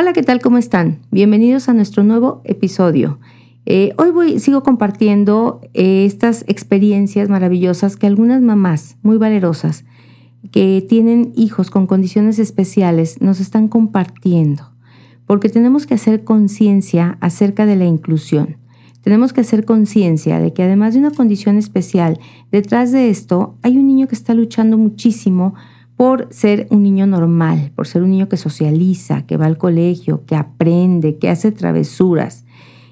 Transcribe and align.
Hola, 0.00 0.12
¿qué 0.12 0.22
tal? 0.22 0.40
¿Cómo 0.40 0.58
están? 0.58 1.00
Bienvenidos 1.10 1.68
a 1.68 1.72
nuestro 1.72 2.04
nuevo 2.04 2.40
episodio. 2.44 3.18
Eh, 3.66 3.94
hoy 3.98 4.12
voy, 4.12 4.38
sigo 4.38 4.62
compartiendo 4.62 5.60
eh, 5.74 6.04
estas 6.04 6.44
experiencias 6.46 7.28
maravillosas 7.28 7.96
que 7.96 8.06
algunas 8.06 8.40
mamás 8.40 8.96
muy 9.02 9.16
valerosas 9.16 9.84
que 10.52 10.86
tienen 10.88 11.32
hijos 11.34 11.70
con 11.70 11.88
condiciones 11.88 12.38
especiales 12.38 13.20
nos 13.20 13.40
están 13.40 13.66
compartiendo, 13.66 14.70
porque 15.26 15.48
tenemos 15.48 15.84
que 15.84 15.94
hacer 15.94 16.22
conciencia 16.22 17.18
acerca 17.20 17.66
de 17.66 17.74
la 17.74 17.86
inclusión. 17.86 18.56
Tenemos 19.00 19.32
que 19.32 19.40
hacer 19.40 19.64
conciencia 19.64 20.38
de 20.38 20.52
que 20.52 20.62
además 20.62 20.94
de 20.94 21.00
una 21.00 21.10
condición 21.10 21.56
especial, 21.56 22.20
detrás 22.52 22.92
de 22.92 23.10
esto 23.10 23.56
hay 23.62 23.76
un 23.76 23.88
niño 23.88 24.06
que 24.06 24.14
está 24.14 24.32
luchando 24.32 24.78
muchísimo 24.78 25.54
por 25.98 26.28
ser 26.30 26.68
un 26.70 26.84
niño 26.84 27.08
normal, 27.08 27.72
por 27.74 27.88
ser 27.88 28.04
un 28.04 28.10
niño 28.10 28.28
que 28.28 28.36
socializa, 28.36 29.26
que 29.26 29.36
va 29.36 29.46
al 29.46 29.58
colegio, 29.58 30.24
que 30.26 30.36
aprende, 30.36 31.18
que 31.18 31.28
hace 31.28 31.50
travesuras. 31.50 32.44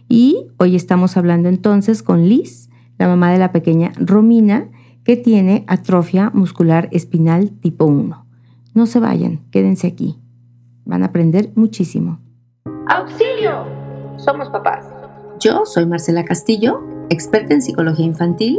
Y 0.08 0.48
hoy 0.58 0.74
estamos 0.74 1.16
hablando 1.16 1.48
entonces 1.48 2.02
con 2.02 2.28
Liz, 2.28 2.68
la 2.98 3.06
mamá 3.06 3.30
de 3.30 3.38
la 3.38 3.52
pequeña 3.52 3.92
Romina, 3.94 4.68
que 5.04 5.16
tiene 5.16 5.62
atrofia 5.68 6.32
muscular 6.34 6.88
espinal 6.90 7.52
tipo 7.52 7.84
1. 7.84 8.26
No 8.74 8.86
se 8.86 8.98
vayan, 8.98 9.38
quédense 9.52 9.86
aquí. 9.86 10.18
Van 10.84 11.04
a 11.04 11.06
aprender 11.06 11.52
muchísimo. 11.54 12.18
¡Auxilio! 12.88 13.66
Somos 14.16 14.48
papás. 14.48 14.84
Yo 15.38 15.64
soy 15.64 15.86
Marcela 15.86 16.24
Castillo, 16.24 16.82
experta 17.08 17.54
en 17.54 17.62
psicología 17.62 18.04
infantil 18.04 18.58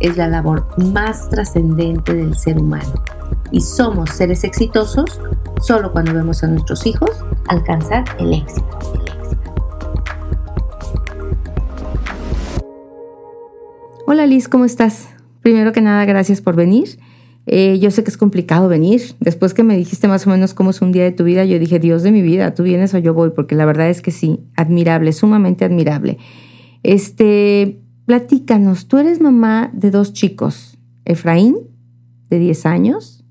es 0.00 0.16
la 0.16 0.28
labor 0.28 0.66
más 0.92 1.28
trascendente 1.28 2.14
del 2.14 2.36
ser 2.36 2.58
humano. 2.58 3.02
Y 3.50 3.60
somos 3.60 4.10
seres 4.10 4.44
exitosos 4.44 5.20
solo 5.60 5.92
cuando 5.92 6.14
vemos 6.14 6.42
a 6.44 6.48
nuestros 6.48 6.86
hijos 6.86 7.10
alcanzar 7.48 8.04
el 8.18 8.34
éxito. 8.34 8.78
Hola 14.06 14.26
Liz, 14.26 14.48
¿cómo 14.48 14.64
estás? 14.64 15.08
Primero 15.42 15.72
que 15.72 15.80
nada, 15.80 16.04
gracias 16.04 16.40
por 16.40 16.56
venir. 16.56 16.98
Eh, 17.50 17.78
yo 17.78 17.90
sé 17.90 18.04
que 18.04 18.10
es 18.10 18.18
complicado 18.18 18.68
venir. 18.68 19.00
Después 19.20 19.54
que 19.54 19.62
me 19.62 19.76
dijiste 19.76 20.06
más 20.06 20.26
o 20.26 20.30
menos 20.30 20.52
cómo 20.52 20.70
es 20.70 20.82
un 20.82 20.92
día 20.92 21.04
de 21.04 21.12
tu 21.12 21.24
vida, 21.24 21.44
yo 21.44 21.58
dije, 21.58 21.78
Dios 21.78 22.02
de 22.02 22.12
mi 22.12 22.20
vida, 22.20 22.54
tú 22.54 22.62
vienes 22.62 22.92
o 22.94 22.98
yo 22.98 23.14
voy, 23.14 23.30
porque 23.30 23.54
la 23.54 23.64
verdad 23.64 23.88
es 23.88 24.02
que 24.02 24.10
sí, 24.10 24.40
admirable, 24.54 25.12
sumamente 25.12 25.64
admirable. 25.64 26.18
Este, 26.82 27.80
Platícanos, 28.08 28.88
tú 28.88 28.96
eres 28.96 29.20
mamá 29.20 29.70
de 29.74 29.90
dos 29.90 30.14
chicos, 30.14 30.78
Efraín, 31.04 31.58
de 32.30 32.38
10 32.38 32.64
años, 32.64 33.22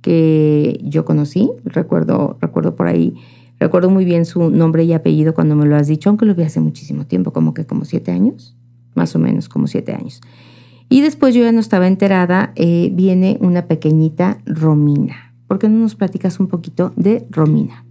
que 0.00 0.80
yo 0.82 1.04
conocí, 1.04 1.50
recuerdo, 1.64 2.38
recuerdo 2.40 2.74
por 2.74 2.86
ahí, 2.86 3.14
recuerdo 3.60 3.90
muy 3.90 4.06
bien 4.06 4.24
su 4.24 4.48
nombre 4.48 4.84
y 4.84 4.94
apellido 4.94 5.34
cuando 5.34 5.54
me 5.54 5.66
lo 5.66 5.76
has 5.76 5.86
dicho, 5.86 6.08
aunque 6.08 6.24
lo 6.24 6.34
vi 6.34 6.44
hace 6.44 6.60
muchísimo 6.60 7.04
tiempo, 7.04 7.34
como 7.34 7.52
que 7.52 7.66
como 7.66 7.84
siete 7.84 8.10
años, 8.10 8.56
más 8.94 9.14
o 9.14 9.18
menos 9.18 9.50
como 9.50 9.66
siete 9.66 9.92
años. 9.92 10.22
Y 10.88 11.02
después 11.02 11.34
yo 11.34 11.42
ya 11.42 11.52
no 11.52 11.60
estaba 11.60 11.86
enterada, 11.86 12.52
eh, 12.56 12.90
viene 12.94 13.36
una 13.42 13.66
pequeñita 13.66 14.38
Romina. 14.46 15.34
¿Por 15.46 15.58
qué 15.58 15.68
no 15.68 15.78
nos 15.78 15.94
platicas 15.94 16.40
un 16.40 16.46
poquito 16.46 16.94
de 16.96 17.26
Romina? 17.28 17.84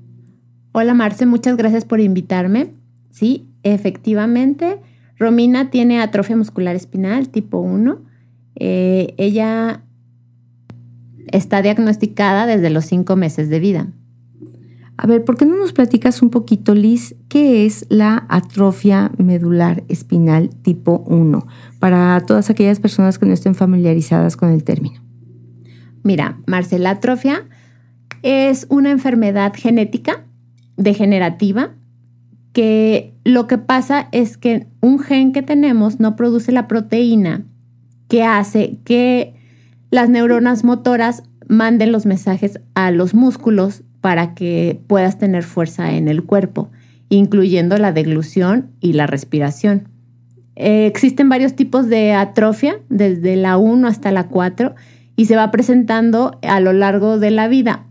Hola 0.71 0.95
Marce, 0.95 1.27
muchas 1.27 1.55
gracias 1.55 1.85
por 1.85 1.99
invitarme. 1.99 2.71
Sí, 3.11 3.45
efectivamente, 3.61 4.79
Romina 5.21 5.69
tiene 5.69 6.01
atrofia 6.01 6.35
muscular 6.35 6.75
espinal 6.75 7.29
tipo 7.29 7.59
1. 7.59 8.01
Eh, 8.55 9.13
ella 9.17 9.83
está 11.27 11.61
diagnosticada 11.61 12.47
desde 12.47 12.71
los 12.71 12.85
cinco 12.85 13.15
meses 13.15 13.47
de 13.47 13.59
vida. 13.59 13.87
A 14.97 15.05
ver, 15.05 15.23
¿por 15.23 15.37
qué 15.37 15.45
no 15.45 15.57
nos 15.57 15.73
platicas 15.73 16.23
un 16.23 16.31
poquito, 16.31 16.73
Liz, 16.73 17.15
qué 17.29 17.67
es 17.67 17.85
la 17.89 18.25
atrofia 18.29 19.11
medular 19.19 19.83
espinal 19.89 20.49
tipo 20.63 21.03
1 21.05 21.45
para 21.77 22.19
todas 22.25 22.49
aquellas 22.49 22.79
personas 22.79 23.19
que 23.19 23.27
no 23.27 23.33
estén 23.33 23.53
familiarizadas 23.53 24.35
con 24.35 24.49
el 24.49 24.63
término? 24.63 25.01
Mira, 26.01 26.39
Marcela, 26.47 26.89
atrofia 26.89 27.47
es 28.23 28.65
una 28.69 28.89
enfermedad 28.89 29.53
genética 29.55 30.25
degenerativa 30.77 31.75
que 32.53 33.10
lo 33.23 33.47
que 33.47 33.57
pasa 33.57 34.07
es 34.11 34.37
que 34.37 34.67
un 34.81 34.99
gen 34.99 35.31
que 35.31 35.41
tenemos 35.41 35.99
no 35.99 36.15
produce 36.15 36.51
la 36.51 36.67
proteína 36.67 37.43
que 38.07 38.23
hace 38.23 38.79
que 38.83 39.35
las 39.91 40.09
neuronas 40.09 40.63
motoras 40.63 41.23
manden 41.47 41.91
los 41.91 42.05
mensajes 42.05 42.59
a 42.73 42.91
los 42.91 43.13
músculos 43.13 43.83
para 43.99 44.33
que 44.33 44.81
puedas 44.87 45.17
tener 45.17 45.43
fuerza 45.43 45.91
en 45.93 46.07
el 46.07 46.23
cuerpo, 46.23 46.71
incluyendo 47.09 47.77
la 47.77 47.91
deglución 47.91 48.71
y 48.79 48.93
la 48.93 49.05
respiración. 49.05 49.87
Eh, 50.55 50.85
existen 50.87 51.29
varios 51.29 51.55
tipos 51.55 51.87
de 51.87 52.13
atrofia, 52.13 52.79
desde 52.89 53.35
la 53.35 53.57
1 53.57 53.87
hasta 53.87 54.11
la 54.11 54.27
4, 54.27 54.75
y 55.15 55.25
se 55.25 55.35
va 55.35 55.51
presentando 55.51 56.39
a 56.41 56.59
lo 56.59 56.73
largo 56.73 57.19
de 57.19 57.31
la 57.31 57.47
vida. 57.47 57.85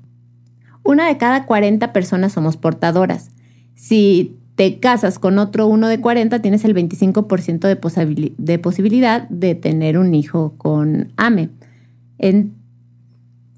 Una 0.83 1.07
de 1.07 1.17
cada 1.19 1.47
40 1.47 1.93
personas 1.93 2.33
somos 2.33 2.57
portadoras. 2.57 3.31
Si 3.75 4.40
te 4.61 4.79
casas 4.79 5.19
con 5.19 5.39
otro 5.39 5.67
uno 5.67 5.89
de 5.89 6.03
40, 6.03 6.43
tienes 6.43 6.67
el 6.67 6.75
25% 6.75 7.61
de, 7.61 8.35
de, 8.37 8.59
posibilidad 8.59 9.27
de 9.31 9.55
tener 9.55 9.97
un 9.97 10.15
hijo 10.15 10.53
con 10.59 11.15
AME. 11.17 11.49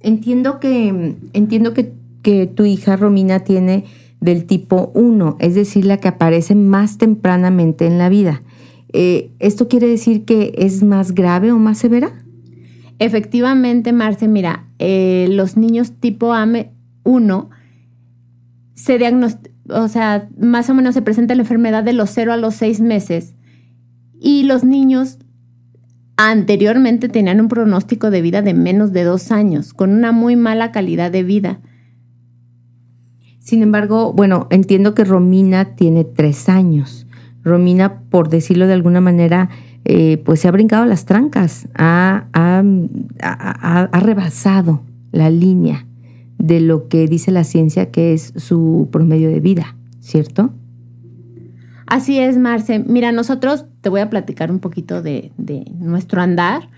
entiendo 0.00 0.60
que, 0.60 1.16
entiendo 1.32 1.74
que, 1.74 1.92
tu 2.54 2.64
hija 2.64 2.94
Romina 2.94 3.40
tiene 3.40 3.84
del 4.20 4.44
tipo 4.44 4.92
1, 4.94 5.38
es 5.40 5.56
decir, 5.56 5.86
la 5.86 5.96
que 5.96 6.06
aparece 6.06 6.54
más 6.54 6.98
tempranamente 6.98 7.84
en 7.88 7.98
la 7.98 8.08
vida. 8.08 8.44
Eh, 8.92 9.32
¿Esto 9.40 9.66
quiere 9.66 9.88
decir 9.88 10.24
que 10.24 10.54
es 10.56 10.84
más 10.84 11.16
grave 11.16 11.50
o 11.50 11.58
más 11.58 11.78
severa? 11.78 12.12
Efectivamente, 13.00 13.92
Marce, 13.92 14.28
mira, 14.28 14.68
eh, 14.78 15.26
los 15.30 15.56
niños 15.56 15.94
tipo 15.98 16.32
AME 16.32 16.70
1 17.02 17.50
se 18.74 18.98
diagnostican 18.98 19.51
o 19.74 19.88
sea, 19.88 20.28
más 20.38 20.70
o 20.70 20.74
menos 20.74 20.94
se 20.94 21.02
presenta 21.02 21.34
la 21.34 21.42
enfermedad 21.42 21.84
de 21.84 21.92
los 21.92 22.10
0 22.10 22.32
a 22.32 22.36
los 22.36 22.54
6 22.54 22.80
meses. 22.80 23.34
Y 24.20 24.44
los 24.44 24.64
niños 24.64 25.18
anteriormente 26.16 27.08
tenían 27.08 27.40
un 27.40 27.48
pronóstico 27.48 28.10
de 28.10 28.22
vida 28.22 28.42
de 28.42 28.54
menos 28.54 28.92
de 28.92 29.04
dos 29.04 29.32
años, 29.32 29.74
con 29.74 29.90
una 29.90 30.12
muy 30.12 30.36
mala 30.36 30.70
calidad 30.72 31.10
de 31.10 31.22
vida. 31.22 31.60
Sin 33.40 33.62
embargo, 33.62 34.12
bueno, 34.12 34.46
entiendo 34.50 34.94
que 34.94 35.04
Romina 35.04 35.74
tiene 35.74 36.04
tres 36.04 36.48
años. 36.48 37.06
Romina, 37.42 38.02
por 38.08 38.28
decirlo 38.28 38.68
de 38.68 38.74
alguna 38.74 39.00
manera, 39.00 39.50
eh, 39.84 40.22
pues 40.24 40.40
se 40.40 40.48
ha 40.48 40.52
brincado 40.52 40.84
las 40.86 41.06
trancas, 41.06 41.68
ha, 41.74 42.26
ha 42.32 44.00
rebasado 44.00 44.82
la 45.10 45.28
línea 45.28 45.86
de 46.42 46.60
lo 46.60 46.88
que 46.88 47.06
dice 47.06 47.30
la 47.30 47.44
ciencia 47.44 47.92
que 47.92 48.12
es 48.12 48.32
su 48.36 48.88
promedio 48.90 49.30
de 49.30 49.38
vida, 49.38 49.76
¿cierto? 50.00 50.50
Así 51.86 52.18
es, 52.18 52.36
Marce. 52.36 52.80
Mira, 52.80 53.12
nosotros 53.12 53.66
te 53.80 53.88
voy 53.88 54.00
a 54.00 54.10
platicar 54.10 54.50
un 54.50 54.58
poquito 54.58 55.02
de, 55.02 55.30
nuestro 55.78 56.20
andar. 56.20 56.68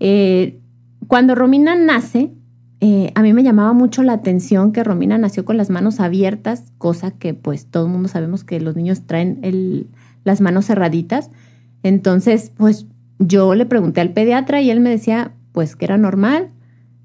Eh, 0.00 0.58
cuando 1.06 1.34
Romina 1.34 1.76
nace, 1.76 2.32
eh, 2.80 3.12
a 3.14 3.20
mí 3.20 3.34
me 3.34 3.42
llamaba 3.42 3.74
mucho 3.74 4.02
la 4.02 4.14
atención 4.14 4.72
que 4.72 4.84
Romina 4.84 5.18
nació 5.18 5.44
con 5.44 5.58
las 5.58 5.68
manos 5.68 6.00
abiertas, 6.00 6.72
cosa 6.78 7.10
que 7.10 7.34
pues 7.34 7.66
todo 7.66 7.84
el 7.84 7.92
mundo 7.92 8.08
sabemos 8.08 8.42
que 8.42 8.58
los 8.58 8.74
niños 8.74 9.02
traen 9.02 9.86
las 10.24 10.40
manos 10.40 10.64
cerraditas. 10.64 11.30
Entonces, 11.82 12.52
pues 12.56 12.86
yo 13.18 13.54
le 13.54 13.66
pregunté 13.66 14.00
al 14.00 14.14
pediatra 14.14 14.62
y 14.62 14.70
él 14.70 14.80
me 14.80 14.88
decía 14.88 15.34
pues 15.52 15.76
que 15.76 15.84
era 15.84 15.98
normal, 15.98 16.52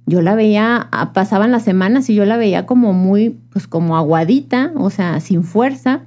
yo 0.05 0.21
la 0.21 0.35
veía, 0.35 0.87
ah, 0.91 1.13
pasaban 1.13 1.51
las 1.51 1.63
semanas 1.63 2.09
y 2.09 2.15
yo 2.15 2.25
la 2.25 2.37
veía 2.37 2.65
como 2.65 2.93
muy, 2.93 3.37
pues 3.51 3.67
como 3.67 3.97
aguadita, 3.97 4.71
o 4.75 4.89
sea, 4.89 5.19
sin 5.19 5.43
fuerza. 5.43 6.01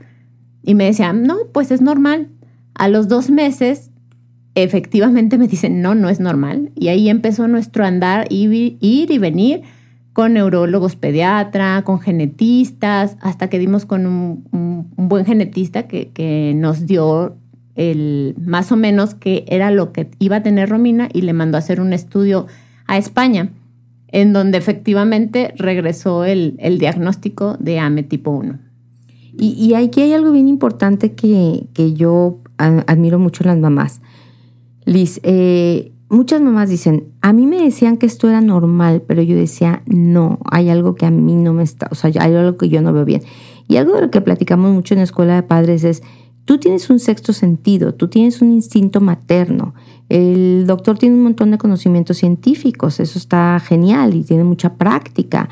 Y 0.62 0.74
me 0.74 0.84
decía, 0.84 1.12
no, 1.12 1.36
pues 1.52 1.70
es 1.70 1.80
normal. 1.80 2.28
A 2.74 2.88
los 2.88 3.08
dos 3.08 3.30
meses, 3.30 3.90
efectivamente 4.54 5.38
me 5.38 5.48
dicen, 5.48 5.82
no, 5.82 5.94
no 5.94 6.08
es 6.08 6.20
normal. 6.20 6.70
Y 6.76 6.88
ahí 6.88 7.08
empezó 7.08 7.48
nuestro 7.48 7.84
andar, 7.84 8.26
ir 8.30 8.76
y 8.80 9.18
venir 9.18 9.62
con 10.12 10.32
neurólogos 10.32 10.96
pediatra, 10.96 11.82
con 11.82 12.00
genetistas, 12.00 13.16
hasta 13.20 13.48
que 13.48 13.58
dimos 13.58 13.86
con 13.86 14.06
un, 14.06 14.90
buen 14.96 15.24
genetista 15.24 15.84
que, 15.84 16.08
que, 16.08 16.54
nos 16.56 16.86
dio 16.86 17.36
el 17.76 18.34
más 18.44 18.72
o 18.72 18.76
menos 18.76 19.14
que 19.14 19.44
era 19.46 19.70
lo 19.70 19.92
que 19.92 20.10
iba 20.18 20.36
a 20.36 20.42
tener 20.42 20.68
Romina 20.68 21.08
y 21.12 21.22
le 21.22 21.32
mandó 21.32 21.56
a 21.56 21.60
hacer 21.60 21.80
un 21.80 21.92
estudio 21.92 22.48
a 22.88 22.98
España, 22.98 23.50
en 24.10 24.32
donde 24.32 24.58
efectivamente 24.58 25.52
regresó 25.56 26.24
el, 26.24 26.56
el 26.58 26.78
diagnóstico 26.78 27.56
de 27.58 27.78
AME 27.78 28.02
tipo 28.02 28.30
1. 28.30 28.58
Y, 29.40 29.52
y, 29.52 29.74
aquí 29.74 30.00
hay 30.00 30.12
algo 30.12 30.32
bien 30.32 30.48
importante 30.48 31.12
que, 31.12 31.68
que 31.72 31.92
yo 31.92 32.40
admiro 32.56 33.20
mucho 33.20 33.44
las 33.44 33.56
mamás. 33.56 34.00
Liz, 34.84 35.20
eh, 35.22 35.92
muchas 36.08 36.40
mamás 36.40 36.68
dicen, 36.68 37.12
a 37.20 37.32
mí 37.32 37.46
me 37.46 37.62
decían 37.62 37.98
que 37.98 38.06
esto 38.06 38.28
era 38.28 38.40
normal, 38.40 39.02
pero 39.06 39.22
yo 39.22 39.36
decía, 39.36 39.82
no, 39.86 40.40
hay 40.50 40.70
algo 40.70 40.94
que 40.94 41.06
a 41.06 41.10
mí 41.10 41.36
no 41.36 41.52
me 41.52 41.62
está, 41.62 41.88
o 41.90 41.94
sea, 41.94 42.10
hay 42.20 42.34
algo 42.34 42.56
que 42.56 42.68
yo 42.68 42.82
no 42.82 42.92
veo 42.92 43.04
bien. 43.04 43.22
Y 43.68 43.76
algo 43.76 43.94
de 43.94 44.00
lo 44.00 44.10
que 44.10 44.20
platicamos 44.20 44.72
mucho 44.72 44.94
en 44.94 44.98
la 44.98 45.04
escuela 45.04 45.36
de 45.36 45.42
padres 45.42 45.84
es, 45.84 46.02
tú 46.48 46.56
tienes 46.56 46.88
un 46.88 46.98
sexto 46.98 47.34
sentido, 47.34 47.92
tú 47.92 48.08
tienes 48.08 48.40
un 48.40 48.54
instinto 48.54 49.02
materno. 49.02 49.74
El 50.08 50.64
doctor 50.66 50.96
tiene 50.96 51.14
un 51.14 51.22
montón 51.22 51.50
de 51.50 51.58
conocimientos 51.58 52.16
científicos, 52.16 53.00
eso 53.00 53.18
está 53.18 53.60
genial 53.60 54.14
y 54.14 54.24
tiene 54.24 54.44
mucha 54.44 54.76
práctica. 54.76 55.50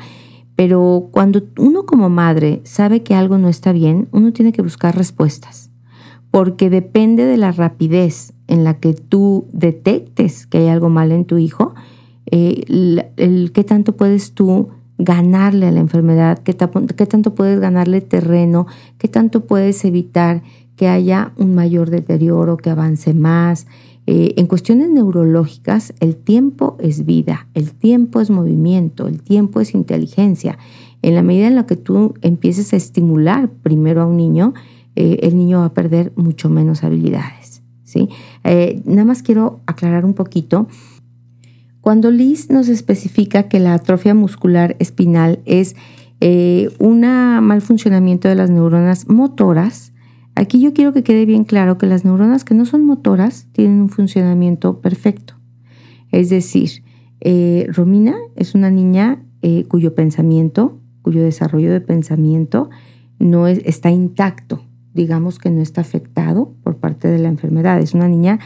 Pero 0.55 1.09
cuando 1.11 1.43
uno 1.59 1.85
como 1.85 2.09
madre 2.09 2.61
sabe 2.63 3.03
que 3.03 3.13
algo 3.13 3.37
no 3.37 3.47
está 3.47 3.73
bien, 3.73 4.07
uno 4.11 4.33
tiene 4.33 4.51
que 4.51 4.63
buscar 4.63 4.97
respuestas, 4.97 5.69
porque 6.31 6.71
depende 6.71 7.25
de 7.25 7.37
la 7.37 7.51
rapidez 7.51 8.33
en 8.47 8.63
la 8.63 8.79
que 8.79 8.93
tú 8.93 9.45
detectes 9.53 10.47
que 10.47 10.57
hay 10.57 10.67
algo 10.69 10.89
mal 10.89 11.11
en 11.11 11.25
tu 11.25 11.37
hijo, 11.37 11.75
eh, 12.31 13.03
el, 13.17 13.51
qué 13.53 13.63
tanto 13.63 13.95
puedes 13.95 14.33
tú 14.33 14.69
ganarle 14.97 15.67
a 15.67 15.71
la 15.71 15.79
enfermedad, 15.79 16.39
qué, 16.39 16.57
qué 16.57 17.05
tanto 17.05 17.35
puedes 17.35 17.59
ganarle 17.59 18.01
terreno, 18.01 18.65
qué 18.97 19.07
tanto 19.07 19.45
puedes 19.45 19.85
evitar 19.85 20.41
que 20.77 20.87
haya 20.87 21.33
un 21.35 21.55
mayor 21.55 21.89
deterioro, 21.89 22.55
que 22.55 22.69
avance 22.69 23.13
más. 23.13 23.67
Eh, 24.05 24.35
en 24.37 24.45
cuestiones 24.45 24.89
neurológicas, 24.89 25.93
el 25.99 26.15
tiempo 26.15 26.77
es 26.79 27.05
vida, 27.05 27.47
el 27.55 27.73
tiempo 27.73 28.21
es 28.21 28.29
movimiento, 28.29 29.07
el 29.07 29.21
tiempo 29.21 29.59
es 29.59 29.73
inteligencia. 29.73 30.57
En 31.01 31.15
la 31.15 31.23
medida 31.23 31.47
en 31.47 31.55
la 31.55 31.65
que 31.65 31.75
tú 31.75 32.13
empieces 32.21 32.71
a 32.73 32.77
estimular 32.77 33.49
primero 33.49 34.03
a 34.03 34.05
un 34.05 34.17
niño, 34.17 34.53
eh, 34.95 35.19
el 35.23 35.35
niño 35.35 35.59
va 35.59 35.65
a 35.65 35.73
perder 35.73 36.13
mucho 36.15 36.47
menos 36.49 36.83
habilidades. 36.83 37.63
¿sí? 37.83 38.07
Eh, 38.43 38.81
nada 38.85 39.03
más 39.03 39.23
quiero 39.23 39.59
aclarar 39.65 40.05
un 40.05 40.13
poquito. 40.13 40.67
Cuando 41.81 42.11
Liz 42.11 42.51
nos 42.51 42.69
especifica 42.69 43.49
que 43.49 43.59
la 43.59 43.73
atrofia 43.73 44.13
muscular 44.13 44.75
espinal 44.79 45.39
es 45.45 45.75
un 46.79 47.01
mal 47.01 47.61
funcionamiento 47.61 48.27
de 48.27 48.33
las 48.33 48.49
neuronas 48.49 49.07
motoras, 49.07 49.93
Aquí 50.37 50.61
yo 50.61 50.71
quiero 50.71 50.93
que 50.93 51.01
quede 51.01 51.25
bien 51.25 51.45
claro 51.45 51.79
que 51.79 51.87
las 51.87 52.05
neuronas 52.05 52.43
que 52.43 52.53
no 52.53 52.67
son 52.67 52.85
motoras 52.85 53.47
tienen 53.53 53.81
un 53.81 53.89
funcionamiento 53.89 54.81
perfecto. 54.81 55.33
Es 56.11 56.29
decir, 56.29 56.83
eh, 57.21 57.65
Romina 57.71 58.15
es 58.35 58.53
una 58.53 58.69
niña 58.69 59.19
eh, 59.41 59.65
cuyo 59.67 59.95
pensamiento, 59.95 60.79
cuyo 61.01 61.23
desarrollo 61.23 61.71
de 61.71 61.81
pensamiento 61.81 62.69
no 63.17 63.47
está 63.47 63.89
intacto, 63.89 64.61
digamos 64.93 65.39
que 65.39 65.49
no 65.49 65.59
está 65.59 65.81
afectado 65.81 66.53
por 66.61 66.77
parte 66.77 67.07
de 67.07 67.17
la 67.17 67.29
enfermedad. 67.29 67.79
Es 67.79 67.95
una 67.95 68.07
niña 68.07 68.37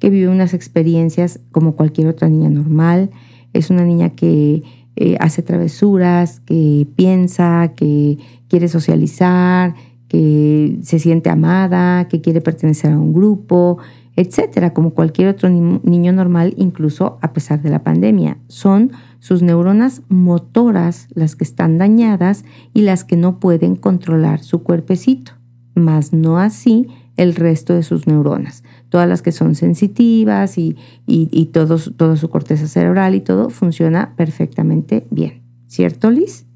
que 0.00 0.10
vive 0.10 0.28
unas 0.28 0.52
experiencias 0.52 1.40
como 1.50 1.76
cualquier 1.76 2.08
otra 2.08 2.28
niña 2.28 2.50
normal. 2.50 3.08
Es 3.54 3.70
una 3.70 3.86
niña 3.86 4.10
que 4.10 4.64
eh, 4.96 5.16
hace 5.18 5.40
travesuras, 5.40 6.40
que 6.40 6.86
piensa, 6.94 7.72
que 7.74 8.18
quiere 8.48 8.68
socializar, 8.68 9.74
que 10.08 10.78
se 10.82 10.98
siente 10.98 11.30
amada, 11.30 12.08
que 12.08 12.20
quiere 12.20 12.40
pertenecer 12.40 12.92
a 12.92 12.98
un 12.98 13.12
grupo, 13.12 13.78
etcétera, 14.16 14.74
como 14.74 14.94
cualquier 14.94 15.28
otro 15.28 15.48
niño 15.48 16.12
normal, 16.12 16.54
incluso 16.56 17.18
a 17.22 17.32
pesar 17.32 17.62
de 17.62 17.70
la 17.70 17.84
pandemia. 17.84 18.38
Son 18.48 18.90
sus 19.20 19.42
neuronas 19.42 20.02
motoras 20.08 21.06
las 21.14 21.36
que 21.36 21.44
están 21.44 21.78
dañadas 21.78 22.44
y 22.74 22.82
las 22.82 23.04
que 23.04 23.16
no 23.16 23.38
pueden 23.38 23.76
controlar 23.76 24.40
su 24.40 24.64
cuerpecito, 24.64 25.32
mas 25.76 26.12
no 26.12 26.38
así 26.38 26.88
el 27.16 27.36
resto 27.36 27.74
de 27.74 27.84
sus 27.84 28.08
neuronas. 28.08 28.64
Todas 28.88 29.08
las 29.08 29.22
que 29.22 29.30
son 29.30 29.54
sensitivas 29.54 30.58
y, 30.58 30.76
y, 31.06 31.46
todo, 31.46 31.78
toda 31.78 32.16
su 32.16 32.28
corteza 32.28 32.66
cerebral 32.66 33.14
y 33.14 33.20
todo 33.20 33.50
funciona 33.50 34.14
perfectamente 34.16 35.06
bien. 35.10 35.42
¿Cierto, 35.68 36.10
Liz? 36.10 36.47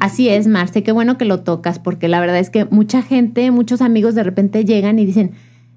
Así 0.00 0.30
es, 0.30 0.46
Marce, 0.48 0.82
qué 0.82 0.92
bueno 0.92 1.18
que 1.18 1.26
lo 1.26 1.40
tocas, 1.40 1.78
porque 1.78 2.08
la 2.08 2.20
verdad 2.20 2.38
es 2.38 2.48
que 2.48 2.64
mucha 2.64 3.02
gente, 3.02 3.50
muchos 3.50 3.82
amigos 3.82 4.14
de 4.14 4.22
repente 4.22 4.64
llegan 4.64 4.98
y 4.98 5.04
dicen, 5.04 5.32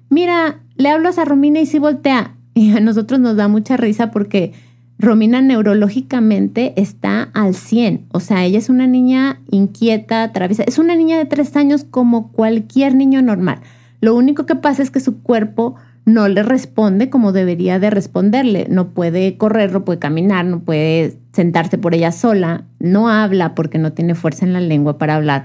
mira, 0.08 0.60
le 0.76 0.88
hablo 0.88 1.10
a 1.14 1.24
Romina 1.24 1.60
y 1.60 1.66
sí 1.66 1.78
voltea. 1.78 2.34
Y 2.56 2.70
a 2.70 2.78
nosotros 2.78 3.18
nos 3.18 3.36
da 3.36 3.48
mucha 3.48 3.76
risa 3.76 4.12
porque 4.12 4.52
Romina 4.96 5.42
neurológicamente 5.42 6.72
está 6.76 7.24
al 7.34 7.56
100. 7.56 8.06
O 8.12 8.20
sea, 8.20 8.44
ella 8.44 8.58
es 8.58 8.68
una 8.68 8.86
niña 8.86 9.40
inquieta, 9.50 10.32
traviesa. 10.32 10.62
Es 10.62 10.78
una 10.78 10.94
niña 10.94 11.18
de 11.18 11.24
tres 11.24 11.56
años 11.56 11.84
como 11.84 12.30
cualquier 12.30 12.94
niño 12.94 13.22
normal. 13.22 13.58
Lo 14.00 14.14
único 14.14 14.46
que 14.46 14.54
pasa 14.54 14.84
es 14.84 14.92
que 14.92 15.00
su 15.00 15.20
cuerpo 15.20 15.74
no 16.06 16.28
le 16.28 16.42
responde 16.42 17.08
como 17.08 17.32
debería 17.32 17.78
de 17.78 17.90
responderle. 17.90 18.66
No 18.68 18.90
puede 18.90 19.36
correr, 19.36 19.72
no 19.72 19.84
puede 19.84 19.98
caminar, 19.98 20.44
no 20.44 20.60
puede 20.60 21.18
sentarse 21.32 21.78
por 21.78 21.94
ella 21.94 22.12
sola, 22.12 22.66
no 22.78 23.08
habla 23.08 23.54
porque 23.54 23.78
no 23.78 23.92
tiene 23.92 24.14
fuerza 24.14 24.44
en 24.44 24.52
la 24.52 24.60
lengua 24.60 24.98
para 24.98 25.16
hablar, 25.16 25.44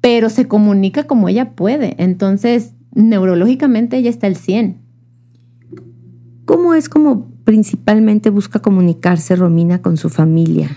pero 0.00 0.30
se 0.30 0.48
comunica 0.48 1.04
como 1.04 1.28
ella 1.28 1.50
puede. 1.50 1.94
Entonces, 1.98 2.74
neurológicamente 2.94 3.98
ella 3.98 4.10
está 4.10 4.26
al 4.26 4.36
100. 4.36 4.78
¿Cómo 6.46 6.74
es 6.74 6.88
como 6.88 7.28
principalmente 7.44 8.30
busca 8.30 8.60
comunicarse 8.60 9.36
Romina 9.36 9.82
con 9.82 9.96
su 9.96 10.08
familia? 10.08 10.70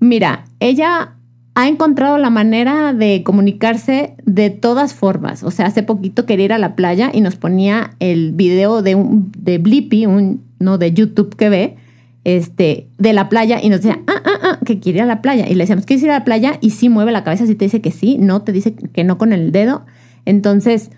Mira, 0.00 0.44
ella 0.60 1.17
ha 1.58 1.66
encontrado 1.66 2.18
la 2.18 2.30
manera 2.30 2.92
de 2.92 3.24
comunicarse 3.24 4.14
de 4.24 4.48
todas 4.50 4.94
formas. 4.94 5.42
O 5.42 5.50
sea, 5.50 5.66
hace 5.66 5.82
poquito 5.82 6.24
quería 6.24 6.44
ir 6.44 6.52
a 6.52 6.58
la 6.58 6.76
playa 6.76 7.10
y 7.12 7.20
nos 7.20 7.34
ponía 7.34 7.96
el 7.98 8.30
video 8.30 8.80
de, 8.80 8.94
un, 8.94 9.32
de 9.36 9.58
Blippi, 9.58 10.06
un, 10.06 10.44
no 10.60 10.78
de 10.78 10.92
YouTube 10.92 11.34
que 11.34 11.48
ve, 11.48 11.76
este, 12.22 12.86
de 12.98 13.12
la 13.12 13.28
playa 13.28 13.58
y 13.60 13.70
nos 13.70 13.82
decía, 13.82 13.98
ah, 14.06 14.22
ah, 14.24 14.38
ah, 14.40 14.58
que 14.64 14.78
quiere 14.78 14.98
ir 14.98 15.02
a 15.02 15.06
la 15.06 15.20
playa. 15.20 15.48
Y 15.48 15.56
le 15.56 15.64
decíamos, 15.64 15.84
¿quieres 15.84 16.04
ir 16.04 16.12
a 16.12 16.20
la 16.20 16.24
playa? 16.24 16.58
Y 16.60 16.70
sí 16.70 16.88
mueve 16.88 17.10
la 17.10 17.24
cabeza, 17.24 17.44
si 17.44 17.56
te 17.56 17.64
dice 17.64 17.80
que 17.80 17.90
sí, 17.90 18.18
no, 18.20 18.42
te 18.42 18.52
dice 18.52 18.76
que 18.76 19.02
no 19.02 19.18
con 19.18 19.32
el 19.32 19.50
dedo. 19.50 19.84
Entonces, 20.26 20.92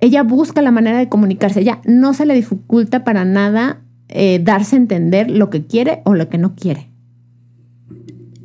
ella 0.00 0.24
busca 0.24 0.60
la 0.60 0.72
manera 0.72 0.98
de 0.98 1.08
comunicarse. 1.08 1.60
Ella 1.60 1.80
no 1.84 2.14
se 2.14 2.26
le 2.26 2.34
dificulta 2.34 3.04
para 3.04 3.24
nada 3.24 3.82
eh, 4.08 4.40
darse 4.42 4.74
a 4.74 4.80
entender 4.80 5.30
lo 5.30 5.50
que 5.50 5.66
quiere 5.66 6.02
o 6.04 6.14
lo 6.14 6.28
que 6.28 6.38
no 6.38 6.56
quiere. 6.56 6.89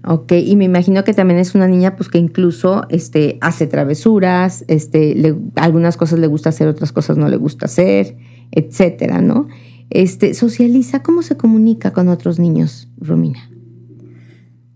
Ok, 0.07 0.33
y 0.33 0.55
me 0.55 0.65
imagino 0.65 1.03
que 1.03 1.13
también 1.13 1.39
es 1.39 1.55
una 1.55 1.67
niña 1.67 1.95
pues 1.95 2.09
que 2.09 2.19
incluso 2.19 2.85
este, 2.89 3.39
hace 3.41 3.65
travesuras, 3.65 4.63
este, 4.67 5.35
algunas 5.55 5.97
cosas 5.97 6.19
le 6.19 6.27
gusta 6.27 6.49
hacer, 6.49 6.67
otras 6.67 6.91
cosas 6.91 7.17
no 7.17 7.27
le 7.27 7.37
gusta 7.37 7.65
hacer, 7.65 8.15
etcétera, 8.51 9.21
¿no? 9.21 9.47
Este, 9.89 10.35
socializa, 10.35 11.01
¿cómo 11.01 11.23
se 11.23 11.37
comunica 11.37 11.91
con 11.91 12.09
otros 12.09 12.37
niños, 12.37 12.87
Romina? 12.97 13.49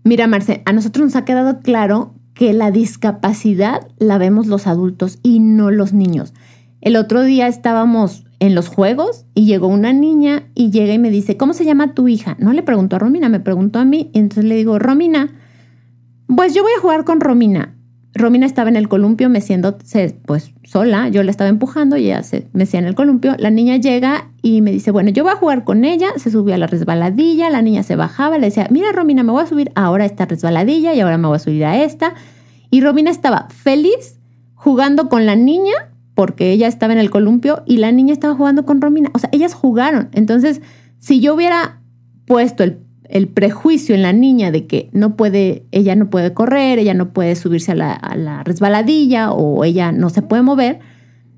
Mira, 0.02 0.26
Marce, 0.26 0.62
a 0.64 0.72
nosotros 0.72 1.04
nos 1.04 1.16
ha 1.16 1.24
quedado 1.24 1.60
claro 1.60 2.14
que 2.34 2.52
la 2.52 2.72
discapacidad 2.72 3.86
la 3.98 4.18
vemos 4.18 4.48
los 4.48 4.66
adultos 4.66 5.18
y 5.22 5.38
no 5.38 5.70
los 5.70 5.92
niños. 5.92 6.34
El 6.80 6.96
otro 6.96 7.22
día 7.22 7.46
estábamos 7.46 8.24
en 8.40 8.54
los 8.54 8.68
juegos 8.68 9.26
y 9.34 9.44
llegó 9.44 9.68
una 9.68 9.92
niña 9.92 10.44
y 10.54 10.70
llega 10.70 10.92
y 10.92 10.98
me 10.98 11.10
dice, 11.10 11.36
¿cómo 11.36 11.52
se 11.52 11.64
llama 11.64 11.94
tu 11.94 12.08
hija? 12.08 12.36
No 12.40 12.52
le 12.52 12.62
preguntó 12.62 12.96
a 12.96 12.98
Romina, 12.98 13.28
me 13.28 13.38
preguntó 13.38 13.78
a 13.78 13.84
mí. 13.84 14.10
Y 14.12 14.18
entonces 14.18 14.44
le 14.44 14.56
digo, 14.56 14.78
Romina, 14.78 15.30
pues 16.26 16.54
yo 16.54 16.62
voy 16.62 16.72
a 16.76 16.80
jugar 16.80 17.04
con 17.04 17.20
Romina. 17.20 17.76
Romina 18.12 18.46
estaba 18.46 18.68
en 18.68 18.76
el 18.76 18.88
columpio 18.88 19.28
meciéndose 19.28 20.18
pues 20.26 20.52
sola, 20.64 21.08
yo 21.08 21.22
la 21.22 21.30
estaba 21.30 21.48
empujando 21.48 21.96
y 21.96 22.06
ella 22.06 22.22
se 22.24 22.48
mecía 22.52 22.80
en 22.80 22.86
el 22.86 22.94
columpio. 22.94 23.36
La 23.38 23.50
niña 23.50 23.76
llega 23.76 24.30
y 24.42 24.62
me 24.62 24.72
dice, 24.72 24.90
bueno, 24.90 25.10
yo 25.10 25.22
voy 25.22 25.32
a 25.32 25.36
jugar 25.36 25.62
con 25.64 25.84
ella, 25.84 26.08
se 26.16 26.30
subió 26.30 26.54
a 26.54 26.58
la 26.58 26.66
resbaladilla, 26.66 27.50
la 27.50 27.62
niña 27.62 27.82
se 27.82 27.94
bajaba, 27.94 28.38
le 28.38 28.46
decía, 28.46 28.66
mira 28.70 28.90
Romina, 28.90 29.22
me 29.22 29.32
voy 29.32 29.44
a 29.44 29.46
subir 29.46 29.70
ahora 29.76 30.04
a 30.04 30.06
esta 30.06 30.26
resbaladilla 30.26 30.92
y 30.94 31.00
ahora 31.00 31.18
me 31.18 31.28
voy 31.28 31.36
a 31.36 31.40
subir 31.40 31.64
a 31.64 31.84
esta. 31.84 32.14
Y 32.70 32.80
Romina 32.80 33.10
estaba 33.10 33.48
feliz 33.50 34.18
jugando 34.54 35.08
con 35.08 35.24
la 35.24 35.36
niña 35.36 35.89
porque 36.20 36.52
ella 36.52 36.68
estaba 36.68 36.92
en 36.92 36.98
el 36.98 37.08
columpio 37.08 37.62
y 37.64 37.78
la 37.78 37.92
niña 37.92 38.12
estaba 38.12 38.34
jugando 38.34 38.66
con 38.66 38.82
Romina. 38.82 39.08
O 39.14 39.18
sea, 39.18 39.30
ellas 39.32 39.54
jugaron. 39.54 40.10
Entonces, 40.12 40.60
si 40.98 41.18
yo 41.18 41.34
hubiera 41.34 41.80
puesto 42.26 42.62
el, 42.62 43.28
prejuicio 43.28 43.94
en 43.94 44.02
la 44.02 44.12
niña 44.12 44.50
de 44.50 44.66
que 44.66 44.90
no 44.92 45.16
puede, 45.16 45.64
ella 45.72 45.96
no 45.96 46.10
puede 46.10 46.34
correr, 46.34 46.78
ella 46.78 46.92
no 46.92 47.14
puede 47.14 47.36
subirse 47.36 47.72
a 47.72 47.74
la, 47.74 48.42
resbaladilla 48.44 49.32
o 49.32 49.64
ella 49.64 49.92
no 49.92 50.10
se 50.10 50.20
puede 50.20 50.42
mover, 50.42 50.80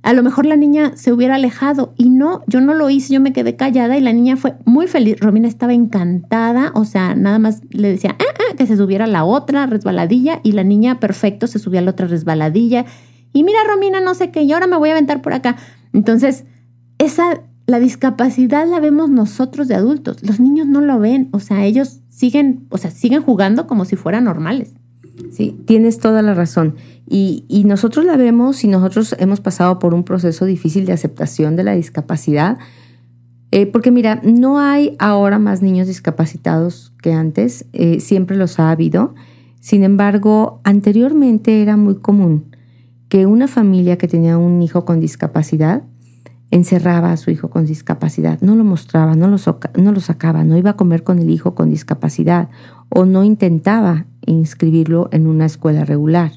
a 0.02 0.14
lo 0.14 0.24
mejor 0.24 0.46
la 0.46 0.56
niña 0.56 0.96
se 0.96 1.12
hubiera 1.12 1.36
alejado 1.36 1.94
y 1.96 2.10
no, 2.10 2.42
yo 2.48 2.60
no 2.60 2.74
lo 2.74 2.90
hice, 2.90 3.14
yo 3.14 3.20
me 3.20 3.32
quedé 3.32 3.54
callada 3.54 3.96
y 3.96 4.00
la 4.00 4.12
niña 4.12 4.36
fue 4.36 4.54
muy 4.64 4.88
feliz. 4.88 5.20
Romina 5.20 5.46
estaba 5.46 5.74
encantada, 5.74 6.72
o 6.74 6.84
sea, 6.84 7.14
nada 7.14 7.38
más 7.38 7.62
le 7.70 7.92
decía 7.92 8.16
ah, 8.18 8.24
ah", 8.36 8.56
que 8.58 8.66
se 8.66 8.76
subiera 8.76 9.04
a 9.04 9.08
la 9.08 9.22
otra 9.22 9.66
resbaladilla 9.66 10.40
y 10.42 10.52
la 10.52 10.64
niña 10.64 10.98
perfecto 10.98 11.46
se 11.46 11.60
subía 11.60 11.78
a 11.78 11.84
la 11.84 11.92
otra 11.92 12.08
resbaladilla. 12.08 12.84
Y 13.32 13.44
mira, 13.44 13.58
Romina, 13.66 14.00
no 14.00 14.14
sé 14.14 14.30
qué, 14.30 14.42
y 14.42 14.52
ahora 14.52 14.66
me 14.66 14.76
voy 14.76 14.90
a 14.90 14.92
aventar 14.92 15.22
por 15.22 15.32
acá. 15.32 15.56
Entonces, 15.92 16.44
esa, 16.98 17.42
la 17.66 17.80
discapacidad 17.80 18.66
la 18.68 18.80
vemos 18.80 19.10
nosotros 19.10 19.68
de 19.68 19.74
adultos. 19.74 20.22
Los 20.22 20.40
niños 20.40 20.66
no 20.66 20.80
lo 20.80 20.98
ven, 20.98 21.28
o 21.32 21.40
sea, 21.40 21.64
ellos 21.64 22.00
siguen, 22.08 22.66
o 22.70 22.78
sea, 22.78 22.90
siguen 22.90 23.22
jugando 23.22 23.66
como 23.66 23.84
si 23.84 23.96
fueran 23.96 24.24
normales. 24.24 24.74
Sí, 25.30 25.56
tienes 25.66 25.98
toda 25.98 26.22
la 26.22 26.34
razón. 26.34 26.76
Y, 27.08 27.64
nosotros 27.66 28.04
la 28.04 28.16
vemos 28.16 28.64
y 28.64 28.68
nosotros 28.68 29.14
hemos 29.18 29.40
pasado 29.40 29.78
por 29.78 29.92
un 29.94 30.04
proceso 30.04 30.46
difícil 30.46 30.86
de 30.86 30.92
aceptación 30.92 31.56
de 31.56 31.64
la 31.64 31.74
discapacidad. 31.74 32.58
Eh, 33.50 33.66
porque 33.66 33.90
mira, 33.90 34.20
no 34.24 34.58
hay 34.58 34.96
ahora 34.98 35.38
más 35.38 35.60
niños 35.60 35.86
discapacitados 35.86 36.92
que 37.02 37.12
antes, 37.12 37.66
eh, 37.72 38.00
siempre 38.00 38.36
los 38.36 38.58
ha 38.58 38.70
habido. 38.70 39.14
Sin 39.60 39.84
embargo, 39.84 40.60
anteriormente 40.64 41.60
era 41.60 41.76
muy 41.76 41.96
común 41.96 42.51
que 43.12 43.26
una 43.26 43.46
familia 43.46 43.98
que 43.98 44.08
tenía 44.08 44.38
un 44.38 44.62
hijo 44.62 44.86
con 44.86 44.98
discapacidad 44.98 45.82
encerraba 46.50 47.12
a 47.12 47.18
su 47.18 47.30
hijo 47.30 47.50
con 47.50 47.66
discapacidad, 47.66 48.40
no 48.40 48.56
lo 48.56 48.64
mostraba, 48.64 49.16
no 49.16 49.28
lo, 49.28 49.36
no 49.76 49.92
lo 49.92 50.00
sacaba, 50.00 50.44
no 50.44 50.56
iba 50.56 50.70
a 50.70 50.76
comer 50.76 51.02
con 51.02 51.18
el 51.18 51.28
hijo 51.28 51.54
con 51.54 51.68
discapacidad 51.68 52.48
o 52.88 53.04
no 53.04 53.22
intentaba 53.22 54.06
inscribirlo 54.24 55.10
en 55.12 55.26
una 55.26 55.44
escuela 55.44 55.84
regular. 55.84 56.32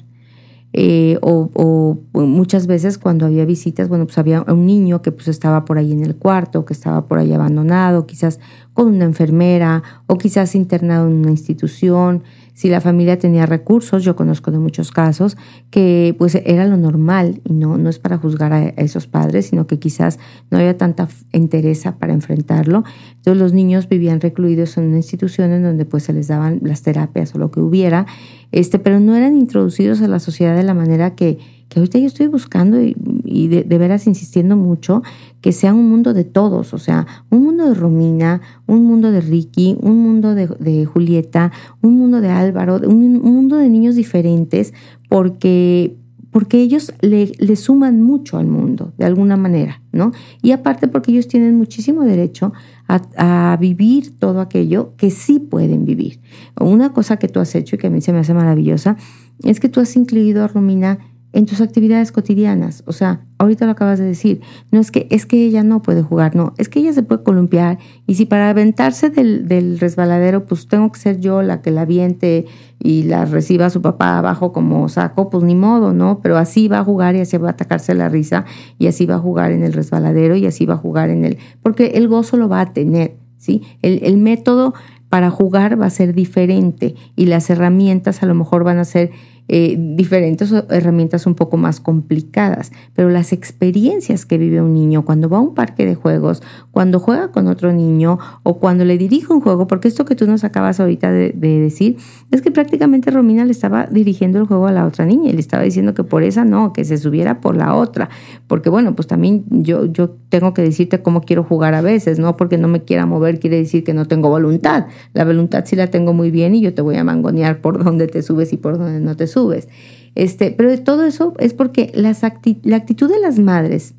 Eh, 0.74 1.16
o, 1.22 1.96
muchas 2.12 2.66
veces 2.66 2.98
cuando 2.98 3.24
había 3.24 3.46
visitas, 3.46 3.88
bueno, 3.88 4.04
pues 4.04 4.18
había 4.18 4.42
un 4.42 4.66
niño 4.66 5.00
que 5.00 5.12
pues 5.12 5.28
estaba 5.28 5.64
por 5.64 5.78
ahí 5.78 5.92
en 5.92 6.04
el 6.04 6.16
cuarto, 6.16 6.66
que 6.66 6.74
estaba 6.74 7.08
por 7.08 7.18
ahí 7.18 7.32
abandonado, 7.32 8.04
quizás 8.04 8.38
con 8.76 8.88
una 8.88 9.06
enfermera 9.06 9.82
o 10.06 10.18
quizás 10.18 10.54
internado 10.54 11.08
en 11.08 11.14
una 11.14 11.30
institución. 11.30 12.22
Si 12.52 12.68
la 12.68 12.82
familia 12.82 13.18
tenía 13.18 13.46
recursos, 13.46 14.04
yo 14.04 14.16
conozco 14.16 14.50
de 14.50 14.58
muchos 14.58 14.90
casos 14.90 15.38
que 15.70 16.14
pues 16.18 16.34
era 16.34 16.66
lo 16.66 16.76
normal 16.76 17.40
y 17.44 17.54
no, 17.54 17.78
no 17.78 17.88
es 17.88 17.98
para 17.98 18.18
juzgar 18.18 18.52
a 18.52 18.68
esos 18.68 19.06
padres, 19.06 19.46
sino 19.46 19.66
que 19.66 19.78
quizás 19.78 20.18
no 20.50 20.58
había 20.58 20.76
tanta 20.76 21.08
entereza 21.32 21.96
para 21.96 22.12
enfrentarlo. 22.12 22.84
Entonces 23.16 23.42
los 23.42 23.54
niños 23.54 23.88
vivían 23.88 24.20
recluidos 24.20 24.76
en 24.76 24.84
una 24.88 24.98
institución 24.98 25.52
en 25.52 25.62
donde 25.62 25.86
pues 25.86 26.04
se 26.04 26.12
les 26.12 26.28
daban 26.28 26.60
las 26.62 26.82
terapias 26.82 27.34
o 27.34 27.38
lo 27.38 27.50
que 27.50 27.60
hubiera 27.60 28.04
este, 28.52 28.78
pero 28.78 29.00
no 29.00 29.14
eran 29.14 29.36
introducidos 29.36 30.00
a 30.02 30.08
la 30.08 30.18
sociedad 30.20 30.56
de 30.56 30.62
la 30.62 30.74
manera 30.74 31.14
que, 31.14 31.38
que 31.68 31.80
ahorita 31.80 31.98
yo 31.98 32.06
estoy 32.06 32.26
buscando 32.28 32.80
y, 32.80 33.48
de, 33.48 33.78
veras 33.78 34.06
insistiendo 34.06 34.56
mucho, 34.56 35.02
que 35.40 35.52
sea 35.52 35.74
un 35.74 35.88
mundo 35.88 36.14
de 36.14 36.24
todos, 36.24 36.72
o 36.74 36.78
sea, 36.78 37.06
un 37.30 37.42
mundo 37.42 37.68
de 37.68 37.74
Romina, 37.74 38.40
un 38.66 38.84
mundo 38.84 39.10
de 39.10 39.20
Ricky, 39.20 39.76
un 39.80 39.98
mundo 39.98 40.34
de, 40.34 40.86
Julieta, 40.86 41.52
un 41.82 41.98
mundo 41.98 42.20
de 42.20 42.28
Álvaro, 42.28 42.80
un, 42.86 43.20
mundo 43.20 43.56
de 43.56 43.68
niños 43.68 43.96
diferentes, 43.96 44.74
porque, 45.08 45.96
porque 46.30 46.60
ellos 46.60 46.92
le, 47.00 47.32
le, 47.38 47.56
suman 47.56 48.00
mucho 48.00 48.38
al 48.38 48.46
mundo, 48.46 48.92
de 48.96 49.04
alguna 49.04 49.36
manera, 49.36 49.82
¿no? 49.92 50.12
Y 50.42 50.52
aparte 50.52 50.88
porque 50.88 51.12
ellos 51.12 51.28
tienen 51.28 51.56
muchísimo 51.56 52.04
derecho 52.04 52.52
a, 52.88 53.56
vivir 53.60 54.18
todo 54.18 54.40
aquello 54.40 54.94
que 54.96 55.10
sí 55.10 55.38
pueden 55.38 55.84
vivir. 55.84 56.20
Una 56.60 56.92
cosa 56.92 57.16
que 57.16 57.28
tú 57.28 57.40
has 57.40 57.54
hecho 57.54 57.76
y 57.76 57.78
que 57.78 57.88
a 57.88 57.90
mí 57.90 58.00
se 58.00 58.12
me 58.12 58.20
hace 58.20 58.34
maravillosa 58.34 58.96
es 59.42 59.60
que 59.60 59.68
tú 59.68 59.80
has 59.80 59.96
incluido 59.96 60.44
a 60.44 60.48
Romina 60.48 60.98
en 61.36 61.44
tus 61.44 61.60
actividades 61.60 62.12
cotidianas. 62.12 62.82
O 62.86 62.92
sea, 62.92 63.20
ahorita 63.36 63.66
lo 63.66 63.72
acabas 63.72 63.98
de 63.98 64.06
decir, 64.06 64.40
no 64.70 64.80
es 64.80 64.90
que, 64.90 65.06
es 65.10 65.26
que 65.26 65.44
ella 65.44 65.62
no 65.62 65.82
puede 65.82 66.02
jugar, 66.02 66.34
no, 66.34 66.54
es 66.56 66.70
que 66.70 66.78
ella 66.78 66.94
se 66.94 67.02
puede 67.02 67.24
columpiar 67.24 67.78
y 68.06 68.14
si 68.14 68.24
para 68.24 68.48
aventarse 68.48 69.10
del, 69.10 69.46
del 69.46 69.78
resbaladero, 69.78 70.46
pues 70.46 70.66
tengo 70.66 70.90
que 70.90 70.98
ser 70.98 71.20
yo 71.20 71.42
la 71.42 71.60
que 71.60 71.70
la 71.70 71.82
aviente 71.82 72.46
y 72.82 73.02
la 73.02 73.26
reciba 73.26 73.68
su 73.68 73.82
papá 73.82 74.16
abajo 74.16 74.54
como 74.54 74.88
saco, 74.88 75.28
pues 75.28 75.44
ni 75.44 75.54
modo, 75.54 75.92
¿no? 75.92 76.20
Pero 76.22 76.38
así 76.38 76.68
va 76.68 76.78
a 76.78 76.84
jugar 76.84 77.16
y 77.16 77.20
así 77.20 77.36
va 77.36 77.48
a 77.48 77.52
atacarse 77.52 77.94
la 77.94 78.08
risa 78.08 78.46
y 78.78 78.86
así 78.86 79.04
va 79.04 79.16
a 79.16 79.18
jugar 79.18 79.52
en 79.52 79.62
el 79.62 79.74
resbaladero 79.74 80.36
y 80.36 80.46
así 80.46 80.64
va 80.64 80.74
a 80.74 80.78
jugar 80.78 81.10
en 81.10 81.26
el, 81.26 81.36
porque 81.62 81.88
el 81.96 82.08
gozo 82.08 82.38
lo 82.38 82.48
va 82.48 82.62
a 82.62 82.72
tener, 82.72 83.18
¿sí? 83.36 83.62
El, 83.82 84.00
el 84.04 84.16
método 84.16 84.72
para 85.10 85.30
jugar 85.30 85.78
va 85.78 85.86
a 85.86 85.90
ser 85.90 86.14
diferente 86.14 86.94
y 87.14 87.26
las 87.26 87.50
herramientas 87.50 88.22
a 88.22 88.26
lo 88.26 88.34
mejor 88.34 88.64
van 88.64 88.78
a 88.78 88.86
ser 88.86 89.10
eh, 89.48 89.76
diferentes 89.78 90.52
herramientas 90.70 91.24
un 91.24 91.36
poco 91.36 91.56
más 91.56 91.78
complicadas, 91.78 92.72
pero 92.94 93.10
las 93.10 93.32
experiencias 93.32 94.26
que 94.26 94.38
vive 94.38 94.60
un 94.60 94.74
niño 94.74 95.04
cuando 95.04 95.28
va 95.28 95.38
a 95.38 95.40
un 95.40 95.54
parque 95.54 95.86
de 95.86 95.94
juegos, 95.94 96.42
cuando 96.72 96.98
juega 96.98 97.28
con 97.30 97.46
otro 97.46 97.72
niño 97.72 98.18
o 98.42 98.58
cuando 98.58 98.84
le 98.84 98.98
dirige 98.98 99.32
un 99.32 99.40
juego, 99.40 99.68
porque 99.68 99.86
esto 99.86 100.04
que 100.04 100.16
tú 100.16 100.26
nos 100.26 100.42
acabas 100.42 100.80
ahorita 100.80 101.12
de, 101.12 101.32
decir, 101.32 101.96
es 102.32 102.42
que 102.42 102.50
prácticamente 102.50 103.12
Romina 103.12 103.44
le 103.44 103.52
estaba 103.52 103.86
dirigiendo 103.86 104.40
el 104.40 104.46
juego 104.46 104.66
a 104.66 104.72
la 104.72 104.84
otra 104.84 105.06
niña 105.06 105.30
y 105.30 105.34
le 105.34 105.40
estaba 105.40 105.62
diciendo 105.62 105.94
que 105.94 106.02
por 106.02 106.24
esa 106.24 106.44
no, 106.44 106.72
que 106.72 106.84
se 106.84 106.98
subiera 106.98 107.40
por 107.40 107.56
la 107.56 107.76
otra, 107.76 108.10
porque 108.48 108.68
bueno, 108.68 108.96
pues 108.96 109.06
también 109.06 109.44
yo, 109.48 109.86
yo 109.86 110.10
tengo 110.28 110.54
que 110.54 110.62
decirte 110.62 111.02
cómo 111.02 111.20
quiero 111.20 111.44
jugar 111.44 111.74
a 111.74 111.82
veces, 111.82 112.18
no 112.18 112.36
porque 112.36 112.58
no 112.58 112.66
me 112.66 112.82
quiera 112.82 113.06
mover 113.06 113.38
quiere 113.38 113.58
decir 113.58 113.84
que 113.84 113.94
no 113.94 114.06
tengo 114.06 114.28
voluntad, 114.28 114.86
la 115.12 115.24
voluntad 115.24 115.64
sí 115.66 115.76
la 115.76 115.86
tengo 115.86 116.12
muy 116.12 116.32
bien 116.32 116.56
y 116.56 116.62
yo 116.62 116.74
te 116.74 116.82
voy 116.82 116.96
a 116.96 117.04
mangonear 117.04 117.60
por 117.60 117.84
dónde 117.84 118.08
te 118.08 118.22
subes 118.22 118.52
y 118.52 118.56
por 118.56 118.76
dónde 118.76 118.98
no 118.98 119.14
te 119.14 119.28
subes 119.28 119.35
subes. 119.36 119.68
Este, 120.14 120.50
pero 120.50 120.76
todo 120.82 121.04
eso 121.04 121.34
es 121.38 121.52
porque 121.52 121.92
las 121.94 122.22
la 122.62 122.76
actitud 122.76 123.10
de 123.10 123.20
las 123.20 123.38
madres 123.38 123.94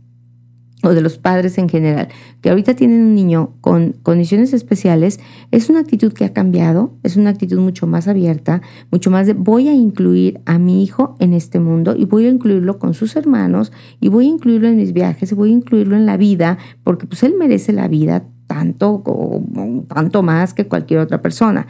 o 0.83 0.89
de 0.89 1.01
los 1.01 1.19
padres 1.19 1.59
en 1.59 1.69
general, 1.69 2.07
que 2.41 2.49
ahorita 2.49 2.75
tienen 2.75 3.01
un 3.01 3.15
niño 3.15 3.53
con 3.61 3.93
condiciones 4.01 4.51
especiales, 4.53 5.19
es 5.51 5.69
una 5.69 5.79
actitud 5.79 6.13
que 6.13 6.25
ha 6.25 6.33
cambiado, 6.33 6.93
es 7.03 7.17
una 7.17 7.29
actitud 7.29 7.59
mucho 7.59 7.85
más 7.85 8.07
abierta, 8.07 8.61
mucho 8.91 9.11
más 9.11 9.27
de 9.27 9.33
voy 9.33 9.67
a 9.67 9.73
incluir 9.73 10.39
a 10.45 10.57
mi 10.57 10.83
hijo 10.83 11.15
en 11.19 11.33
este 11.33 11.59
mundo 11.59 11.95
y 11.95 12.05
voy 12.05 12.25
a 12.25 12.29
incluirlo 12.29 12.79
con 12.79 12.95
sus 12.95 13.15
hermanos 13.15 13.71
y 13.99 14.09
voy 14.09 14.25
a 14.25 14.29
incluirlo 14.29 14.67
en 14.67 14.77
mis 14.77 14.93
viajes 14.93 15.31
y 15.31 15.35
voy 15.35 15.49
a 15.49 15.53
incluirlo 15.53 15.95
en 15.95 16.07
la 16.07 16.17
vida, 16.17 16.57
porque 16.83 17.05
pues 17.05 17.21
él 17.21 17.35
merece 17.37 17.73
la 17.73 17.87
vida 17.87 18.23
tanto 18.47 19.03
o 19.05 19.43
tanto 19.87 20.23
más 20.23 20.55
que 20.55 20.67
cualquier 20.67 21.01
otra 21.01 21.21
persona. 21.21 21.67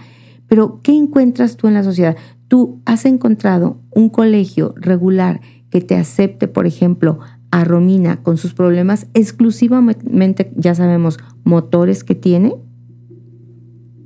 Pero 0.47 0.79
¿qué 0.81 0.93
encuentras 0.93 1.57
tú 1.57 1.67
en 1.67 1.73
la 1.73 1.83
sociedad? 1.83 2.15
Tú 2.47 2.81
has 2.85 3.05
encontrado 3.05 3.81
un 3.91 4.09
colegio 4.09 4.73
regular 4.77 5.41
que 5.69 5.81
te 5.81 5.95
acepte, 5.95 6.47
por 6.47 6.65
ejemplo, 6.65 7.19
a 7.51 7.63
Romina 7.63 8.23
con 8.23 8.37
sus 8.37 8.53
problemas 8.53 9.07
exclusivamente, 9.13 10.51
ya 10.55 10.75
sabemos, 10.75 11.19
motores 11.43 12.03
que 12.03 12.15
tiene? 12.15 12.55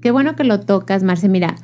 Qué 0.02 0.12
bueno 0.12 0.36
que 0.36 0.44
lo 0.44 0.60
tocas, 0.62 1.04
Marce. 1.04 1.30
Mira, 1.30 1.56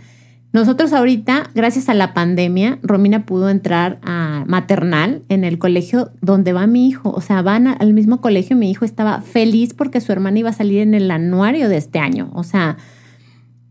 nosotros 0.53 0.93
ahorita, 0.93 1.49
gracias 1.55 1.89
a 1.89 1.93
la 1.93 2.13
pandemia, 2.13 2.79
Romina 2.81 3.25
pudo 3.25 3.49
entrar 3.49 3.99
a 4.01 4.43
maternal 4.47 5.21
en 5.29 5.43
el 5.43 5.59
colegio 5.59 6.11
donde 6.21 6.53
va 6.53 6.67
mi 6.67 6.87
hijo. 6.87 7.11
O 7.11 7.21
sea, 7.21 7.41
van 7.41 7.67
al 7.67 7.93
mismo 7.93 8.21
colegio. 8.21 8.55
Mi 8.55 8.71
hijo 8.71 8.85
estaba 8.85 9.21
feliz 9.21 9.73
porque 9.73 10.01
su 10.01 10.11
hermana 10.11 10.39
iba 10.39 10.49
a 10.49 10.53
salir 10.53 10.81
en 10.81 10.93
el 10.93 11.11
anuario 11.11 11.67
de 11.67 11.77
este 11.77 11.99
año. 11.99 12.31
O 12.33 12.43
sea, 12.43 12.77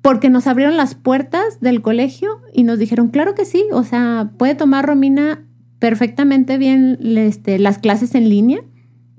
porque 0.06 0.30
nos 0.30 0.46
abrieron 0.46 0.76
las 0.76 0.94
puertas 0.94 1.58
del 1.60 1.82
colegio 1.82 2.40
y 2.52 2.62
nos 2.62 2.78
dijeron, 2.78 3.08
claro 3.08 3.34
que 3.34 3.44
sí, 3.44 3.64
o 3.72 3.82
sea, 3.82 4.30
puede 4.38 4.54
tomar 4.54 4.86
Romina 4.86 5.42
perfectamente 5.80 6.58
bien 6.58 6.96
este, 7.02 7.58
las 7.58 7.78
clases 7.78 8.14
en 8.14 8.28
línea. 8.28 8.60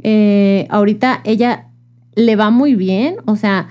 Eh, 0.02 0.66
ahorita 0.70 1.20
ella 1.26 1.72
le 2.16 2.38
va 2.38 2.52
muy 2.52 2.76
bien, 2.76 3.18
o 3.26 3.36
sea, 3.36 3.68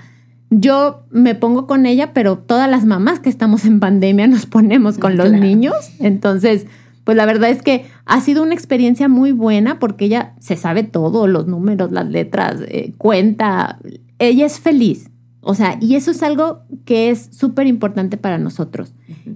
yo 0.51 1.07
me 1.09 1.33
pongo 1.33 1.65
con 1.65 1.87
ella, 1.87 2.13
pero 2.13 2.37
todas 2.37 2.69
las 2.69 2.85
mamás 2.85 3.19
que 3.19 3.29
estamos 3.29 3.65
en 3.65 3.79
pandemia 3.79 4.27
nos 4.27 4.45
ponemos 4.45 4.99
con 4.99 5.17
los 5.17 5.31
niños. 5.31 5.73
Entonces, 5.99 6.67
pues 7.03 7.17
la 7.17 7.25
verdad 7.25 7.49
es 7.49 7.63
que 7.63 7.87
ha 8.05 8.21
sido 8.21 8.43
una 8.43 8.53
experiencia 8.53 9.07
muy 9.07 9.31
buena 9.31 9.79
porque 9.79 10.05
ella 10.05 10.35
se 10.39 10.55
sabe 10.55 10.83
todo, 10.83 11.25
los 11.25 11.47
números, 11.47 11.91
las 11.91 12.07
letras, 12.07 12.61
eh, 12.67 12.93
cuenta, 12.99 13.79
ella 14.19 14.45
es 14.45 14.59
feliz. 14.59 15.09
O 15.41 15.53
sea, 15.53 15.77
y 15.79 15.95
eso 15.95 16.11
es 16.11 16.23
algo 16.23 16.61
que 16.85 17.09
es 17.09 17.29
súper 17.31 17.67
importante 17.67 18.17
para 18.17 18.37
nosotros. 18.37 18.93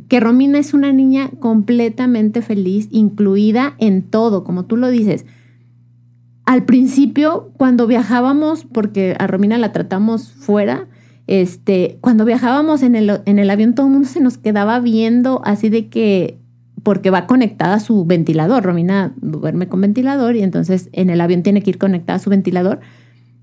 Que 0.08 0.20
Romina 0.20 0.60
es 0.60 0.74
una 0.74 0.92
niña 0.92 1.30
completamente 1.40 2.42
feliz, 2.42 2.88
incluida 2.92 3.76
en 3.78 4.04
todo, 4.04 4.44
como 4.44 4.66
tú 4.66 4.78
lo 4.78 4.90
dices. 4.90 5.26
Al 6.46 6.66
principio, 6.66 7.52
cuando 7.56 7.88
viajábamos, 7.88 8.66
porque 8.66 9.16
a 9.20 9.28
Romina 9.28 9.58
la 9.58 9.72
tratamos 9.72 10.34
fuera, 10.34 10.88
este, 11.28 11.98
cuando 12.02 12.26
viajábamos 12.26 12.84
en 12.84 12.96
el, 12.96 13.22
en 13.26 13.40
el 13.40 13.50
avión, 13.50 13.74
todo 13.74 13.86
el 13.86 13.94
mundo 13.94 14.08
se 14.10 14.20
nos 14.20 14.38
quedaba 14.38 14.80
viendo 14.80 15.42
así 15.46 15.70
de 15.70 15.88
que, 15.88 16.40
porque 16.84 17.10
va 17.10 17.28
conectada 17.28 17.76
a 17.76 17.80
su 17.80 18.04
ventilador. 18.06 18.64
Romina 18.64 19.14
duerme 19.22 19.70
con 19.70 19.80
ventilador 19.80 20.36
y 20.36 20.42
entonces 20.42 20.90
en 20.92 21.10
el 21.10 21.22
avión 21.22 21.44
tiene 21.44 21.62
que 21.62 21.70
ir 21.70 21.78
conectada 21.78 22.18
a 22.18 22.20
su 22.20 22.30
ventilador 22.30 22.82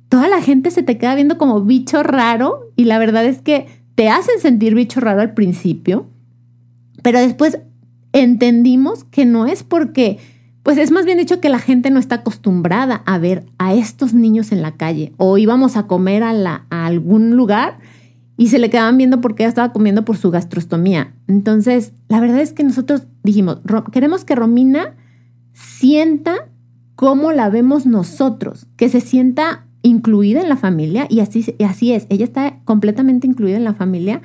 toda 0.09 0.29
la 0.29 0.41
gente 0.41 0.71
se 0.71 0.83
te 0.83 0.99
queda 0.99 1.15
viendo 1.15 1.39
como 1.39 1.63
bicho 1.63 2.03
raro 2.03 2.71
y 2.77 2.85
la 2.85 2.99
verdad 2.99 3.25
es 3.25 3.43
que 3.43 3.67
te 3.95 4.09
hacen 4.09 4.39
sentir 4.41 4.75
bicho 4.75 5.01
raro 5.01 5.21
al 5.21 5.35
principio, 5.35 6.07
pero 7.03 7.19
después 7.19 7.59
entendimos 8.13 9.05
que 9.05 9.27
no 9.27 9.47
es 9.47 9.63
porque, 9.63 10.19
pues 10.63 10.79
es 10.79 10.91
más 10.91 11.05
bien 11.05 11.19
dicho 11.19 11.41
que 11.41 11.49
la 11.49 11.59
gente 11.59 11.91
no 11.91 11.99
está 11.99 12.17
acostumbrada 12.17 13.03
a 13.07 13.19
ver 13.19 13.47
a 13.59 13.75
estos 13.75 14.15
niños 14.15 14.53
en 14.53 14.63
la 14.63 14.77
calle 14.77 15.13
o 15.17 15.37
íbamos 15.37 15.77
a 15.77 15.87
comer 15.87 16.23
a, 16.23 16.33
la, 16.33 16.67
a 16.71 16.87
algún 16.87 17.37
lugar 17.37 17.79
y 18.37 18.49
se 18.49 18.61
le 18.61 18.71
quedaban 18.71 18.97
viendo 18.97 19.21
porque 19.21 19.43
ella 19.43 19.49
estaba 19.49 19.73
comiendo 19.73 20.05
por 20.05 20.17
su 20.17 20.31
gastrostomía. 20.31 21.13
Entonces, 21.27 21.93
la 22.09 22.21
verdad 22.21 22.41
es 22.41 22.53
que 22.53 22.63
nosotros 22.63 23.03
dijimos, 23.25 23.59
queremos 23.93 24.25
que 24.25 24.37
Romina 24.37 24.95
sienta 25.53 26.49
cómo 26.95 27.33
la 27.33 27.51
vemos 27.51 27.85
nosotros, 27.85 28.67
que 28.77 28.89
se 28.89 29.01
sienta 29.01 29.67
incluida 29.83 30.41
en 30.41 30.49
la 30.49 30.57
familia 30.57 31.07
y 31.09 31.21
así, 31.21 31.55
así 31.67 31.93
es, 31.93 32.07
ella 32.11 32.25
está 32.25 32.61
completamente 32.65 33.27
incluida 33.27 33.57
en 33.57 33.65
la 33.65 33.75
familia, 33.75 34.23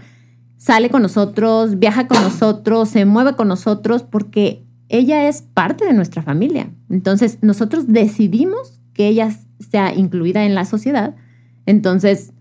sale 0.57 0.89
con 0.89 1.01
nosotros, 1.01 1.79
viaja 1.79 2.07
con 2.07 2.22
nosotros, 2.22 2.89
se 2.89 3.05
mueve 3.05 3.36
con 3.36 3.48
nosotros 3.48 4.03
porque 4.03 4.65
ella 4.89 5.27
es 5.27 5.41
parte 5.41 5.86
de 5.86 5.93
nuestra 5.93 6.22
familia. 6.22 6.72
Entonces, 6.89 7.39
nosotros 7.41 7.88
decidimos 7.88 8.79
que 8.93 9.07
ella 9.07 9.36
sea 9.60 9.93
incluida 9.93 10.45
en 10.45 10.55
la 10.55 10.65
sociedad. 10.65 11.15
Entonces, 11.65 12.33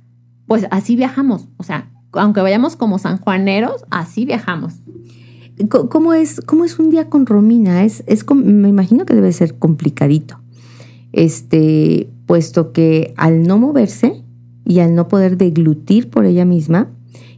pues 0.46 0.66
así 0.70 0.96
viajamos. 0.96 1.48
O 1.56 1.62
sea, 1.62 1.90
aunque 2.12 2.40
vayamos 2.42 2.76
como 2.76 2.98
sanjuaneros, 2.98 3.84
así 3.90 4.24
viajamos. 4.24 4.74
¿Cómo 5.68 6.12
es, 6.12 6.40
cómo 6.40 6.64
es 6.64 6.78
un 6.78 6.90
día 6.90 7.08
con 7.08 7.26
Romina? 7.26 7.84
Es, 7.84 8.04
es, 8.06 8.24
me 8.34 8.68
imagino 8.68 9.06
que 9.06 9.14
debe 9.14 9.32
ser 9.32 9.58
complicadito. 9.58 10.40
Este, 11.12 12.10
puesto 12.32 12.72
que 12.72 13.12
al 13.18 13.42
no 13.42 13.58
moverse 13.58 14.24
y 14.64 14.78
al 14.78 14.94
no 14.94 15.06
poder 15.06 15.36
deglutir 15.36 16.08
por 16.08 16.24
ella 16.24 16.46
misma 16.46 16.88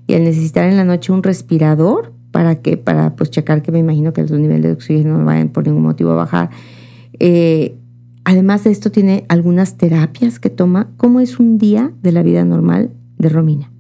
y 0.07 0.15
al 0.15 0.23
necesitar 0.23 0.69
en 0.69 0.77
la 0.77 0.85
noche 0.85 1.11
un 1.11 1.25
respirador, 1.25 2.13
para 2.31 2.63
que, 2.63 2.77
para 2.77 3.17
pues 3.17 3.33
checar 3.33 3.63
que 3.63 3.73
me 3.73 3.81
imagino 3.81 4.13
que 4.13 4.23
los 4.23 4.31
niveles 4.31 4.63
de 4.63 4.71
oxígeno 4.71 5.19
no 5.19 5.25
vayan 5.25 5.49
por 5.49 5.67
ningún 5.67 5.83
motivo 5.83 6.13
a 6.13 6.15
bajar. 6.15 6.51
Eh, 7.19 7.75
además 8.25 8.63
de 8.63 8.71
esto, 8.71 8.93
tiene 8.93 9.25
algunas 9.29 9.79
terapias 9.79 10.39
que 10.39 10.49
toma. 10.49 10.93
¿Cómo 10.97 11.19
es 11.19 11.41
un 11.41 11.59
día 11.59 11.91
de 12.01 12.13
la 12.13 12.23
vida 12.23 12.45
normal 12.45 12.93
de 13.19 13.29
Romina? 13.31 13.73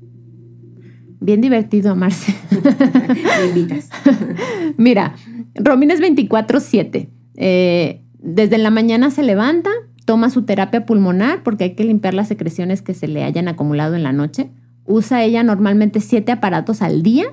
Bien 1.21 1.41
divertido, 1.41 1.95
Marce. 1.95 2.35
Mira, 4.77 5.15
Romina 5.55 5.95
es 5.95 6.01
24-7. 6.01 7.09
Eh, 7.37 8.03
desde 8.19 8.59
la 8.59 8.71
mañana 8.71 9.13
se 9.13 9.23
levanta, 9.23 9.71
toma 10.05 10.31
su 10.31 10.43
terapia 10.43 10.87
pulmonar 10.87 11.43
porque 11.43 11.65
hay 11.65 11.75
que 11.75 11.85
limpiar 11.85 12.15
las 12.15 12.29
secreciones 12.29 12.83
que 12.83 12.95
se 12.95 13.09
le 13.09 13.25
hayan 13.25 13.49
acumulado 13.49 13.95
en 13.95 14.03
la 14.03 14.13
noche. 14.13 14.51
Usa 14.85 15.23
ella 15.23 15.43
normalmente 15.43 16.01
siete 16.01 16.33
aparatos 16.33 16.83
al 16.83 17.03
día 17.03 17.25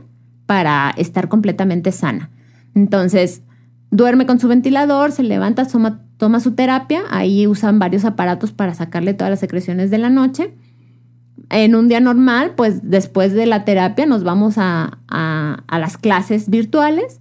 para 0.45 0.93
estar 0.97 1.27
completamente 1.27 1.91
sana. 1.91 2.29
Entonces, 2.73 3.41
duerme 3.89 4.25
con 4.25 4.39
su 4.39 4.47
ventilador, 4.47 5.11
se 5.11 5.23
levanta, 5.23 5.67
toma, 6.17 6.39
su 6.39 6.53
terapia, 6.53 7.01
ahí 7.09 7.47
usan 7.47 7.79
varios 7.79 8.05
aparatos 8.05 8.51
para 8.53 8.73
sacarle 8.73 9.13
todas 9.13 9.31
las 9.31 9.39
secreciones 9.39 9.91
de 9.91 9.97
la 9.97 10.09
noche. 10.09 10.53
En 11.49 11.75
un 11.75 11.89
día 11.89 11.99
normal, 11.99 12.53
pues 12.55 12.79
después 12.89 13.33
de 13.33 13.45
la 13.45 13.65
terapia 13.65 14.05
nos 14.05 14.23
vamos 14.23 14.55
a, 14.57 14.99
a 15.09 15.79
las 15.79 15.97
clases 15.97 16.49
virtuales. 16.49 17.19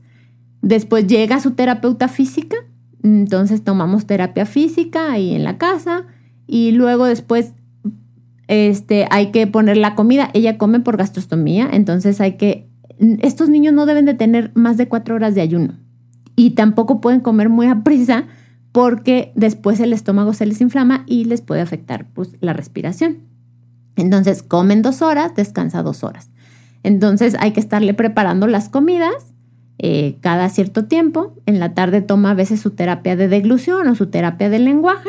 Después 0.62 1.09
llega 1.09 1.40
su 1.40 1.52
terapeuta 1.52 2.07
física, 2.07 2.57
entonces 3.02 3.64
tomamos 3.64 4.07
terapia 4.07 4.47
física 4.47 5.12
ahí 5.12 5.35
en 5.35 5.45
la 5.45 5.59
casa 5.59 6.07
y 6.47 6.73
luego 6.73 7.07
después 7.07 7.54
este, 8.49 9.07
hay 9.11 9.30
que 9.30 9.47
poner 9.47 9.76
la 9.76 9.95
comida. 9.95 10.30
Ella 10.35 10.59
come 10.59 10.80
por 10.80 10.97
gastrostomía, 10.97 11.69
entonces 11.73 12.21
hay 12.21 12.37
que 12.37 12.69
estos 13.23 13.49
niños 13.49 13.73
no 13.73 13.87
deben 13.87 14.04
de 14.04 14.14
tener 14.14 14.52
más 14.54 14.76
de 14.76 14.87
cuatro 14.87 15.14
horas 15.14 15.35
de 15.35 15.40
ayuno 15.40 15.78
y 16.37 16.50
tampoco 16.50 17.00
pueden 17.00 17.21
comer 17.21 17.49
muy 17.49 17.66
a 17.66 17.83
prisa 17.83 18.26
porque 18.73 19.33
después 19.35 19.80
el 19.80 19.92
estómago 19.92 20.33
se 20.33 20.47
les 20.47 20.61
inflama 20.61 21.04
y 21.07 21.25
les 21.25 21.40
puede 21.40 21.61
afectar 21.61 22.07
pues, 22.12 22.37
la 22.40 22.52
respiración. 22.52 23.19
Entonces, 23.97 24.42
comen 24.42 24.83
dos 24.83 25.02
horas, 25.02 25.35
descansa 25.35 25.83
dos 25.83 26.04
horas. 26.04 26.30
Entonces, 26.83 27.37
hay 27.40 27.52
que 27.52 27.61
estarle 27.61 27.95
preparando 27.95 28.47
las 28.47 28.69
comidas 28.69 29.35
eh, 29.82 30.18
cada 30.20 30.50
cierto 30.50 30.84
tiempo. 30.84 31.34
En 31.46 31.58
la 31.58 31.72
tarde 31.72 32.02
toma 32.02 32.32
a 32.32 32.34
veces 32.34 32.60
su 32.60 32.72
terapia 32.72 33.16
de 33.16 33.28
deglución 33.28 33.88
o 33.88 33.94
su 33.94 34.08
terapia 34.08 34.50
de 34.50 34.58
lenguaje, 34.58 35.08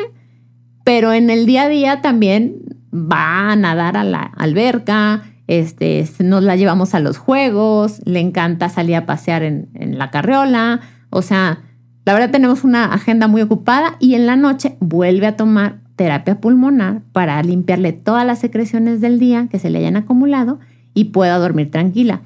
pero 0.82 1.12
en 1.12 1.28
el 1.28 1.44
día 1.44 1.64
a 1.64 1.68
día 1.68 2.00
también 2.00 2.62
va 2.90 3.52
a 3.52 3.56
nadar 3.56 3.98
a 3.98 4.04
la 4.04 4.22
alberca, 4.22 5.24
este, 5.46 6.08
nos 6.20 6.42
la 6.42 6.56
llevamos 6.56 6.94
a 6.94 7.00
los 7.00 7.18
juegos, 7.18 8.00
le 8.06 8.20
encanta 8.20 8.70
salir 8.70 8.96
a 8.96 9.04
pasear 9.04 9.42
en, 9.42 9.68
en 9.74 9.98
la 9.98 10.10
carriola, 10.10 10.80
o 11.10 11.20
sea, 11.20 11.60
la 12.06 12.14
verdad 12.14 12.30
tenemos 12.30 12.64
una 12.64 12.94
agenda 12.94 13.28
muy 13.28 13.42
ocupada 13.42 13.96
y 14.00 14.14
en 14.14 14.24
la 14.24 14.36
noche 14.36 14.76
vuelve 14.80 15.26
a 15.26 15.36
tomar 15.36 15.80
terapia 15.96 16.40
pulmonar 16.40 17.02
para 17.12 17.42
limpiarle 17.42 17.92
todas 17.92 18.26
las 18.26 18.38
secreciones 18.38 19.02
del 19.02 19.18
día 19.18 19.48
que 19.50 19.58
se 19.58 19.68
le 19.68 19.80
hayan 19.80 19.96
acumulado 19.96 20.60
y 20.94 21.04
pueda 21.04 21.36
dormir 21.36 21.70
tranquila. 21.70 22.22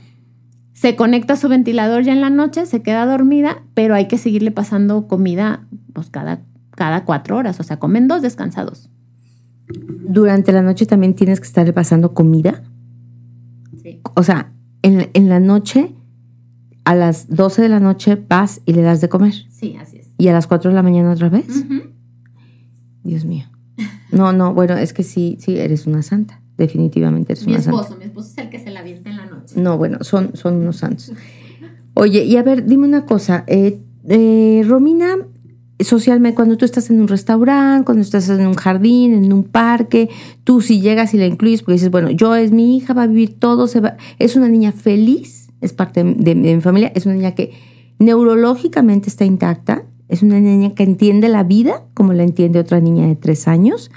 Se 0.77 0.95
conecta 0.95 1.33
a 1.33 1.37
su 1.37 1.49
ventilador 1.49 2.03
ya 2.03 2.13
en 2.13 2.21
la 2.21 2.29
noche, 2.29 2.67
se 2.67 2.83
queda 2.83 3.07
dormida, 3.07 3.63
pero 3.73 3.95
hay 3.95 4.09
que 4.09 4.19
seguirle 4.19 4.51
pasando 4.51 5.09
comida 5.09 5.67
pues, 5.95 6.11
cada, 6.11 6.43
cada 6.73 7.07
cuatro 7.07 7.39
horas, 7.39 7.59
o 7.61 7.63
sea, 7.63 7.79
comen 7.79 8.09
dos 8.09 8.21
descansados. 8.21 8.91
¿Durante 10.07 10.53
la 10.53 10.61
noche 10.61 10.85
también 10.85 11.15
tienes 11.15 11.41
que 11.41 11.47
estarle 11.47 11.73
pasando 11.73 12.13
comida? 12.13 12.63
O 14.15 14.23
sea, 14.23 14.53
en, 14.83 15.29
la 15.31 15.41
noche, 15.41 15.95
a 16.85 16.95
las 16.95 17.35
12 17.35 17.63
de 17.63 17.69
la 17.71 17.81
noche 17.81 18.23
vas 18.29 18.61
y 18.67 18.75
le 18.75 18.83
das 18.83 19.01
de 19.01 19.09
comer. 19.09 19.33
Sí, 19.49 19.77
así 19.81 19.97
es. 19.97 20.11
¿Y 20.19 20.29
a 20.29 20.35
las 20.35 20.47
4 20.47 20.71
de 20.71 20.75
la 20.75 20.83
mañana 20.83 21.11
otra 21.11 21.31
vez? 21.31 21.47
Dios 23.03 23.25
mío. 23.25 23.47
No, 24.13 24.35
no, 24.35 24.53
bueno, 24.53 24.75
es 24.75 24.93
que 24.93 25.05
sí, 25.05 25.39
sí, 25.41 25.57
eres 25.57 25.87
una 25.87 26.03
santa. 26.03 26.43
Definitivamente 26.59 27.33
eres 27.33 27.47
una 27.47 27.61
santa. 27.61 27.71
Mi 27.71 27.77
esposo, 27.77 27.99
mi 27.99 28.05
esposo 28.05 28.29
es 28.33 28.39
el 28.39 28.51
que 28.51 28.59
se 28.59 28.71
la 28.71 28.81
avienta 28.81 29.11
en 29.11 29.17
la 29.17 29.27
noche. 29.27 29.61
No, 29.61 29.77
bueno, 29.77 29.99
son, 30.03 30.35
son 30.35 30.55
unos 30.57 30.79
santos. 30.79 31.13
Oye, 31.95 32.25
y 32.25 32.37
a 32.37 32.43
ver, 32.43 32.65
dime 32.67 32.87
una 32.87 33.05
cosa. 33.05 33.45
Eh, 33.47 33.81
eh, 34.09 34.63
Romina 34.67 35.17
socialmente, 35.81 36.35
cuando 36.35 36.57
tú 36.57 36.65
estás 36.65 36.91
en 36.91 37.01
un 37.01 37.09
restaurante, 37.09 37.85
cuando 37.85 38.03
estás 38.03 38.29
en 38.29 38.47
un 38.47 38.55
jardín, 38.55 39.13
en 39.13 39.33
un 39.33 39.45
parque, 39.45 40.09
tú 40.45 40.61
si 40.61 40.81
llegas 40.81 41.13
y 41.15 41.19
la 41.19 41.27
incluyes 41.27 41.63
porque 41.63 41.75
dices, 41.75 41.91
bueno, 41.91 42.11
yo 42.11 42.35
es 42.35 42.53
mi 42.53 42.77
hija, 42.77 42.95
va 42.95 43.03
a 43.03 43.07
vivir 43.07 43.39
todo, 43.39 43.67
se 43.67 43.81
va, 43.81 43.97
es 44.19 44.37
una 44.37 44.49
niña 44.49 44.73
feliz, 44.73 45.49
es 45.61 45.73
parte 45.73 46.03
de, 46.03 46.35
mi 46.35 46.61
familia, 46.61 46.93
es 46.95 47.05
una 47.05 47.15
niña 47.15 47.35
que 47.35 47.53
neurológicamente 47.99 49.09
está 49.09 49.25
intacta, 49.25 49.85
es 50.09 50.23
una 50.23 50.41
niña 50.41 50.75
que 50.75 50.85
entiende 50.85 51.29
la 51.29 51.43
vida 51.43 51.85
como 51.95 52.13
la 52.13 52.23
entiende 52.23 52.59
otra 52.59 52.81
niña 52.81 53.07
de 53.07 53.17
tres 53.17 53.49
años. 53.49 53.91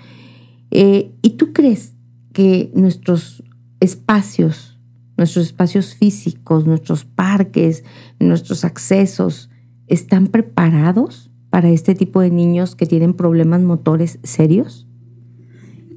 Eh, 0.72 1.12
¿Y 1.22 1.32
tú 1.32 1.54
crees 1.54 1.94
que 2.40 2.72
nuestros 2.74 3.44
espacios, 3.82 4.80
nuestros 5.18 5.48
espacios 5.48 5.94
físicos, 5.94 6.66
nuestros 6.66 7.04
parques, 7.04 7.84
nuestros 8.18 8.64
accesos, 8.64 9.50
están 9.88 10.28
preparados 10.28 11.32
para 11.50 11.68
este 11.68 11.96
tipo 11.96 12.22
de 12.22 12.30
niños 12.32 12.78
que 12.78 12.86
tienen 12.86 13.14
problemas 13.14 13.60
motores 13.60 14.20
serios? 14.24 14.88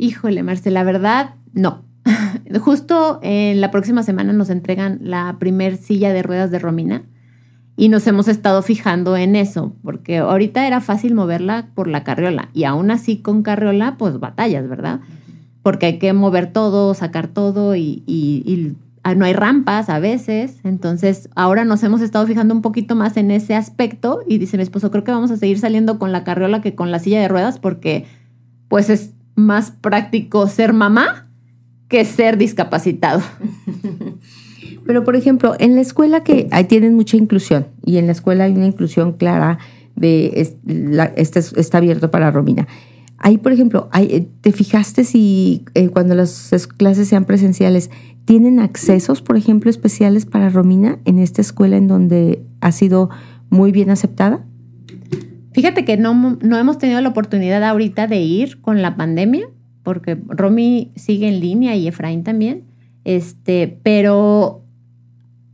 Híjole, 0.01 0.43
Marce, 0.43 0.73
la 0.73 0.83
verdad, 0.83 1.37
no. 1.53 1.85
Justo 2.61 3.21
en 3.23 3.61
la 3.61 3.71
próxima 3.71 4.03
semana 4.03 4.33
nos 4.33 4.51
entregan 4.51 4.99
la 5.01 5.37
primer 5.39 5.77
silla 5.77 6.13
de 6.13 6.25
ruedas 6.25 6.51
de 6.51 6.59
Romina 6.59 7.05
y 7.77 7.89
nos 7.89 8.05
hemos 8.09 8.27
estado 8.27 8.63
fijando 8.63 9.17
en 9.17 9.37
eso, 9.37 9.77
porque 9.85 10.19
ahorita 10.19 10.67
era 10.67 10.81
fácil 10.81 11.15
moverla 11.15 11.69
por 11.77 11.87
la 11.87 12.03
carriola 12.03 12.49
y 12.53 12.65
aún 12.65 12.91
así 12.91 13.19
con 13.19 13.45
carriola, 13.45 13.95
pues 13.97 14.19
batallas, 14.19 14.69
¿verdad? 14.69 15.03
Porque 15.63 15.87
hay 15.87 15.99
que 15.99 16.13
mover 16.13 16.53
todo, 16.53 16.95
sacar 16.95 17.29
todo 17.29 17.77
y, 17.77 18.03
y 18.07 18.75
Ah, 19.05 19.17
no 19.17 19.25
hay 19.25 19.33
rampas 19.33 19.89
a 19.89 19.99
veces, 19.99 20.61
entonces 20.63 21.29
ahora 21.35 21.65
nos 21.65 21.83
hemos 21.83 22.01
estado 22.03 22.25
fijando 22.25 22.55
un 22.55 22.63
poquito 22.63 22.95
más 22.95 23.17
en 23.17 23.33
ese 23.33 23.57
aspecto 23.57 24.21
y 24.29 24.39
dice 24.39 24.57
mi 24.57 24.63
esposo, 24.63 24.93
creo 24.93 25.03
que 25.03 25.11
vamos 25.11 25.33
a 25.33 25.37
seguir 25.37 25.59
saliendo 25.59 25.99
con 25.99 26.13
la 26.13 26.23
carriola 26.23 26.61
que 26.61 26.77
con 26.77 26.93
la 26.93 27.01
silla 27.01 27.21
de 27.21 27.27
ruedas 27.27 27.59
porque 27.59 28.05
pues 28.69 28.91
es 28.91 29.11
más 29.35 29.73
práctico 29.73 30.47
ser 30.47 30.73
mamá 30.73 31.29
que 31.89 32.05
ser 32.05 32.37
discapacitado. 32.37 33.23
Pero 34.87 35.03
por 35.03 35.17
ejemplo, 35.17 35.57
en 35.59 35.75
la 35.75 35.81
escuela 35.81 36.23
que 36.23 36.47
ahí 36.53 36.65
tienen 36.65 36.95
mucha 36.95 37.17
inclusión 37.17 37.67
y 37.85 37.97
en 37.97 38.07
la 38.07 38.13
escuela 38.13 38.45
hay 38.45 38.53
una 38.53 38.67
inclusión 38.67 39.15
clara 39.15 39.59
de 39.97 40.49
este 41.17 41.41
está 41.41 41.79
abierto 41.79 42.13
para 42.13 42.31
Romina. 42.31 42.69
Ahí, 43.23 43.39
por 43.39 43.53
ejemplo, 43.53 43.89
¿te 44.41 44.53
fijaste 44.53 45.05
si 45.05 45.65
eh, 45.75 45.89
cuando 45.89 46.15
las 46.15 46.51
clases 46.77 47.09
sean 47.09 47.25
presenciales 47.25 47.89
¿Tienen 48.25 48.61
accesos, 48.61 49.21
por 49.21 49.37
ejemplo, 49.37 49.69
especiales 49.69 50.27
para 50.27 50.49
Romina 50.49 50.99
en 51.05 51.19
esta 51.19 51.41
escuela 51.41 51.77
en 51.77 51.89
donde 51.89 52.45
ha 52.61 52.71
sido 52.71 53.11
muy 53.51 53.73
bien 53.73 53.91
aceptada? 53.91 54.45
Fíjate 55.53 55.85
que 55.85 55.97
no, 55.97 56.39
no 56.41 56.57
hemos 56.57 56.79
tenido 56.79 57.01
la 57.01 57.09
oportunidad 57.09 57.65
ahorita 57.65 58.07
de 58.07 58.21
ir 58.21 58.61
con 58.61 58.81
la 58.81 58.97
pandemia, 58.97 59.49
porque 59.83 60.19
Romy 60.29 60.93
sigue 60.95 61.29
en 61.29 61.41
línea 61.41 61.75
y 61.75 61.89
Efraín 61.89 62.23
también. 62.23 62.65
Este, 63.05 63.81
pero 63.83 64.65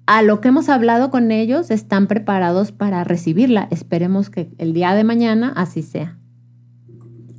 a 0.06 0.22
lo 0.22 0.40
que 0.42 0.48
hemos 0.48 0.68
hablado 0.68 1.10
con 1.10 1.32
ellos, 1.32 1.70
están 1.70 2.06
preparados 2.06 2.70
para 2.70 3.02
recibirla. 3.02 3.66
Esperemos 3.70 4.28
que 4.28 4.50
el 4.58 4.74
día 4.74 4.94
de 4.94 5.04
mañana 5.04 5.54
así 5.56 5.82
sea. 5.82 6.17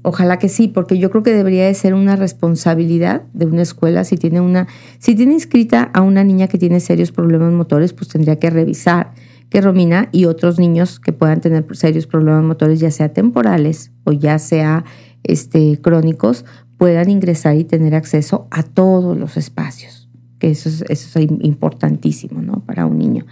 Ojalá 0.02 0.40
que 0.40 0.50
sí, 0.50 0.68
porque 0.68 0.98
yo 0.98 1.10
creo 1.10 1.24
que 1.24 1.34
debería 1.34 1.66
de 1.66 1.74
ser 1.74 1.94
una 1.94 2.16
responsabilidad 2.16 3.24
de 3.34 3.46
una 3.46 3.62
escuela 3.62 4.04
si 4.04 4.18
tiene 4.18 4.40
una, 4.40 4.68
si 4.98 5.16
tiene 5.16 5.34
inscrita 5.34 5.84
a 5.94 6.02
una 6.02 6.24
niña 6.24 6.48
que 6.48 6.58
tiene 6.58 6.80
serios 6.80 7.12
problemas 7.12 7.52
motores, 7.52 7.94
pues 7.94 8.10
tendría 8.10 8.40
que 8.40 8.50
revisar 8.50 9.12
que 9.50 9.62
Romina 9.62 10.10
y 10.12 10.26
otros 10.26 10.60
niños 10.60 11.00
que 11.00 11.12
puedan 11.12 11.42
tener 11.42 11.66
serios 11.76 12.08
problemas 12.08 12.44
motores, 12.44 12.80
ya 12.80 12.92
sea 12.92 13.14
temporales 13.14 13.92
o 14.04 14.12
ya 14.12 14.40
sea 14.40 14.86
este, 15.24 15.80
crónicos, 15.82 16.46
puedan 16.78 17.10
ingresar 17.10 17.58
y 17.58 17.66
tener 17.66 17.96
acceso 17.96 18.48
a 18.52 18.64
todos 18.64 19.18
los 19.18 19.36
espacios 19.38 20.00
que 20.40 20.50
eso 20.50 20.70
es, 20.70 20.84
eso 20.90 21.20
es 21.20 21.30
importantísimo, 21.42 22.42
¿no? 22.42 22.64
Para 22.66 22.86
un 22.86 22.98
niño. 22.98 23.26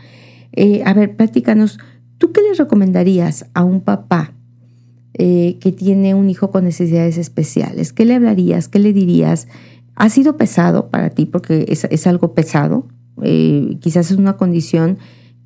Eh, 0.52 0.84
a 0.86 0.94
ver, 0.94 1.16
platícanos, 1.16 1.80
¿tú 2.18 2.32
qué 2.32 2.42
le 2.42 2.54
recomendarías 2.54 3.48
a 3.54 3.64
un 3.64 3.82
papá 3.82 4.34
eh, 5.18 5.58
que 5.60 5.72
tiene 5.72 6.14
un 6.16 6.30
hijo 6.30 6.52
con 6.52 6.64
necesidades 6.64 7.18
especiales? 7.18 7.94
¿Qué 7.94 8.06
le 8.06 8.16
hablarías? 8.16 8.68
¿Qué 8.68 8.80
le 8.80 8.94
dirías? 8.94 9.48
¿Ha 9.96 10.10
sido 10.10 10.38
pesado 10.38 10.90
para 10.90 11.10
ti? 11.10 11.26
Porque 11.26 11.66
es, 11.68 12.08
algo 12.08 12.34
pesado. 12.34 12.88
Eh, 13.24 13.78
quizás 13.80 14.12
es 14.12 14.18
una 14.18 14.38
condición 14.38 14.98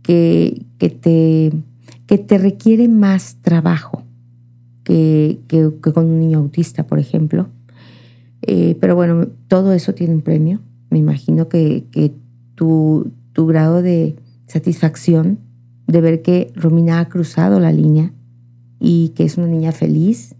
que, 0.02 0.66
que, 0.78 0.90
te, 0.90 1.52
que 2.06 2.18
te 2.18 2.38
requiere 2.38 2.88
más 2.88 3.38
trabajo 3.42 4.04
que, 4.84 5.40
que, 5.48 5.70
con 5.80 6.06
un 6.06 6.20
niño 6.20 6.40
autista, 6.40 6.86
por 6.88 7.00
ejemplo. 7.00 7.48
pero 8.42 8.96
bueno, 8.96 9.28
todo 9.48 9.74
eso 9.74 9.94
tiene 9.94 10.16
un 10.16 10.22
premio 10.22 10.60
me 10.92 11.00
imagino 11.00 11.48
que, 11.48 12.14
tu, 12.54 13.12
tu, 13.34 13.48
grado 13.48 13.82
de 13.82 14.16
satisfacción 14.46 15.40
de 15.88 16.02
ver 16.02 16.22
que 16.22 16.52
Romina 16.54 17.00
ha 17.00 17.10
cruzado 17.10 17.60
la 17.60 17.72
línea 17.72 18.12
y 18.82 19.10
que 19.10 19.24
es 19.24 19.38
una 19.38 19.48
niña 19.48 19.72
feliz 19.72 20.36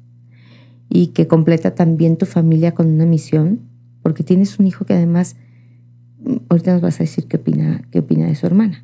y 0.90 1.08
que 1.08 1.28
completa 1.28 1.76
también 1.76 2.18
tu 2.18 2.26
familia 2.26 2.74
con 2.74 2.88
una 2.88 3.06
misión, 3.06 3.60
porque 4.02 4.24
tienes 4.24 4.60
un 4.60 4.66
hijo 4.68 4.84
que 4.84 4.94
además, 4.94 5.36
ahorita 6.50 6.74
nos 6.74 6.82
vas 6.82 6.96
a 6.96 7.04
decir 7.04 7.28
qué 7.28 7.38
opina, 7.38 7.84
qué 7.92 8.00
opina 8.00 8.26
de 8.26 8.36
su 8.36 8.48
hermana. 8.48 8.84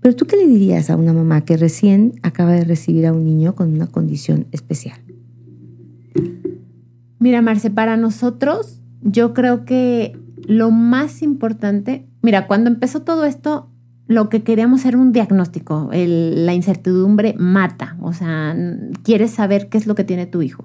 Pero 0.00 0.16
tú 0.16 0.26
qué 0.26 0.36
le 0.36 0.46
dirías 0.46 0.90
a 0.90 0.96
una 0.96 1.12
mamá 1.12 1.44
que 1.44 1.56
recién 1.56 2.14
acaba 2.22 2.52
de 2.52 2.64
recibir 2.64 3.06
a 3.06 3.12
un 3.12 3.24
niño 3.24 3.54
con 3.54 3.72
una 3.72 3.86
condición 3.86 4.46
especial? 4.52 4.98
Mira, 7.18 7.40
Marce, 7.42 7.70
para 7.70 7.96
nosotros 7.96 8.80
yo 9.02 9.34
creo 9.34 9.64
que 9.64 10.18
lo 10.46 10.70
más 10.70 11.22
importante, 11.22 12.06
mira, 12.22 12.46
cuando 12.46 12.70
empezó 12.70 13.02
todo 13.02 13.26
esto, 13.26 13.68
lo 14.06 14.28
que 14.28 14.42
queríamos 14.42 14.84
era 14.84 14.98
un 14.98 15.12
diagnóstico. 15.12 15.90
la 15.92 16.54
incertidumbre 16.54 17.34
mata, 17.38 17.96
o 18.00 18.12
sea, 18.12 18.56
quieres 19.02 19.30
saber 19.32 19.68
qué 19.68 19.78
es 19.78 19.86
lo 19.86 19.94
que 19.94 20.04
tiene 20.04 20.26
tu 20.26 20.42
hijo. 20.42 20.64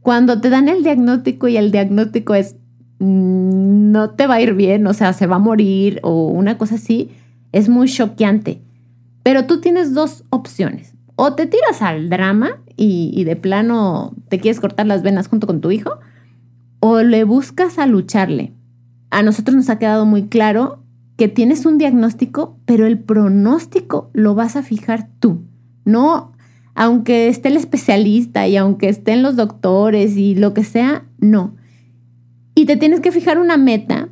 Cuando 0.00 0.40
te 0.40 0.50
dan 0.50 0.68
el 0.68 0.82
diagnóstico 0.82 1.48
y 1.48 1.56
el 1.56 1.70
diagnóstico 1.70 2.34
es 2.34 2.56
mm, 2.98 3.90
no 3.92 4.10
te 4.10 4.26
va 4.26 4.34
a 4.34 4.40
ir 4.40 4.54
bien, 4.54 4.86
o 4.86 4.94
sea, 4.94 5.12
se 5.12 5.26
va 5.26 5.36
a 5.36 5.40
morir 5.40 6.00
o 6.02 6.28
una 6.28 6.56
cosa 6.56 6.76
así, 6.76 7.10
es 7.52 7.68
muy 7.68 7.88
choqueante. 7.88 8.62
Pero 9.22 9.44
tú 9.46 9.60
tienes 9.60 9.92
dos 9.92 10.24
opciones. 10.30 10.94
O 11.16 11.34
te 11.34 11.46
tiras 11.46 11.82
al 11.82 12.08
drama 12.08 12.60
y 12.76 13.24
de 13.24 13.34
plano 13.34 14.14
te 14.28 14.38
quieres 14.38 14.60
cortar 14.60 14.86
las 14.86 15.02
venas 15.02 15.26
junto 15.26 15.48
con 15.48 15.60
tu 15.60 15.72
hijo, 15.72 15.98
o 16.78 17.00
le 17.02 17.24
buscas 17.24 17.78
a 17.78 17.86
lucharle 17.86 18.52
a 19.10 19.22
nosotros 19.22 19.56
nos 19.56 19.70
ha 19.70 19.78
quedado 19.78 20.06
muy 20.06 20.28
claro 20.28 20.82
que 21.18 21.26
tienes 21.26 21.66
un 21.66 21.78
diagnóstico, 21.78 22.60
pero 22.64 22.86
el 22.86 23.00
pronóstico 23.00 24.08
lo 24.14 24.36
vas 24.36 24.54
a 24.54 24.62
fijar 24.62 25.08
tú. 25.18 25.42
No, 25.84 26.32
aunque 26.76 27.26
esté 27.26 27.48
el 27.48 27.56
especialista 27.56 28.46
y 28.46 28.56
aunque 28.56 28.88
estén 28.88 29.24
los 29.24 29.34
doctores 29.34 30.16
y 30.16 30.36
lo 30.36 30.54
que 30.54 30.62
sea, 30.62 31.06
no. 31.18 31.56
Y 32.54 32.66
te 32.66 32.76
tienes 32.76 33.00
que 33.00 33.10
fijar 33.10 33.40
una 33.40 33.56
meta, 33.56 34.10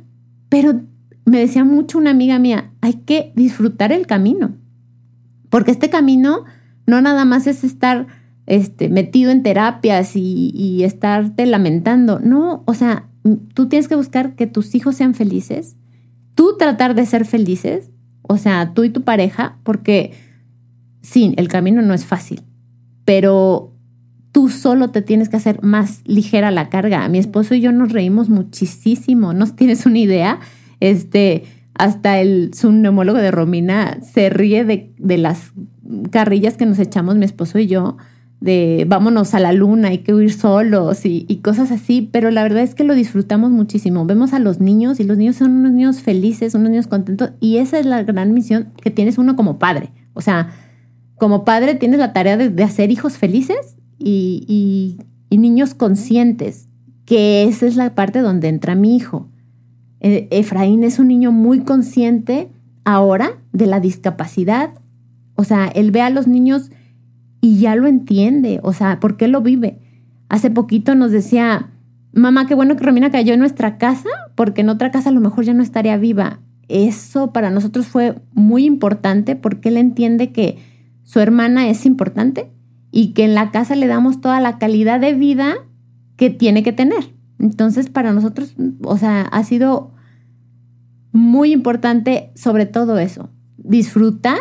pero 0.49 0.81
me 1.23 1.39
decía 1.39 1.63
mucho 1.63 1.97
una 1.97 2.11
amiga 2.11 2.39
mía, 2.39 2.73
hay 2.81 2.95
que 2.95 3.31
disfrutar 3.37 3.93
el 3.93 4.05
camino. 4.05 4.57
Porque 5.49 5.71
este 5.71 5.89
camino 5.89 6.43
no 6.85 7.01
nada 7.01 7.23
más 7.23 7.47
es 7.47 7.63
estar 7.63 8.07
este, 8.47 8.89
metido 8.89 9.31
en 9.31 9.43
terapias 9.43 10.17
y, 10.17 10.51
y 10.53 10.83
estarte 10.83 11.45
lamentando. 11.45 12.19
No, 12.19 12.63
o 12.65 12.73
sea, 12.73 13.07
tú 13.53 13.69
tienes 13.69 13.87
que 13.87 13.95
buscar 13.95 14.35
que 14.35 14.45
tus 14.45 14.75
hijos 14.75 14.97
sean 14.97 15.13
felices, 15.13 15.76
tú 16.37 16.55
tratar 16.57 16.93
de 16.93 17.07
ser 17.07 17.25
felices, 17.25 17.89
o 18.21 18.37
sea, 18.37 18.75
tú 18.75 18.83
y 18.83 18.91
tu 18.91 19.01
pareja, 19.01 19.57
porque 19.63 20.13
sí, 21.01 21.33
el 21.35 21.47
camino 21.47 21.81
no 21.81 21.95
es 21.95 22.05
fácil, 22.05 22.43
pero 23.05 23.73
tú 24.31 24.49
solo 24.49 24.91
te 24.91 25.01
tienes 25.01 25.29
que 25.29 25.37
hacer 25.37 25.63
más 25.63 26.01
ligera 26.05 26.51
la 26.51 26.69
carga. 26.69 27.09
Mi 27.09 27.17
esposo 27.17 27.55
y 27.55 27.61
yo 27.61 27.71
nos 27.71 27.91
reímos 27.91 28.29
muchísimo, 28.29 29.33
no 29.33 29.47
tienes 29.55 29.87
una 29.87 29.97
idea, 29.97 30.39
este, 30.79 31.43
hasta 31.73 32.21
el 32.21 32.53
su 32.53 32.71
neumólogo 32.71 33.17
de 33.17 33.31
Romina 33.31 33.97
se 34.01 34.29
ríe 34.29 34.63
de, 34.63 34.93
de 34.99 35.17
las 35.17 35.53
carrillas 36.11 36.55
que 36.55 36.67
nos 36.67 36.77
echamos 36.77 37.15
mi 37.15 37.25
esposo 37.25 37.57
y 37.57 37.65
yo 37.65 37.97
de 38.39 38.85
vámonos 38.87 39.33
a 39.33 39.39
la 39.39 39.51
luna, 39.51 39.89
hay 39.89 39.99
que 39.99 40.13
huir 40.13 40.31
solos 40.31 41.05
y, 41.05 41.25
cosas 41.43 41.71
así, 41.71 42.07
pero 42.11 42.29
la 42.29 42.43
verdad 42.43 42.61
es 42.61 42.75
que 42.75 42.83
lo 42.83 42.93
disfrutamos 42.93 43.51
muchísimo. 43.51 44.05
Vemos 44.05 44.33
a 44.33 44.39
los 44.39 44.59
niños 44.59 44.99
y 44.99 45.03
los 45.03 45.17
niños 45.17 45.37
son 45.37 45.51
unos 45.51 45.71
niños 45.71 46.01
felices, 46.01 46.53
unos 46.53 46.69
niños 46.69 46.87
contentos 46.87 47.31
y 47.39 47.57
esa 47.57 47.79
es 47.79 47.85
la 47.85 48.03
gran 48.03 48.33
misión 48.33 48.73
que 48.81 48.91
tienes 48.91 49.17
uno 49.17 49.35
como 49.35 49.57
padre. 49.57 49.91
O 50.13 50.21
sea, 50.21 50.49
como 51.17 51.45
padre 51.45 51.75
tienes 51.75 51.99
la 51.99 52.13
tarea 52.13 52.37
de, 52.37 52.63
hacer 52.63 52.91
hijos 52.91 53.17
felices 53.17 53.75
y, 53.97 54.97
niños 55.31 55.73
conscientes, 55.73 56.67
que 57.05 57.43
esa 57.43 57.65
es 57.65 57.75
la 57.75 57.95
parte 57.95 58.19
donde 58.19 58.49
entra 58.49 58.75
mi 58.75 58.95
hijo. 58.95 59.29
E, 59.99 60.27
Efraín 60.29 60.83
es 60.83 60.99
un 60.99 61.07
niño 61.07 61.31
muy 61.31 61.61
consciente 61.61 62.49
ahora 62.85 63.39
de 63.51 63.65
la 63.65 63.79
discapacidad. 63.79 64.71
O 65.35 65.43
sea, 65.43 65.67
él 65.67 65.91
ve 65.91 66.01
a 66.01 66.09
los 66.09 66.27
niños 66.27 66.69
y 67.41 67.59
ya 67.59 67.75
lo 67.75 67.87
entiende, 67.87 68.59
o 68.63 68.73
sea, 68.73 68.99
¿por 68.99 69.17
qué 69.17 69.27
lo 69.27 69.41
vive? 69.41 69.79
Hace 70.29 70.49
poquito 70.49 70.95
nos 70.95 71.11
decía, 71.11 71.71
mamá, 72.13 72.47
qué 72.47 72.55
bueno 72.55 72.75
que 72.75 72.83
Romina 72.83 73.11
cayó 73.11 73.33
en 73.33 73.39
nuestra 73.39 73.77
casa, 73.77 74.09
porque 74.35 74.61
en 74.61 74.69
otra 74.69 74.91
casa 74.91 75.09
a 75.09 75.13
lo 75.13 75.21
mejor 75.21 75.45
ya 75.45 75.53
no 75.53 75.63
estaría 75.63 75.97
viva. 75.97 76.39
Eso 76.67 77.31
para 77.31 77.49
nosotros 77.49 77.87
fue 77.87 78.15
muy 78.33 78.65
importante 78.65 79.35
porque 79.35 79.69
él 79.69 79.77
entiende 79.77 80.31
que 80.31 80.57
su 81.03 81.19
hermana 81.19 81.69
es 81.69 81.85
importante 81.85 82.51
y 82.91 83.13
que 83.13 83.23
en 83.23 83.35
la 83.35 83.51
casa 83.51 83.75
le 83.75 83.87
damos 83.87 84.19
toda 84.19 84.41
la 84.41 84.57
calidad 84.57 84.99
de 84.99 85.13
vida 85.13 85.55
que 86.17 86.29
tiene 86.29 86.63
que 86.63 86.73
tener. 86.73 87.13
Entonces, 87.39 87.89
para 87.89 88.11
nosotros, 88.11 88.55
o 88.83 88.97
sea, 88.97 89.21
ha 89.21 89.43
sido 89.43 89.91
muy 91.11 91.51
importante 91.51 92.31
sobre 92.35 92.65
todo 92.65 92.97
eso, 92.97 93.29
disfrutar 93.57 94.39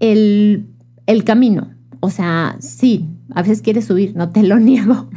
el, 0.00 0.68
el 1.06 1.24
camino, 1.24 1.70
o 2.00 2.10
sea, 2.10 2.56
sí, 2.60 3.08
a 3.34 3.42
veces 3.42 3.62
quieres 3.62 3.86
subir, 3.86 4.14
no 4.16 4.30
te 4.30 4.42
lo 4.42 4.58
niego, 4.60 5.08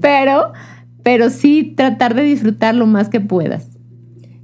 pero, 0.00 0.52
pero 1.02 1.30
sí 1.30 1.74
tratar 1.76 2.14
de 2.14 2.22
disfrutar 2.22 2.74
lo 2.74 2.86
más 2.86 3.08
que 3.08 3.20
puedas. 3.20 3.68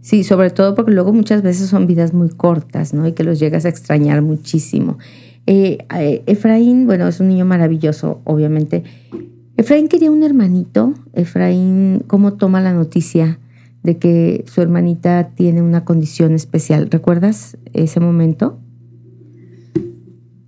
Sí, 0.00 0.24
sobre 0.24 0.50
todo 0.50 0.74
porque 0.74 0.90
luego 0.90 1.12
muchas 1.12 1.42
veces 1.42 1.68
son 1.68 1.86
vidas 1.86 2.12
muy 2.12 2.28
cortas, 2.28 2.92
¿no? 2.92 3.06
Y 3.06 3.12
que 3.12 3.22
los 3.22 3.38
llegas 3.38 3.64
a 3.64 3.68
extrañar 3.68 4.20
muchísimo. 4.20 4.98
Eh, 5.46 5.78
eh, 5.96 6.22
Efraín, 6.26 6.86
bueno, 6.86 7.06
es 7.06 7.20
un 7.20 7.28
niño 7.28 7.44
maravilloso, 7.44 8.20
obviamente. 8.24 8.82
Efraín 9.56 9.86
quería 9.86 10.10
un 10.10 10.24
hermanito. 10.24 10.94
Efraín, 11.12 12.02
¿cómo 12.08 12.32
toma 12.32 12.60
la 12.60 12.72
noticia 12.72 13.38
de 13.84 13.98
que 13.98 14.44
su 14.48 14.60
hermanita 14.60 15.30
tiene 15.36 15.62
una 15.62 15.84
condición 15.84 16.34
especial? 16.34 16.90
¿Recuerdas 16.90 17.56
ese 17.72 18.00
momento? 18.00 18.58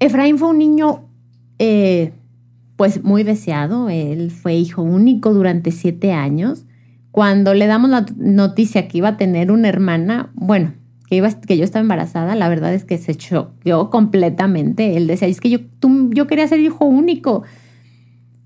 Efraín 0.00 0.37
fue 0.38 0.48
un 0.48 0.59
niño 0.59 1.04
eh, 1.59 2.12
pues 2.77 3.05
muy 3.05 3.23
deseado. 3.23 3.88
Él 3.88 4.31
fue 4.31 4.55
hijo 4.55 4.83
único 4.83 5.33
durante 5.33 5.71
siete 5.71 6.12
años. 6.12 6.64
Cuando 7.11 7.55
le 7.55 7.67
damos 7.67 7.90
la 7.90 8.07
noticia 8.17 8.88
que 8.88 8.99
iba 8.99 9.11
a 9.11 9.17
tener 9.17 9.53
una 9.53 9.69
hermana, 9.69 10.33
bueno, 10.35 10.75
que, 11.09 11.17
iba, 11.17 11.31
que 11.31 11.57
yo 11.57 11.64
estaba 11.64 11.83
embarazada, 11.83 12.35
la 12.35 12.49
verdad 12.49 12.75
es 12.75 12.85
que 12.85 12.99
se 12.99 13.14
choqueó 13.14 13.90
completamente. 13.90 14.97
Él 14.97 15.07
decía, 15.07 15.29
es 15.29 15.40
que 15.40 15.51
yo, 15.51 15.59
yo 16.11 16.27
quería 16.27 16.49
ser 16.49 16.61
hijo 16.61 16.85
único. 16.87 17.45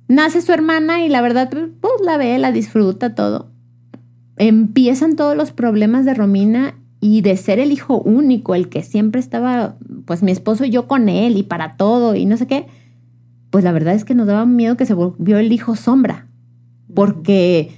Nace 0.06 0.42
su 0.42 0.52
hermana 0.52 1.02
y 1.04 1.08
la 1.08 1.22
verdad, 1.22 1.50
pues 1.50 1.94
la 2.04 2.18
ve, 2.18 2.38
la 2.38 2.52
disfruta 2.52 3.14
todo. 3.14 3.50
Empiezan 4.36 5.16
todos 5.16 5.36
los 5.36 5.52
problemas 5.52 6.04
de 6.04 6.14
Romina 6.14 6.74
y 7.00 7.22
de 7.22 7.36
ser 7.36 7.58
el 7.58 7.72
hijo 7.72 7.98
único, 8.00 8.54
el 8.54 8.68
que 8.68 8.82
siempre 8.82 9.20
estaba, 9.20 9.76
pues 10.04 10.22
mi 10.22 10.30
esposo 10.30 10.64
y 10.64 10.70
yo 10.70 10.86
con 10.86 11.08
él 11.08 11.36
y 11.36 11.42
para 11.42 11.76
todo 11.76 12.14
y 12.14 12.26
no 12.26 12.36
sé 12.36 12.46
qué 12.46 12.66
pues 13.50 13.64
la 13.64 13.72
verdad 13.72 13.94
es 13.94 14.04
que 14.04 14.14
nos 14.14 14.26
daba 14.26 14.46
miedo 14.46 14.76
que 14.76 14.86
se 14.86 14.94
volvió 14.94 15.38
el 15.38 15.52
hijo 15.52 15.76
sombra, 15.76 16.26
porque 16.94 17.70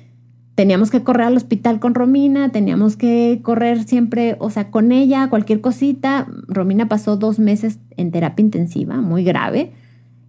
teníamos 0.54 0.90
que 0.90 1.02
correr 1.02 1.28
al 1.28 1.37
hospital 1.37 1.80
con 1.80 1.94
Romina, 1.94 2.50
teníamos 2.50 2.96
que 2.96 3.40
correr 3.42 3.85
siempre, 3.85 4.37
o 4.40 4.50
sea, 4.50 4.70
con 4.70 4.92
ella, 4.92 5.28
cualquier 5.30 5.61
cosita. 5.61 6.26
Romina 6.48 6.88
pasó 6.88 7.16
dos 7.16 7.38
meses 7.38 7.78
en 7.96 8.11
terapia 8.11 8.44
intensiva, 8.44 8.96
muy 9.00 9.24
grave. 9.24 9.72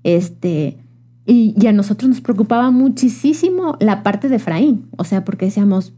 Este, 0.03 0.77
y, 1.25 1.53
y 1.59 1.67
a 1.67 1.73
nosotros 1.73 2.09
nos 2.09 2.21
preocupaba 2.21 2.71
muchísimo 2.71 3.75
la 3.79 4.03
parte 4.03 4.29
de 4.29 4.37
Efraín, 4.37 4.87
o 4.97 5.03
sea, 5.03 5.25
porque 5.25 5.45
decíamos, 5.45 5.93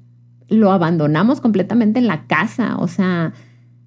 lo 0.50 0.72
abandonamos 0.72 1.42
completamente 1.42 2.00
en 2.00 2.08
la 2.08 2.26
casa, 2.28 2.78
o 2.78 2.88
sea, 2.88 3.34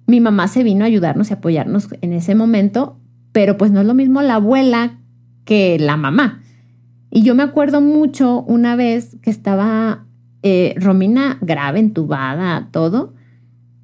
mi 0.05 0.21
mamá 0.21 0.47
se 0.47 0.63
vino 0.63 0.83
a 0.83 0.87
ayudarnos 0.87 1.29
y 1.29 1.33
apoyarnos 1.33 1.89
en 2.01 2.13
ese 2.13 2.35
momento, 2.35 2.97
pero 3.31 3.57
pues 3.57 3.71
no 3.71 3.81
es 3.81 3.85
lo 3.85 3.93
mismo 3.93 4.21
la 4.21 4.35
abuela 4.35 4.97
que 5.47 5.79
la 5.79 5.97
mamá. 5.97 6.41
Y 7.09 7.23
yo 7.23 7.33
me 7.33 7.41
acuerdo 7.41 7.81
mucho 7.81 8.43
una 8.43 8.75
vez 8.75 9.17
que 9.23 9.31
estaba 9.31 10.05
eh, 10.43 10.75
Romina 10.77 11.39
grave, 11.41 11.79
entubada, 11.79 12.67
todo, 12.71 13.13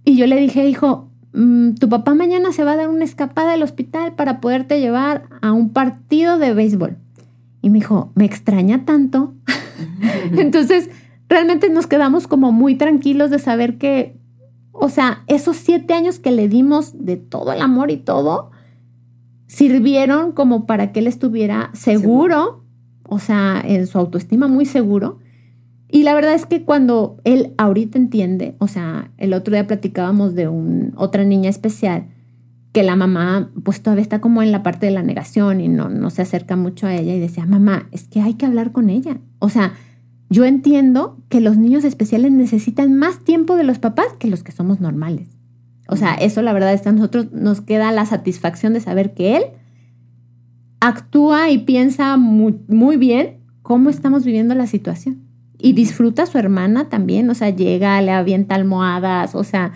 y 0.05 0.17
yo 0.17 0.27
le 0.27 0.39
dije, 0.39 0.67
hijo, 0.67 1.09
mm, 1.33 1.75
tu 1.75 1.87
papá 1.89 2.13
mañana 2.13 2.51
se 2.51 2.63
va 2.63 2.73
a 2.73 2.75
dar 2.75 2.89
una 2.89 3.05
escapada 3.05 3.53
del 3.53 3.63
hospital 3.63 4.13
para 4.13 4.41
poderte 4.41 4.79
llevar 4.79 5.23
a 5.41 5.53
un 5.53 5.69
partido 5.69 6.37
de 6.37 6.53
béisbol. 6.53 6.97
Y 7.61 7.69
me 7.69 7.79
dijo, 7.79 8.11
me 8.15 8.25
extraña 8.25 8.83
tanto. 8.83 9.33
Entonces, 10.37 10.89
realmente 11.29 11.69
nos 11.69 11.87
quedamos 11.87 12.27
como 12.27 12.51
muy 12.51 12.75
tranquilos 12.75 13.29
de 13.29 13.39
saber 13.39 13.77
que, 13.77 14.17
o 14.73 14.89
sea, 14.89 15.23
esos 15.27 15.55
siete 15.55 15.93
años 15.93 16.19
que 16.19 16.31
le 16.31 16.49
dimos 16.49 17.05
de 17.05 17.15
todo 17.15 17.53
el 17.53 17.61
amor 17.61 17.89
y 17.89 17.97
todo, 17.97 18.51
sirvieron 19.53 20.31
como 20.31 20.65
para 20.65 20.91
que 20.91 20.99
él 20.99 21.05
estuviera 21.05 21.69
seguro, 21.73 22.63
o 23.07 23.19
sea, 23.19 23.61
en 23.63 23.85
su 23.85 23.99
autoestima 23.99 24.47
muy 24.47 24.65
seguro. 24.65 25.19
Y 25.87 26.01
la 26.01 26.15
verdad 26.15 26.33
es 26.33 26.47
que 26.47 26.63
cuando 26.63 27.17
él 27.23 27.53
ahorita 27.59 27.99
entiende, 27.99 28.55
o 28.57 28.67
sea, 28.67 29.11
el 29.17 29.31
otro 29.31 29.53
día 29.53 29.67
platicábamos 29.67 30.33
de 30.33 30.47
un, 30.47 30.93
otra 30.95 31.23
niña 31.23 31.51
especial, 31.51 32.07
que 32.71 32.81
la 32.81 32.95
mamá 32.95 33.51
pues 33.63 33.83
todavía 33.83 34.01
está 34.01 34.19
como 34.21 34.41
en 34.41 34.51
la 34.51 34.63
parte 34.63 34.87
de 34.87 34.91
la 34.91 35.03
negación 35.03 35.61
y 35.61 35.67
no, 35.67 35.87
no 35.87 36.09
se 36.09 36.23
acerca 36.23 36.55
mucho 36.55 36.87
a 36.87 36.95
ella 36.95 37.13
y 37.13 37.19
decía, 37.19 37.45
mamá, 37.45 37.87
es 37.91 38.07
que 38.07 38.21
hay 38.21 38.33
que 38.33 38.47
hablar 38.47 38.71
con 38.71 38.89
ella. 38.89 39.19
O 39.37 39.49
sea, 39.49 39.73
yo 40.31 40.45
entiendo 40.45 41.19
que 41.29 41.41
los 41.41 41.57
niños 41.57 41.83
especiales 41.83 42.31
necesitan 42.31 42.95
más 42.95 43.19
tiempo 43.19 43.55
de 43.55 43.65
los 43.65 43.77
papás 43.77 44.07
que 44.17 44.27
los 44.27 44.41
que 44.41 44.51
somos 44.51 44.79
normales. 44.79 45.29
O 45.93 45.95
sea, 45.95 46.15
eso 46.15 46.41
la 46.41 46.53
verdad 46.53 46.73
es 46.73 46.81
que 46.81 46.89
a 46.89 46.91
nosotros 46.91 47.31
nos 47.31 47.61
queda 47.61 47.91
la 47.91 48.05
satisfacción 48.05 48.73
de 48.73 48.79
saber 48.79 49.13
que 49.13 49.37
él 49.37 49.43
actúa 50.79 51.49
y 51.49 51.59
piensa 51.59 52.17
muy, 52.17 52.59
muy 52.67 52.97
bien 52.97 53.37
cómo 53.61 53.89
estamos 53.89 54.25
viviendo 54.25 54.55
la 54.55 54.67
situación. 54.67 55.21
Y 55.59 55.73
disfruta 55.73 56.23
a 56.23 56.25
su 56.25 56.37
hermana 56.37 56.89
también, 56.89 57.29
o 57.29 57.35
sea, 57.35 57.51
llega, 57.51 58.01
le 58.01 58.11
avienta 58.11 58.55
almohadas, 58.55 59.35
o 59.35 59.43
sea, 59.43 59.71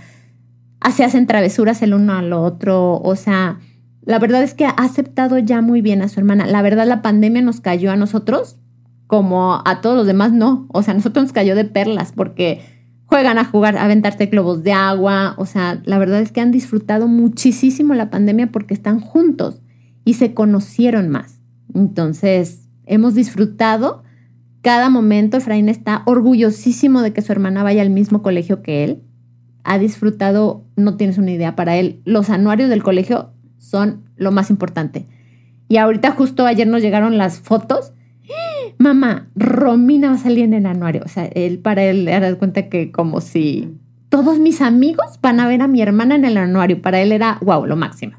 se 0.92 1.04
hacen 1.04 1.28
travesuras 1.28 1.82
el 1.82 1.94
uno 1.94 2.14
al 2.14 2.34
otro, 2.34 3.00
o 3.00 3.16
sea, 3.16 3.60
la 4.02 4.20
verdad 4.20 4.42
es 4.42 4.54
que 4.54 4.66
ha 4.66 4.70
aceptado 4.70 5.38
ya 5.38 5.62
muy 5.62 5.82
bien 5.82 6.02
a 6.02 6.08
su 6.08 6.20
hermana. 6.20 6.48
La 6.48 6.62
verdad 6.62 6.88
la 6.88 7.02
pandemia 7.02 7.42
nos 7.42 7.62
cayó 7.62 7.92
a 7.92 7.96
nosotros 7.96 8.58
como 9.06 9.62
a 9.66 9.82
todos 9.82 9.98
los 9.98 10.08
demás 10.08 10.32
no. 10.32 10.66
O 10.72 10.82
sea, 10.82 10.94
a 10.94 10.98
nosotros 10.98 11.26
nos 11.26 11.34
cayó 11.34 11.56
de 11.56 11.66
perlas 11.66 12.14
porque 12.14 12.62
juegan 13.08 13.40
a 13.40 13.46
jugar, 13.46 13.78
a 13.78 13.86
aventarse 13.86 14.28
globos 14.28 14.64
de 14.64 14.74
agua. 14.74 15.34
O 15.38 15.46
sea, 15.46 15.82
la 15.86 15.98
verdad 15.98 16.22
es 16.22 16.32
que 16.32 16.42
han 16.42 16.52
disfrutado 16.52 17.08
muchísimo 17.08 17.96
la 17.96 18.10
pandemia 18.10 18.52
porque 18.52 18.74
están 18.74 19.00
juntos 19.00 19.62
y 20.06 20.14
se 20.14 20.34
conocieron 20.34 21.10
más. 21.10 21.40
Entonces, 21.74 22.68
hemos 22.86 23.16
disfrutado 23.16 24.04
cada 24.62 24.90
momento. 24.90 25.38
Efraín 25.38 25.70
está 25.70 26.04
orgullosísimo 26.06 27.02
de 27.02 27.14
que 27.14 27.22
su 27.22 27.32
hermana 27.32 27.64
vaya 27.64 27.82
al 27.82 27.90
mismo 27.90 28.22
colegio 28.22 28.62
que 28.62 28.84
él. 28.84 29.04
Ha 29.64 29.80
disfrutado, 29.80 30.66
no 30.76 30.96
tienes 30.98 31.18
una 31.18 31.32
idea, 31.32 31.56
para 31.56 31.76
él 31.78 32.02
los 32.06 32.30
anuarios 32.30 32.70
del 32.70 32.84
colegio 32.84 33.32
son 33.58 34.04
lo 34.16 34.32
más 34.32 34.50
importante. 34.50 35.08
Y 35.70 35.78
ahorita 35.78 36.12
justo 36.12 36.46
ayer 36.46 36.68
nos 36.68 36.82
llegaron 36.82 37.18
las 37.18 37.40
fotos 37.40 37.94
mamá, 38.78 39.28
Romina 39.36 40.10
va 40.10 40.16
a 40.16 40.20
salir 40.20 40.46
en 40.46 40.54
el 40.54 40.66
anuario. 40.66 41.02
O 41.06 41.08
sea, 41.08 41.26
él 41.26 41.60
para 41.60 41.84
él 41.84 42.06
le 42.06 42.20
da 42.20 42.36
cuenta 42.36 42.70
que 42.70 42.92
como 42.92 43.22
si 43.22 43.78
todos 44.10 44.40
mis 44.40 44.62
amigos 44.62 45.20
van 45.22 45.40
a 45.40 45.48
ver 45.48 45.62
a 45.62 45.68
mi 45.68 45.82
hermana 45.82 46.16
en 46.16 46.26
el 46.26 46.38
anuario. 46.38 46.82
Para 46.82 47.02
él 47.02 47.12
era, 47.12 47.38
wow, 47.42 47.66
lo 47.66 47.76
máximo. 47.76 48.14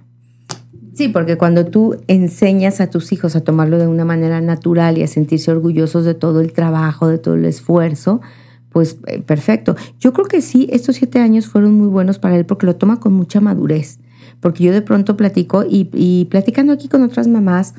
Sí, 0.95 1.09
porque 1.09 1.39
cuando 1.39 1.67
tú 1.67 1.97
enseñas 2.09 2.81
a 2.81 2.91
tus 2.91 3.13
hijos 3.13 3.37
a 3.37 3.41
tomarlo 3.41 3.79
de 3.79 3.87
una 3.87 4.05
manera 4.05 4.41
natural 4.41 4.99
y 4.99 5.03
a 5.03 5.07
sentirse 5.07 5.51
orgullosos 5.51 6.05
de 6.05 6.15
todo 6.15 6.41
el 6.41 6.53
trabajo, 6.53 7.07
de 7.07 7.19
todo 7.19 7.35
el 7.35 7.45
esfuerzo, 7.45 8.21
pues 8.71 8.99
eh, 9.07 9.23
perfecto. 9.23 9.77
Yo 10.01 10.13
creo 10.13 10.27
que 10.27 10.41
sí, 10.43 10.69
estos 10.73 10.97
siete 10.97 11.21
años 11.21 11.47
fueron 11.47 11.75
muy 11.75 11.89
buenos 11.89 12.19
para 12.19 12.37
él 12.37 12.47
porque 12.47 12.67
lo 12.67 12.77
toma 12.77 12.99
con 12.99 13.13
mucha 13.13 13.41
madurez. 13.41 14.01
Porque 14.41 14.65
yo 14.65 14.73
de 14.73 14.83
pronto 14.83 15.17
platico 15.17 15.65
y 15.69 16.27
platicando 16.31 16.73
aquí 16.73 16.89
con 16.89 17.03
otras 17.03 17.27
mamás, 17.27 17.75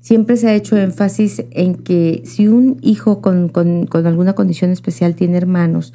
siempre 0.00 0.36
se 0.36 0.48
ha 0.48 0.54
hecho 0.54 0.76
énfasis 0.76 1.44
en 1.50 1.76
que 1.76 2.22
si 2.24 2.48
un 2.48 2.78
hijo 2.82 3.20
con, 3.20 3.50
alguna 3.92 4.32
condición 4.32 4.70
especial 4.70 5.14
tiene 5.14 5.36
hermanos, 5.36 5.92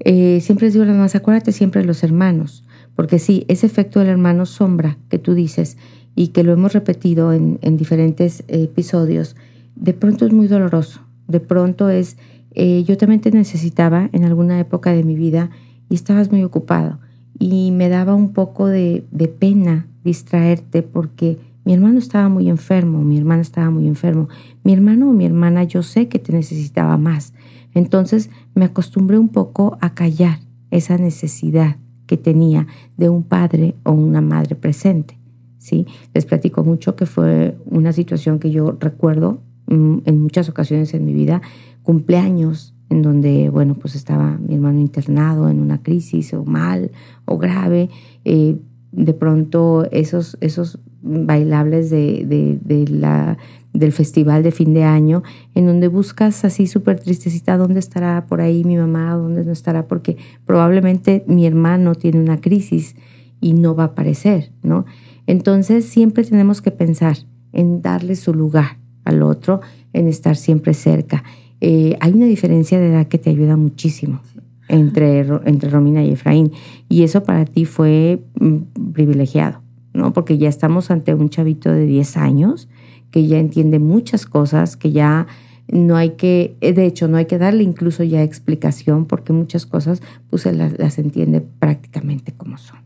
eh, 0.00 0.40
siempre 0.40 0.66
les 0.66 0.74
digo 0.74 0.84
a 0.84 0.86
las 0.86 0.96
mamás, 0.96 1.14
acuérdate 1.14 1.52
siempre 1.52 1.80
de 1.80 1.86
los 1.86 2.02
hermanos, 2.02 2.64
porque 2.94 3.18
sí, 3.18 3.44
ese 3.48 3.66
efecto 3.66 4.00
del 4.00 4.08
hermano 4.08 4.46
sombra 4.46 4.98
que 5.08 5.18
tú 5.18 5.34
dices 5.34 5.78
y 6.14 6.28
que 6.28 6.44
lo 6.44 6.52
hemos 6.52 6.72
repetido 6.74 7.32
en, 7.32 7.58
diferentes 7.76 8.44
episodios, 8.48 9.34
de 9.76 9.94
pronto 9.94 10.26
es 10.26 10.32
muy 10.32 10.46
doloroso, 10.46 11.00
de 11.26 11.40
pronto 11.40 11.88
es, 11.88 12.18
eh, 12.50 12.84
yo 12.86 12.98
también 12.98 13.22
te 13.22 13.30
necesitaba 13.30 14.10
en 14.12 14.24
alguna 14.24 14.60
época 14.60 14.92
de 14.92 15.04
mi 15.04 15.16
vida 15.16 15.50
y 15.88 15.94
estabas 15.94 16.30
muy 16.30 16.42
ocupado 16.44 16.98
y 17.38 17.70
me 17.70 17.88
daba 17.88 18.14
un 18.14 18.34
poco 18.34 18.66
de, 18.66 19.04
de 19.10 19.28
pena 19.28 19.86
distraerte 20.04 20.82
porque 20.82 21.38
mi 21.64 21.72
hermano 21.74 21.98
estaba 21.98 22.28
muy 22.28 22.48
enfermo, 22.48 23.02
mi 23.02 23.18
hermana 23.18 23.42
estaba 23.42 23.70
muy 23.70 23.86
enfermo. 23.86 24.28
Mi 24.64 24.72
hermano 24.72 25.10
o 25.10 25.12
mi 25.12 25.24
hermana 25.24 25.62
yo 25.64 25.82
sé 25.82 26.08
que 26.08 26.18
te 26.18 26.32
necesitaba 26.32 26.96
más. 26.96 27.34
Entonces 27.74 28.30
me 28.54 28.64
acostumbré 28.64 29.18
un 29.18 29.28
poco 29.28 29.78
a 29.80 29.94
callar 29.94 30.40
esa 30.70 30.98
necesidad 30.98 31.76
que 32.06 32.16
tenía 32.16 32.66
de 32.96 33.08
un 33.08 33.22
padre 33.22 33.76
o 33.84 33.92
una 33.92 34.20
madre 34.20 34.56
presente. 34.56 35.18
¿sí? 35.58 35.86
Les 36.14 36.26
platico 36.26 36.64
mucho 36.64 36.96
que 36.96 37.06
fue 37.06 37.56
una 37.66 37.92
situación 37.92 38.38
que 38.38 38.50
yo 38.50 38.76
recuerdo 38.80 39.40
mm, 39.68 39.98
en 40.04 40.20
muchas 40.20 40.48
ocasiones 40.48 40.92
en 40.94 41.04
mi 41.04 41.14
vida, 41.14 41.42
cumpleaños 41.82 42.74
en 42.90 43.02
donde, 43.02 43.48
bueno, 43.48 43.74
pues 43.74 43.94
estaba 43.94 44.36
mi 44.36 44.54
hermano 44.54 44.80
internado 44.80 45.48
en 45.48 45.60
una 45.60 45.82
crisis 45.82 46.34
o 46.34 46.44
mal 46.44 46.90
o 47.24 47.38
grave. 47.38 47.88
Eh, 48.24 48.56
de 48.90 49.14
pronto 49.14 49.88
esos, 49.90 50.36
esos 50.40 50.78
bailables 51.02 51.90
de, 51.90 52.58
de, 52.62 52.88
la, 52.88 53.36
del 53.72 53.92
festival 53.92 54.42
de 54.42 54.52
fin 54.52 54.72
de 54.72 54.84
año, 54.84 55.22
en 55.54 55.66
donde 55.66 55.88
buscas 55.88 56.44
así 56.44 56.66
súper 56.66 57.00
tristecita 57.00 57.56
dónde 57.56 57.80
estará 57.80 58.26
por 58.26 58.40
ahí 58.40 58.64
mi 58.64 58.76
mamá, 58.76 59.14
dónde 59.14 59.44
no 59.44 59.52
estará, 59.52 59.86
porque 59.88 60.16
probablemente 60.46 61.24
mi 61.26 61.46
hermano 61.46 61.94
tiene 61.94 62.20
una 62.20 62.40
crisis 62.40 62.94
y 63.40 63.54
no 63.54 63.74
va 63.74 63.84
a 63.84 63.86
aparecer, 63.86 64.52
¿no? 64.62 64.86
Entonces 65.26 65.84
siempre 65.84 66.24
tenemos 66.24 66.62
que 66.62 66.70
pensar 66.70 67.16
en 67.52 67.82
darle 67.82 68.16
su 68.16 68.34
lugar 68.34 68.78
al 69.04 69.22
otro, 69.22 69.60
en 69.92 70.08
estar 70.08 70.36
siempre 70.36 70.74
cerca. 70.74 71.24
Eh, 71.60 71.96
hay 72.00 72.12
una 72.12 72.26
diferencia 72.26 72.78
de 72.78 72.88
edad 72.88 73.06
que 73.06 73.18
te 73.18 73.30
ayuda 73.30 73.56
muchísimo 73.56 74.20
entre, 74.68 75.20
entre 75.44 75.70
Romina 75.70 76.02
y 76.04 76.12
Efraín, 76.12 76.52
y 76.88 77.02
eso 77.02 77.24
para 77.24 77.44
ti 77.44 77.64
fue 77.64 78.22
mm, 78.40 78.92
privilegiado 78.92 79.62
¿no? 79.94 80.12
Porque 80.12 80.38
ya 80.38 80.48
estamos 80.48 80.90
ante 80.90 81.14
un 81.14 81.28
chavito 81.30 81.70
de 81.70 81.86
10 81.86 82.16
años 82.16 82.68
que 83.10 83.26
ya 83.26 83.38
entiende 83.38 83.78
muchas 83.78 84.26
cosas, 84.26 84.76
que 84.76 84.90
ya 84.90 85.26
no 85.68 85.96
hay 85.96 86.10
que, 86.10 86.56
de 86.60 86.86
hecho, 86.86 87.08
no 87.08 87.16
hay 87.16 87.26
que 87.26 87.38
darle 87.38 87.62
incluso 87.62 88.02
ya 88.02 88.22
explicación 88.22 89.06
porque 89.06 89.32
muchas 89.32 89.66
cosas 89.66 90.02
pues 90.28 90.46
las, 90.46 90.78
las 90.78 90.98
entiende 90.98 91.40
prácticamente 91.40 92.32
como 92.32 92.58
son. 92.58 92.80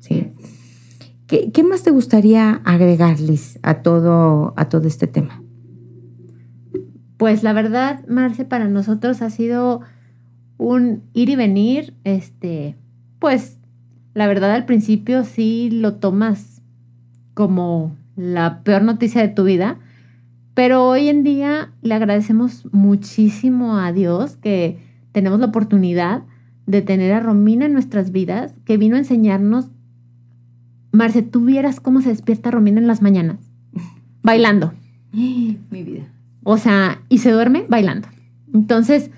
¿sí? 0.00 0.28
¿Qué, 1.26 1.50
¿Qué, 1.52 1.62
más 1.62 1.82
te 1.82 1.90
gustaría 1.90 2.60
agregarles 2.64 3.58
a 3.62 3.82
todo, 3.82 4.54
a 4.56 4.68
todo 4.68 4.86
este 4.88 5.06
tema? 5.06 5.42
Pues 7.16 7.42
la 7.42 7.52
verdad, 7.52 8.06
Marce, 8.08 8.44
para 8.44 8.68
nosotros 8.68 9.22
ha 9.22 9.30
sido 9.30 9.80
un 10.58 11.02
ir 11.12 11.30
y 11.30 11.36
venir, 11.36 11.94
este, 12.04 12.76
pues 13.18 13.58
la 14.16 14.26
verdad 14.26 14.52
al 14.52 14.64
principio 14.64 15.24
sí 15.24 15.68
lo 15.70 15.96
tomas 15.96 16.62
como 17.34 17.94
la 18.16 18.62
peor 18.62 18.82
noticia 18.82 19.20
de 19.20 19.28
tu 19.28 19.44
vida, 19.44 19.78
pero 20.54 20.88
hoy 20.88 21.10
en 21.10 21.22
día 21.22 21.74
le 21.82 21.92
agradecemos 21.92 22.66
muchísimo 22.72 23.76
a 23.76 23.92
Dios 23.92 24.38
que 24.38 24.78
tenemos 25.12 25.38
la 25.38 25.44
oportunidad 25.48 26.22
de 26.64 26.80
tener 26.80 27.12
a 27.12 27.20
Romina 27.20 27.66
en 27.66 27.74
nuestras 27.74 28.10
vidas, 28.10 28.54
que 28.64 28.78
vino 28.78 28.96
a 28.96 29.00
enseñarnos. 29.00 29.68
Marce, 30.92 31.20
tú 31.20 31.44
vieras 31.44 31.78
cómo 31.78 32.00
se 32.00 32.08
despierta 32.08 32.50
Romina 32.50 32.80
en 32.80 32.86
las 32.86 33.02
mañanas, 33.02 33.50
bailando. 34.22 34.72
Mi 35.12 35.58
vida. 35.70 36.10
O 36.42 36.56
sea, 36.56 37.02
y 37.10 37.18
se 37.18 37.32
duerme 37.32 37.66
bailando. 37.68 38.08
Entonces, 38.54 39.10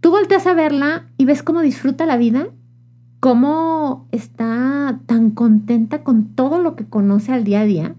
tú 0.00 0.10
volteas 0.10 0.48
a 0.48 0.54
verla 0.54 1.04
y 1.18 1.24
ves 1.24 1.44
cómo 1.44 1.60
disfruta 1.60 2.04
la 2.04 2.16
vida, 2.16 2.48
cómo 3.20 4.06
está 4.12 5.00
tan 5.06 5.30
contenta 5.30 6.02
con 6.02 6.34
todo 6.34 6.58
lo 6.58 6.74
que 6.74 6.86
conoce 6.86 7.32
al 7.32 7.44
día 7.44 7.60
a 7.60 7.66
día, 7.66 7.94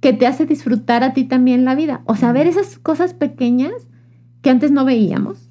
que 0.00 0.12
te 0.12 0.26
hace 0.26 0.44
disfrutar 0.44 1.02
a 1.02 1.14
ti 1.14 1.24
también 1.24 1.64
la 1.64 1.74
vida. 1.74 2.02
O 2.04 2.14
sea, 2.14 2.32
ver 2.32 2.46
esas 2.46 2.78
cosas 2.78 3.14
pequeñas 3.14 3.72
que 4.42 4.50
antes 4.50 4.70
no 4.70 4.84
veíamos. 4.84 5.50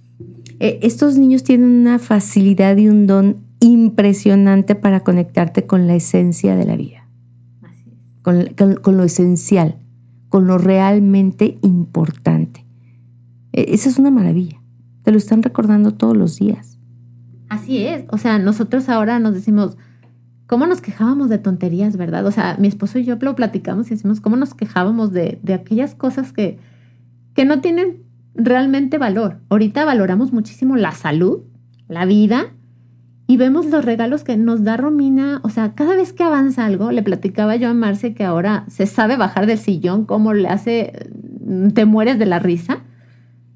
Eh, 0.59 0.79
estos 0.83 1.17
niños 1.17 1.43
tienen 1.43 1.69
una 1.81 1.99
facilidad 1.99 2.77
y 2.77 2.87
un 2.87 3.07
don 3.07 3.37
impresionante 3.59 4.75
para 4.75 5.01
conectarte 5.01 5.65
con 5.65 5.87
la 5.87 5.95
esencia 5.95 6.55
de 6.55 6.65
la 6.65 6.77
vida. 6.77 7.07
Con, 8.21 8.53
con, 8.81 8.97
lo 8.97 9.03
esencial, 9.03 9.75
con 10.29 10.47
lo 10.47 10.57
realmente 10.57 11.57
importante. 11.61 12.65
E, 13.51 13.73
esa 13.73 13.89
es 13.89 13.99
una 13.99 14.11
maravilla. 14.11 14.61
Te 15.03 15.11
lo 15.11 15.17
están 15.17 15.43
recordando 15.43 15.91
todos 15.91 16.15
los 16.15 16.37
días. 16.37 16.74
Así 17.55 17.85
es. 17.85 18.03
O 18.09 18.17
sea, 18.17 18.37
nosotros 18.37 18.89
ahora 18.89 19.17
nos 19.19 19.33
decimos, 19.33 19.77
¿cómo 20.45 20.67
nos 20.67 20.81
quejábamos 20.81 21.29
de 21.29 21.37
tonterías, 21.37 21.95
verdad? 21.95 22.25
O 22.25 22.31
sea, 22.31 22.57
mi 22.59 22.67
esposo 22.67 22.99
y 22.99 23.05
yo 23.05 23.15
lo 23.19 23.35
platicamos 23.35 23.87
y 23.87 23.91
decimos, 23.91 24.19
¿cómo 24.19 24.35
nos 24.35 24.53
quejábamos 24.53 25.13
de, 25.13 25.39
aquellas 25.53 25.95
cosas 25.95 26.33
que, 26.33 26.59
que 27.33 27.45
no 27.45 27.61
tienen 27.61 28.03
realmente 28.33 28.97
valor? 28.97 29.39
Ahorita 29.49 29.85
valoramos 29.85 30.33
muchísimo 30.33 30.75
la 30.75 30.91
salud, 30.91 31.43
la 31.87 32.05
vida, 32.05 32.47
y 33.25 33.37
vemos 33.37 33.67
los 33.67 33.85
regalos 33.85 34.25
que 34.25 34.35
nos 34.35 34.65
da 34.65 34.75
Romina. 34.75 35.39
O 35.43 35.49
sea, 35.49 35.75
cada 35.75 35.95
vez 35.95 36.11
que 36.11 36.23
avanza 36.23 36.65
algo, 36.65 36.91
le 36.91 37.03
platicaba 37.03 37.55
yo 37.55 37.69
a 37.69 37.73
Marce 37.73 38.13
que 38.13 38.25
ahora 38.25 38.65
se 38.67 38.85
sabe 38.85 39.15
bajar 39.15 39.47
del 39.47 39.57
sillón, 39.57 40.05
cómo 40.05 40.33
le 40.33 40.49
hace, 40.49 41.09
mm, 41.45 41.69
te 41.69 41.85
mueres 41.85 42.19
de 42.19 42.25
la 42.25 42.39
risa. 42.39 42.79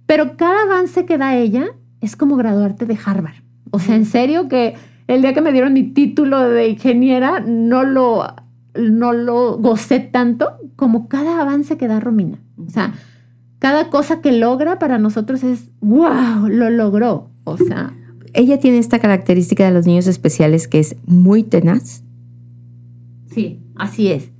Pero 0.05 0.37
cada 0.37 0.63
avance 0.63 1.05
que 1.05 1.17
da 1.17 1.35
ella 1.35 1.65
es 1.99 2.15
como 2.15 2.37
graduarte 2.37 2.85
de 2.85 2.97
Harvard. 3.05 3.48
O 3.71 3.79
sea, 3.79 3.95
en 3.95 4.05
serio 4.05 4.47
que 4.47 4.75
el 5.07 5.21
día 5.21 5.33
que 5.33 5.41
me 5.41 5.51
dieron 5.51 5.73
mi 5.73 5.83
título 5.83 6.39
de 6.49 6.69
ingeniera, 6.69 7.39
no 7.39 7.83
lo, 7.83 8.27
no 8.75 9.13
lo 9.13 9.57
gocé 9.57 9.99
tanto 9.99 10.51
como 10.75 11.07
cada 11.07 11.41
avance 11.41 11.77
que 11.77 11.87
da 11.87 11.99
Romina. 11.99 12.39
O 12.57 12.69
sea, 12.69 12.93
cada 13.59 13.89
cosa 13.89 14.21
que 14.21 14.31
logra 14.31 14.79
para 14.79 14.97
nosotros 14.97 15.43
es, 15.43 15.71
wow, 15.81 16.47
lo 16.47 16.69
logró. 16.69 17.31
O 17.43 17.57
sea, 17.57 17.93
ella 18.33 18.59
tiene 18.59 18.77
esta 18.77 18.99
característica 18.99 19.65
de 19.65 19.71
los 19.71 19.85
niños 19.85 20.07
especiales 20.07 20.67
que 20.67 20.79
es 20.79 20.95
muy 21.05 21.43
tenaz. 21.43 22.03
Sí, 23.33 23.59
así 23.75 24.11
es. 24.11 24.31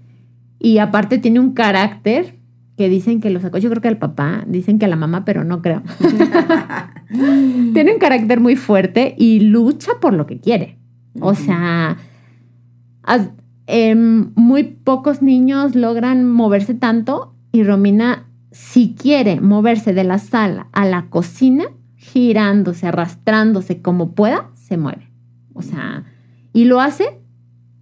Y 0.60 0.78
aparte 0.78 1.18
tiene 1.18 1.40
un 1.40 1.54
carácter 1.54 2.36
que 2.78 2.90
dicen 2.90 3.22
que 3.22 3.30
lo 3.30 3.40
sacó, 3.40 3.58
yo 3.58 3.70
creo 3.70 3.82
que 3.82 3.88
al 3.88 3.98
papá, 3.98 4.44
dicen 4.48 4.80
que 4.80 4.86
a 4.86 4.90
la 4.90 4.96
mamá, 4.96 5.26
pero 5.26 5.44
no 5.44 5.62
creo. 5.62 5.82
tiene 7.10 7.94
un 7.94 8.00
carácter 8.00 8.40
muy 8.40 8.56
fuerte 8.56 9.16
y 9.18 9.40
lucha 9.40 9.94
por 10.00 10.14
lo 10.14 10.28
que 10.28 10.40
quiere. 10.40 10.78
O 11.20 11.34
sea, 11.34 11.98
em, 13.68 14.32
muy 14.36 14.64
pocos 14.64 15.22
niños 15.22 15.76
logran 15.76 16.30
moverse 16.30 16.74
tanto 16.74 17.36
y 17.52 17.64
Romina, 17.64 18.28
si 18.52 18.96
quiere 18.96 19.42
moverse 19.42 19.94
de 19.94 20.04
la 20.04 20.20
sala 20.20 20.68
a 20.72 20.86
la 20.86 21.10
cocina, 21.10 21.66
girándose, 21.96 22.88
arrastrándose 22.88 23.82
como 23.82 24.14
pueda, 24.14 24.50
se 24.54 24.78
mueve. 24.78 25.10
O 25.54 25.62
sea, 25.62 26.06
y 26.54 26.66
lo 26.66 26.80
hace 26.80 27.20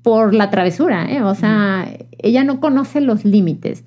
por 0.02 0.34
la 0.34 0.50
travesura, 0.50 1.12
¿eh? 1.12 1.22
O 1.22 1.36
sea, 1.36 1.88
ella 2.18 2.44
no 2.44 2.60
conoce 2.60 3.02
los 3.02 3.26
límites, 3.26 3.84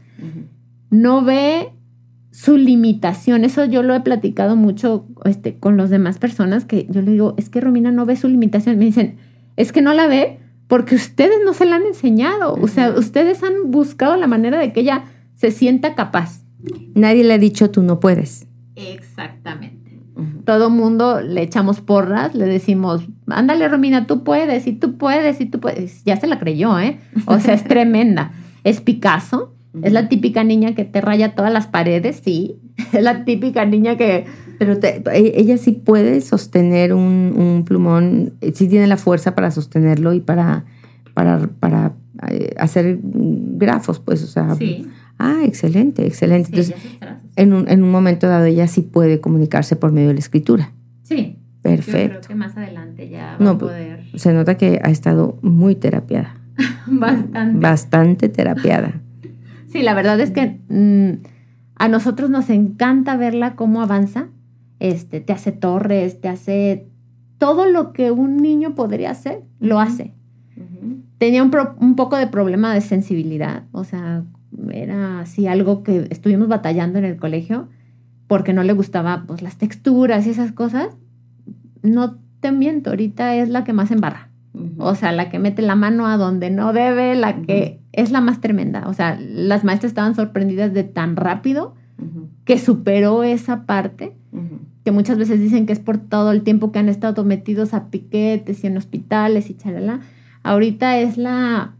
no 0.90 1.24
ve 1.24 1.72
su 2.30 2.56
limitación. 2.56 3.44
Eso 3.44 3.64
yo 3.64 3.82
lo 3.82 3.94
he 3.94 4.00
platicado 4.00 4.56
mucho 4.56 5.06
este, 5.24 5.58
con 5.58 5.76
las 5.76 5.90
demás 5.90 6.18
personas 6.18 6.64
que 6.64 6.86
yo 6.90 7.02
le 7.02 7.12
digo, 7.12 7.34
es 7.36 7.50
que 7.50 7.60
Romina 7.60 7.90
no 7.90 8.06
ve 8.06 8.16
su 8.16 8.28
limitación. 8.28 8.78
Me 8.78 8.84
dicen, 8.84 9.16
es 9.56 9.72
que 9.72 9.82
no 9.82 9.94
la 9.94 10.06
ve 10.06 10.38
porque 10.68 10.94
ustedes 10.94 11.38
no 11.44 11.52
se 11.54 11.66
la 11.66 11.76
han 11.76 11.82
enseñado. 11.82 12.54
O 12.54 12.68
sea, 12.68 12.90
ustedes 12.90 13.42
han 13.42 13.70
buscado 13.70 14.16
la 14.16 14.26
manera 14.26 14.58
de 14.58 14.72
que 14.72 14.80
ella 14.80 15.04
se 15.34 15.50
sienta 15.50 15.94
capaz. 15.94 16.42
Nadie 16.94 17.24
le 17.24 17.34
ha 17.34 17.38
dicho 17.38 17.70
tú 17.70 17.82
no 17.82 18.00
puedes. 18.00 18.46
Exactamente 18.76 19.80
todo 20.44 20.70
mundo 20.70 21.20
le 21.20 21.42
echamos 21.42 21.80
porras, 21.80 22.34
le 22.34 22.46
decimos, 22.46 23.06
ándale 23.26 23.68
Romina, 23.68 24.06
tú 24.06 24.24
puedes, 24.24 24.66
y 24.66 24.72
tú 24.72 24.96
puedes, 24.98 25.40
y 25.40 25.46
tú 25.46 25.60
puedes. 25.60 26.04
Ya 26.04 26.16
se 26.16 26.26
la 26.26 26.38
creyó, 26.38 26.78
¿eh? 26.78 26.98
O 27.26 27.38
sea, 27.38 27.54
es 27.54 27.64
tremenda. 27.64 28.32
Es 28.64 28.80
Picasso, 28.80 29.54
es 29.82 29.92
la 29.92 30.08
típica 30.08 30.44
niña 30.44 30.74
que 30.74 30.84
te 30.84 31.00
raya 31.00 31.34
todas 31.34 31.52
las 31.52 31.66
paredes, 31.66 32.20
sí. 32.24 32.56
Es 32.92 33.02
la 33.02 33.24
típica 33.24 33.64
niña 33.64 33.96
que... 33.96 34.24
Pero 34.58 34.74
e, 34.82 35.32
ella 35.36 35.56
sí 35.56 35.72
puede 35.72 36.20
sostener 36.20 36.92
un, 36.92 37.64
plumón, 37.66 38.34
sí 38.52 38.68
tiene 38.68 38.86
la 38.86 38.96
fuerza 38.96 39.34
para 39.34 39.50
sostenerlo 39.50 40.12
y 40.12 40.20
para, 40.20 40.64
para, 41.14 41.48
para 41.60 41.94
eh, 42.30 42.54
hacer 42.58 42.98
grafos, 43.02 44.00
pues, 44.00 44.22
o 44.22 44.26
sea... 44.26 44.54
Sí. 44.56 44.86
Ah, 45.18 45.42
excelente, 45.44 46.06
excelente. 46.06 46.48
Entonces, 46.48 46.74
en 47.36 47.52
un, 47.52 47.68
en 47.68 47.82
un 47.82 47.90
momento 47.90 48.26
dado 48.26 48.46
ella 48.46 48.66
sí 48.66 48.80
puede 48.80 49.20
comunicarse 49.20 49.76
por 49.76 49.92
medio 49.92 50.08
de 50.08 50.14
la 50.14 50.20
escritura. 50.20 50.72
Sí. 51.02 51.36
Perfecto. 51.62 52.14
Yo 52.14 52.20
creo 52.20 52.28
que 52.28 52.34
más 52.34 52.56
adelante 52.56 53.08
ya 53.08 53.36
va 53.38 53.50
a 53.50 53.58
pues, 53.58 53.72
poder. 53.72 54.04
Se 54.14 54.32
nota 54.32 54.56
que 54.56 54.80
ha 54.82 54.90
estado 54.90 55.38
muy 55.42 55.74
terapiada. 55.74 56.36
Bastante. 56.86 57.60
Bastante 57.60 58.28
terapiada. 58.28 59.02
Sí, 59.70 59.82
la 59.82 59.94
verdad 59.94 60.18
es 60.20 60.32
que 60.32 60.58
mm, 60.68 61.22
a 61.76 61.88
nosotros 61.88 62.28
nos 62.28 62.50
encanta 62.50 63.16
verla 63.16 63.54
cómo 63.54 63.82
avanza. 63.82 64.28
Este, 64.80 65.20
te 65.20 65.32
hace 65.32 65.52
torres, 65.52 66.20
te 66.20 66.28
hace 66.28 66.88
todo 67.38 67.66
lo 67.66 67.92
que 67.92 68.10
un 68.10 68.38
niño 68.38 68.74
podría 68.74 69.10
hacer, 69.10 69.42
lo 69.60 69.78
hace. 69.78 70.14
Tenía 71.18 71.42
un, 71.42 71.50
un, 71.78 71.96
poco 71.96 72.16
de 72.16 72.26
problema 72.26 72.72
de 72.74 72.80
sensibilidad, 72.80 73.64
o 73.72 73.84
sea, 73.84 74.24
era 74.72 75.20
así 75.20 75.46
algo 75.46 75.82
que 75.82 76.06
estuvimos 76.10 76.48
batallando 76.48 76.98
en 76.98 77.04
el 77.04 77.16
colegio 77.18 77.68
porque 78.26 78.52
no 78.52 78.62
le 78.62 78.72
gustaba 78.72 79.24
pues 79.26 79.42
las 79.42 79.56
texturas 79.56 80.26
y 80.26 80.30
esas 80.30 80.52
cosas. 80.52 80.96
No 81.82 82.18
te 82.40 82.52
miento, 82.52 82.90
ahorita 82.90 83.36
es 83.36 83.48
la 83.48 83.64
que 83.64 83.72
más 83.72 83.90
embarra. 83.90 84.30
O 84.78 84.94
sea, 84.94 85.12
la 85.12 85.30
que 85.30 85.38
mete 85.38 85.62
la 85.62 85.76
mano 85.76 86.06
a 86.06 86.16
donde 86.16 86.50
no 86.50 86.72
debe, 86.72 87.14
la 87.14 87.42
que 87.42 87.79
es 87.92 88.10
la 88.10 88.20
más 88.20 88.40
tremenda. 88.40 88.88
O 88.88 88.94
sea, 88.94 89.18
las 89.20 89.64
maestras 89.64 89.90
estaban 89.90 90.14
sorprendidas 90.14 90.72
de 90.72 90.84
tan 90.84 91.16
rápido 91.16 91.74
que 92.46 92.58
superó 92.58 93.22
esa 93.24 93.66
parte, 93.66 94.16
que 94.84 94.90
muchas 94.90 95.18
veces 95.18 95.38
dicen 95.38 95.66
que 95.66 95.74
es 95.74 95.80
por 95.80 95.98
todo 95.98 96.32
el 96.32 96.42
tiempo 96.42 96.72
que 96.72 96.78
han 96.78 96.88
estado 96.88 97.24
metidos 97.24 97.74
a 97.74 97.90
piquetes 97.90 98.64
y 98.64 98.66
en 98.66 98.76
hospitales 98.76 99.50
y 99.50 99.54
chalala. 99.54 100.00
Ahorita 100.42 100.98
es 100.98 101.18
la 101.18 101.74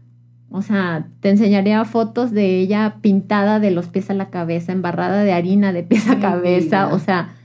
o 0.53 0.61
sea, 0.61 1.07
te 1.21 1.29
enseñaría 1.29 1.83
fotos 1.85 2.31
de 2.31 2.59
ella 2.59 2.97
pintada 3.01 3.61
de 3.61 3.71
los 3.71 3.87
pies 3.87 4.09
a 4.09 4.13
la 4.13 4.29
cabeza, 4.29 4.73
embarrada 4.73 5.23
de 5.23 5.31
harina 5.31 5.71
de 5.71 5.83
pies 5.83 6.09
a 6.09 6.19
cabeza. 6.19 6.93
O 6.93 6.99
sea, 6.99 7.35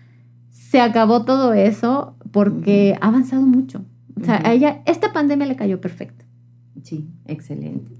se 0.51 0.81
acabó 0.81 1.25
todo 1.25 1.55
eso 1.55 2.17
porque 2.33 2.99
ha 3.01 3.07
avanzado 3.07 3.43
mucho. 3.43 3.85
O 4.21 4.25
sea, 4.25 4.43
a 4.45 4.53
ella 4.53 4.83
esta 4.87 5.13
pandemia 5.13 5.47
le 5.47 5.55
cayó 5.55 5.81
perfecto. 5.81 6.25
Sí, 6.83 7.09
excelente. 7.27 7.93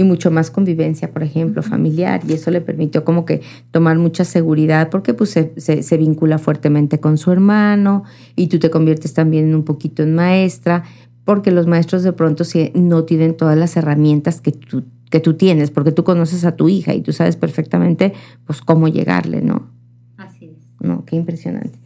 Y 0.00 0.02
mucho 0.02 0.30
más 0.30 0.50
convivencia, 0.50 1.12
por 1.12 1.22
ejemplo, 1.22 1.62
familiar, 1.62 2.22
y 2.26 2.32
eso 2.32 2.50
le 2.50 2.62
permitió 2.62 3.04
como 3.04 3.26
que 3.26 3.42
tomar 3.70 3.98
mucha 3.98 4.24
seguridad 4.24 4.88
porque 4.88 5.12
pues 5.12 5.28
se, 5.28 5.82
se 5.82 5.96
vincula 5.98 6.38
fuertemente 6.38 7.00
con 7.00 7.18
su 7.18 7.30
hermano 7.30 8.04
y 8.34 8.46
tú 8.46 8.58
te 8.58 8.70
conviertes 8.70 9.12
también 9.12 9.54
un 9.54 9.62
poquito 9.62 10.02
en 10.02 10.14
maestra, 10.14 10.84
porque 11.26 11.50
los 11.50 11.66
maestros 11.66 12.02
de 12.02 12.14
pronto 12.14 12.44
no 12.72 13.04
tienen 13.04 13.36
todas 13.36 13.58
las 13.58 13.76
herramientas 13.76 14.40
que 14.40 14.52
tú, 14.52 14.84
que 15.10 15.20
tú 15.20 15.34
tienes, 15.34 15.70
porque 15.70 15.92
tú 15.92 16.02
conoces 16.02 16.46
a 16.46 16.56
tu 16.56 16.70
hija 16.70 16.94
y 16.94 17.02
tú 17.02 17.12
sabes 17.12 17.36
perfectamente 17.36 18.14
pues 18.46 18.62
cómo 18.62 18.88
llegarle, 18.88 19.42
¿no? 19.42 19.68
Así 20.16 20.46
es. 20.46 20.80
No, 20.80 21.04
qué 21.04 21.16
impresionante. 21.16 21.78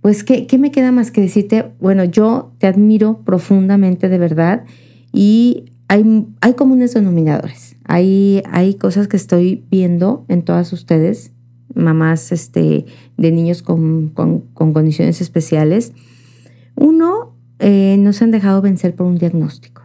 Pues, 0.00 0.24
¿qué, 0.24 0.46
¿qué, 0.46 0.56
me 0.56 0.70
queda 0.70 0.90
más 0.90 1.10
que 1.10 1.20
decirte? 1.20 1.66
Bueno, 1.80 2.04
yo 2.04 2.54
te 2.56 2.66
admiro 2.66 3.20
profundamente 3.26 4.08
de 4.08 4.16
verdad 4.16 4.64
y 5.12 5.66
hay, 5.92 6.26
hay 6.40 6.54
comunes 6.54 6.94
denominadores. 6.94 7.76
Hay, 7.84 8.42
hay 8.50 8.76
cosas 8.76 9.08
que 9.08 9.18
estoy 9.18 9.66
viendo 9.70 10.24
en 10.28 10.42
todas 10.42 10.72
ustedes, 10.72 11.32
mamás 11.74 12.32
este, 12.32 12.86
de 13.18 13.30
niños 13.30 13.60
con, 13.60 14.08
con, 14.08 14.40
con 14.54 14.72
condiciones 14.72 15.20
especiales. 15.20 15.92
Uno, 16.76 17.36
eh, 17.58 17.96
no 17.98 18.14
se 18.14 18.24
han 18.24 18.30
dejado 18.30 18.62
vencer 18.62 18.94
por 18.94 19.06
un 19.06 19.18
diagnóstico. 19.18 19.82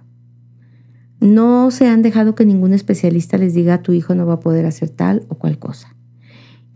No 1.19 1.71
se 1.71 1.87
han 1.87 2.03
dejado 2.03 2.35
que 2.35 2.45
ningún 2.45 2.71
especialista 2.71 3.37
les 3.37 3.53
diga 3.53 3.81
tu 3.81 3.91
hijo 3.91 4.15
no 4.15 4.25
va 4.25 4.35
a 4.35 4.39
poder 4.39 4.65
hacer 4.65 4.87
tal 4.87 5.25
o 5.27 5.35
cual 5.35 5.59
cosa. 5.59 5.93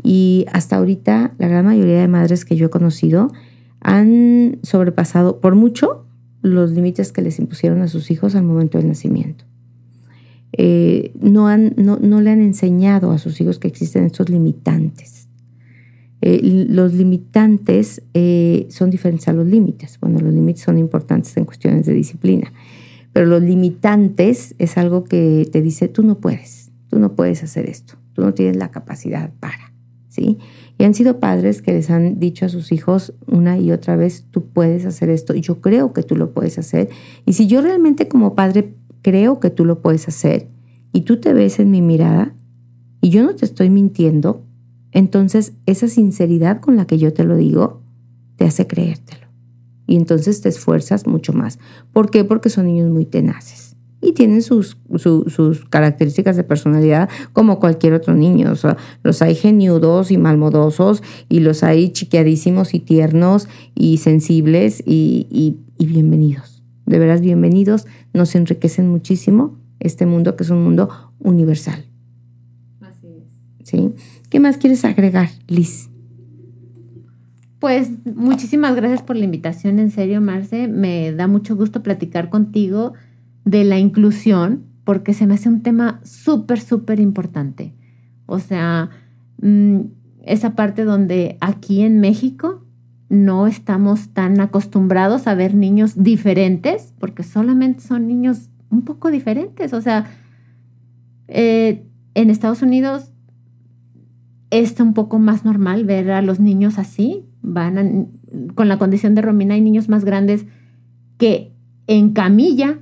Y 0.04 0.46
hasta 0.52 0.76
ahorita 0.76 1.36
la 1.38 1.48
gran 1.48 1.66
mayoría 1.66 2.02
de 2.02 2.10
madres 2.10 2.44
que 2.44 2.58
yo 2.58 2.66
he 2.66 2.70
conocido 2.70 3.32
han 3.80 4.60
sobrepasado 4.62 5.40
por 5.40 5.56
mucho 5.56 6.06
los 6.42 6.72
límites 6.72 7.12
que 7.12 7.22
les 7.22 7.40
impusieron 7.40 7.82
a 7.82 7.88
sus 7.88 8.12
hijos 8.12 8.36
al 8.36 8.44
momento 8.44 8.78
del 8.78 8.88
nacimiento. 8.88 9.46
Eh, 10.54 11.14
no, 11.20 11.48
han, 11.48 11.74
no, 11.78 11.98
no, 12.02 12.20
le 12.22 12.30
han 12.30 12.42
enseñado 12.42 13.12
a 13.12 13.18
sus 13.18 13.40
hijos 13.40 13.60
que 13.60 13.68
existen 13.68 14.04
estos 14.04 14.30
limitantes. 14.30 15.30
Eh, 16.22 16.66
los 16.70 16.94
limitantes 16.94 18.04
eh, 18.14 18.68
son 18.70 18.90
diferentes 18.90 19.28
a 19.28 19.34
los 19.34 19.48
límites. 19.48 19.98
Bueno, 20.00 20.20
los 20.20 20.34
límites 20.34 20.64
son 20.64 20.78
importantes 20.78 21.36
en 21.38 21.46
cuestiones 21.46 21.86
de 21.86 21.94
disciplina, 21.94 22.52
pero 23.14 23.26
los 23.26 23.42
limitantes 23.42 24.56
es 24.60 24.78
algo 24.78 25.04
que 25.04 25.48
te 25.52 25.62
dice, 25.62 25.88
tú 25.88 26.04
no 26.04 26.20
puedes, 26.20 26.72
tú 26.90 27.00
no 27.00 27.16
puedes 27.16 27.44
hacer 27.44 27.68
esto, 27.68 27.96
tú 28.14 28.22
no 28.22 28.34
tienes 28.34 28.58
la 28.58 28.72
capacidad 28.72 29.32
para, 29.40 29.74
¿sí? 30.10 30.38
Y 30.82 30.84
han 30.84 30.96
sido 30.96 31.20
padres 31.20 31.62
que 31.62 31.74
les 31.74 31.92
han 31.92 32.20
dicho 32.20 32.44
a 32.44 32.50
sus 32.50 32.72
hijos 32.72 33.14
una 33.28 33.60
y 33.60 33.72
otra 33.72 33.96
vez, 33.96 34.26
tú 34.32 34.46
puedes 34.46 34.84
hacer 34.88 35.12
esto, 35.12 35.36
yo 35.36 35.62
creo 35.62 35.94
que 35.94 36.02
tú 36.02 36.16
lo 36.16 36.34
puedes 36.34 36.58
hacer. 36.58 36.90
Y 37.24 37.34
si 37.34 37.46
yo 37.46 37.62
realmente 37.62 38.08
como 38.08 38.34
padre 38.34 38.74
creo 39.04 39.40
que 39.40 39.52
tú 39.52 39.64
lo 39.64 39.84
puedes 39.84 40.08
hacer, 40.08 40.48
y 40.92 41.02
tú 41.02 41.18
te 41.20 41.34
ves 41.34 41.60
en 41.60 41.70
mi 41.70 41.84
mirada, 41.84 42.34
y 43.00 43.12
yo 43.12 43.22
no 43.22 43.36
te 43.36 43.46
estoy 43.46 43.70
mintiendo, 43.70 44.44
entonces 44.92 45.54
esa 45.68 45.88
sinceridad 45.88 46.62
con 46.62 46.78
la 46.78 46.88
que 46.88 46.98
yo 46.98 47.14
te 47.14 47.26
lo 47.26 47.36
digo 47.36 47.84
te 48.38 48.46
hace 48.46 48.66
creértelo. 48.66 49.28
Y 49.86 49.98
entonces 49.98 50.42
te 50.42 50.50
esfuerzas 50.50 51.06
mucho 51.06 51.32
más. 51.32 51.60
¿Por 51.94 52.10
qué? 52.10 52.24
Porque 52.24 52.50
son 52.50 52.66
niños 52.66 52.90
muy 52.90 53.06
tenaces 53.06 53.71
y 54.02 54.14
tienen 54.14 54.42
sus, 54.42 54.78
sus 54.98 55.66
características 55.66 56.36
de 56.36 56.44
personalidad 56.44 57.10
como 57.34 57.60
cualquier 57.60 57.94
otro 57.94 58.16
niño. 58.16 58.52
O 58.52 58.56
sea, 58.56 58.78
los 59.04 59.22
hay 59.22 59.36
geniudos 59.36 60.12
y 60.12 60.18
malmodosos 60.18 61.04
y 61.30 61.40
los 61.40 61.64
hay 61.64 61.90
chiqueadísimos 61.90 62.74
y 62.74 62.80
tiernos 62.80 63.48
y 63.76 63.98
sensibles 63.98 64.82
y, 64.86 65.28
y 65.78 65.86
bienvenidos. 65.86 66.64
De 66.86 67.00
veras, 67.00 67.22
bienvenidos. 67.22 67.86
Nos 68.14 68.36
enriquecen 68.36 68.90
muchísimo 68.90 69.58
este 69.80 70.06
mundo 70.06 70.36
que 70.36 70.44
es 70.44 70.50
un 70.50 70.64
mundo 70.64 70.90
universal. 71.20 71.86
Así 72.82 73.08
es. 73.08 73.68
¿Sí? 73.68 73.94
¿Qué 74.30 74.40
más 74.40 74.58
quieres 74.58 74.84
agregar, 74.86 75.30
Liz? 75.48 75.90
Pues 77.60 77.90
muchísimas 78.16 78.76
gracias 78.76 79.04
por 79.04 79.16
la 79.16 79.26
invitación, 79.26 79.78
en 79.78 79.92
serio, 79.92 80.20
Marce. 80.20 80.68
Me 80.68 81.12
da 81.12 81.28
mucho 81.28 81.56
gusto 81.56 81.84
platicar 81.84 82.32
contigo 82.32 82.94
de 83.46 83.64
la 83.64 83.80
inclusión, 83.80 84.64
porque 84.84 85.14
se 85.14 85.28
me 85.28 85.36
hace 85.36 85.50
un 85.50 85.62
tema 85.62 86.00
súper, 86.04 86.60
súper 86.60 87.00
importante. 87.00 87.74
O 88.26 88.40
sea, 88.40 88.90
mm, 89.42 89.82
esa 90.24 90.56
parte 90.56 90.84
donde 90.84 91.38
aquí 91.42 91.82
en 91.82 92.00
México 92.00 92.66
no 93.10 93.48
estamos 93.48 94.10
tan 94.10 94.40
acostumbrados 94.40 95.28
a 95.28 95.36
ver 95.36 95.54
niños 95.54 96.02
diferentes, 96.02 96.94
porque 97.00 97.24
solamente 97.24 97.82
son 97.82 98.08
niños 98.08 98.50
un 98.70 98.84
poco 98.84 99.12
diferentes. 99.12 99.74
O 99.74 99.82
sea, 99.82 100.06
eh, 101.28 101.86
en 102.14 102.30
Estados 102.30 102.62
Unidos 102.62 103.12
es 104.50 104.80
un 104.80 104.94
poco 104.94 105.20
más 105.20 105.46
normal 105.46 105.86
ver 105.86 106.12
a 106.12 106.22
los 106.22 106.40
niños 106.40 106.78
así. 106.78 107.26
Van 107.42 108.12
con 108.56 108.68
la 108.68 108.78
condición 108.78 109.16
de 109.16 109.22
Romina 109.22 109.56
hay 109.56 109.62
niños 109.62 109.90
más 109.90 110.06
grandes 110.06 110.46
que 111.18 111.54
en 111.88 112.14
camilla 112.14 112.80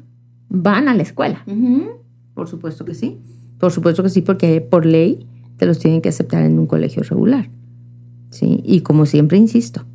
van 0.49 0.87
a 0.87 0.95
la 0.95 1.03
escuela. 1.03 1.45
Por 2.33 2.47
supuesto 2.47 2.85
que 2.85 2.93
sí. 2.93 3.17
Por 3.59 3.71
supuesto 3.71 4.03
que 4.03 4.09
sí, 4.09 4.21
porque 4.21 4.61
por 4.61 4.85
ley 4.85 5.25
te 5.57 5.65
los 5.65 5.79
tienen 5.79 6.01
que 6.01 6.09
aceptar 6.09 6.43
en 6.43 6.57
un 6.57 6.67
colegio 6.67 7.03
regular. 7.03 7.49
¿sí? 8.29 8.61
Y 8.63 8.81
como 8.81 9.05
siempre 9.05 9.37
insisto, 9.37 9.85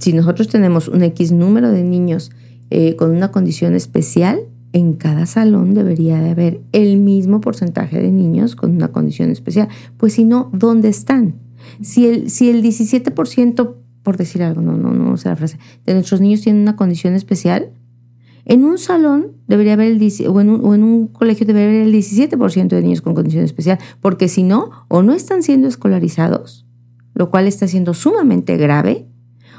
si 0.00 0.12
nosotros 0.12 0.48
tenemos 0.48 0.88
un 0.88 1.02
X 1.02 1.32
número 1.32 1.70
de 1.70 1.82
niños 1.82 2.30
eh, 2.70 2.96
con 2.96 3.10
una 3.10 3.30
condición 3.30 3.74
especial, 3.74 4.40
en 4.72 4.94
cada 4.94 5.26
salón 5.26 5.74
debería 5.74 6.20
de 6.20 6.30
haber 6.30 6.60
el 6.72 6.96
mismo 6.98 7.40
porcentaje 7.40 8.00
de 8.00 8.10
niños 8.10 8.56
con 8.56 8.70
una 8.70 8.88
condición 8.88 9.30
especial. 9.30 9.68
Pues 9.98 10.14
si 10.14 10.24
no, 10.24 10.50
¿dónde 10.52 10.88
están? 10.88 11.34
Si 11.82 12.06
el, 12.06 12.30
si 12.30 12.48
el 12.48 12.62
17%, 12.62 13.74
por 14.02 14.16
decir 14.16 14.42
algo, 14.42 14.62
no, 14.62 14.76
no, 14.76 14.92
no 14.92 15.16
sé 15.16 15.28
la 15.28 15.36
frase, 15.36 15.58
de 15.84 15.94
nuestros 15.94 16.20
niños 16.20 16.40
tienen 16.40 16.62
una 16.62 16.76
condición 16.76 17.14
especial, 17.14 17.70
en 18.44 18.64
un 18.64 18.78
salón 18.78 19.32
debería 19.46 19.74
haber 19.74 19.92
el 19.92 20.28
o 20.28 20.40
en 20.40 20.50
un, 20.50 20.64
o 20.64 20.74
en 20.74 20.82
un 20.82 21.06
colegio 21.08 21.46
debería 21.46 21.68
haber 21.68 21.88
el 21.88 21.94
17% 21.94 22.68
de 22.68 22.82
niños 22.82 23.02
con 23.02 23.14
condición 23.14 23.44
especial, 23.44 23.78
porque 24.00 24.28
si 24.28 24.42
no, 24.42 24.70
o 24.88 25.02
no 25.02 25.12
están 25.12 25.42
siendo 25.42 25.68
escolarizados, 25.68 26.66
lo 27.14 27.30
cual 27.30 27.46
está 27.46 27.68
siendo 27.68 27.94
sumamente 27.94 28.56
grave, 28.56 29.06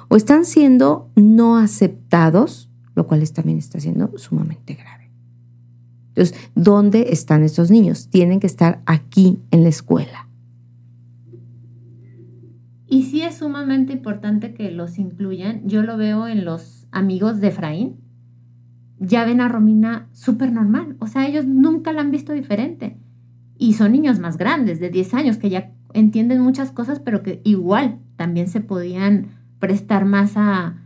o 0.10 0.16
están 0.16 0.46
siendo 0.46 1.10
no 1.16 1.58
aceptados, 1.58 2.70
lo 2.96 3.08
cual 3.08 3.28
también 3.32 3.58
está 3.58 3.80
siendo 3.80 4.18
sumamente 4.18 4.74
grave. 4.74 5.10
Entonces, 6.10 6.38
¿dónde 6.54 7.08
están 7.10 7.44
estos 7.44 7.72
niños? 7.72 8.10
Tienen 8.10 8.40
que 8.40 8.48
estar 8.48 8.82
aquí 8.86 9.40
en 9.50 9.64
la 9.64 9.70
escuela. 9.70 10.28
Y 12.88 13.04
sí 13.04 13.24
es 13.24 13.38
sumamente 13.38 13.94
importante 13.94 14.54
que 14.54 14.70
los 14.70 15.00
incluyan. 15.00 15.68
Yo 15.68 15.82
lo 15.82 15.98
veo 15.98 16.28
en 16.28 16.46
los 16.46 16.86
amigos 16.92 17.42
de 17.42 17.48
Efraín. 17.48 18.03
Ya 19.06 19.26
ven 19.26 19.42
a 19.42 19.50
Romina 19.50 20.08
súper 20.14 20.52
normal. 20.54 20.96
O 21.00 21.08
sea, 21.08 21.28
ellos 21.28 21.46
nunca 21.46 21.92
la 21.92 22.02
han 22.02 22.12
visto 22.12 22.32
diferente. 22.32 22.98
Y 23.58 23.74
son 23.74 23.92
niños 23.92 24.20
más 24.20 24.38
grandes, 24.38 24.80
de 24.80 24.90
10 24.90 25.14
años, 25.14 25.38
que 25.38 25.50
ya 25.50 25.74
entienden 25.94 26.40
muchas 26.40 26.72
cosas, 26.72 27.00
pero 27.00 27.22
que 27.22 27.42
igual 27.44 28.00
también 28.16 28.48
se 28.48 28.62
podían 28.62 29.28
prestar 29.60 30.06
más 30.06 30.34
a... 30.36 30.78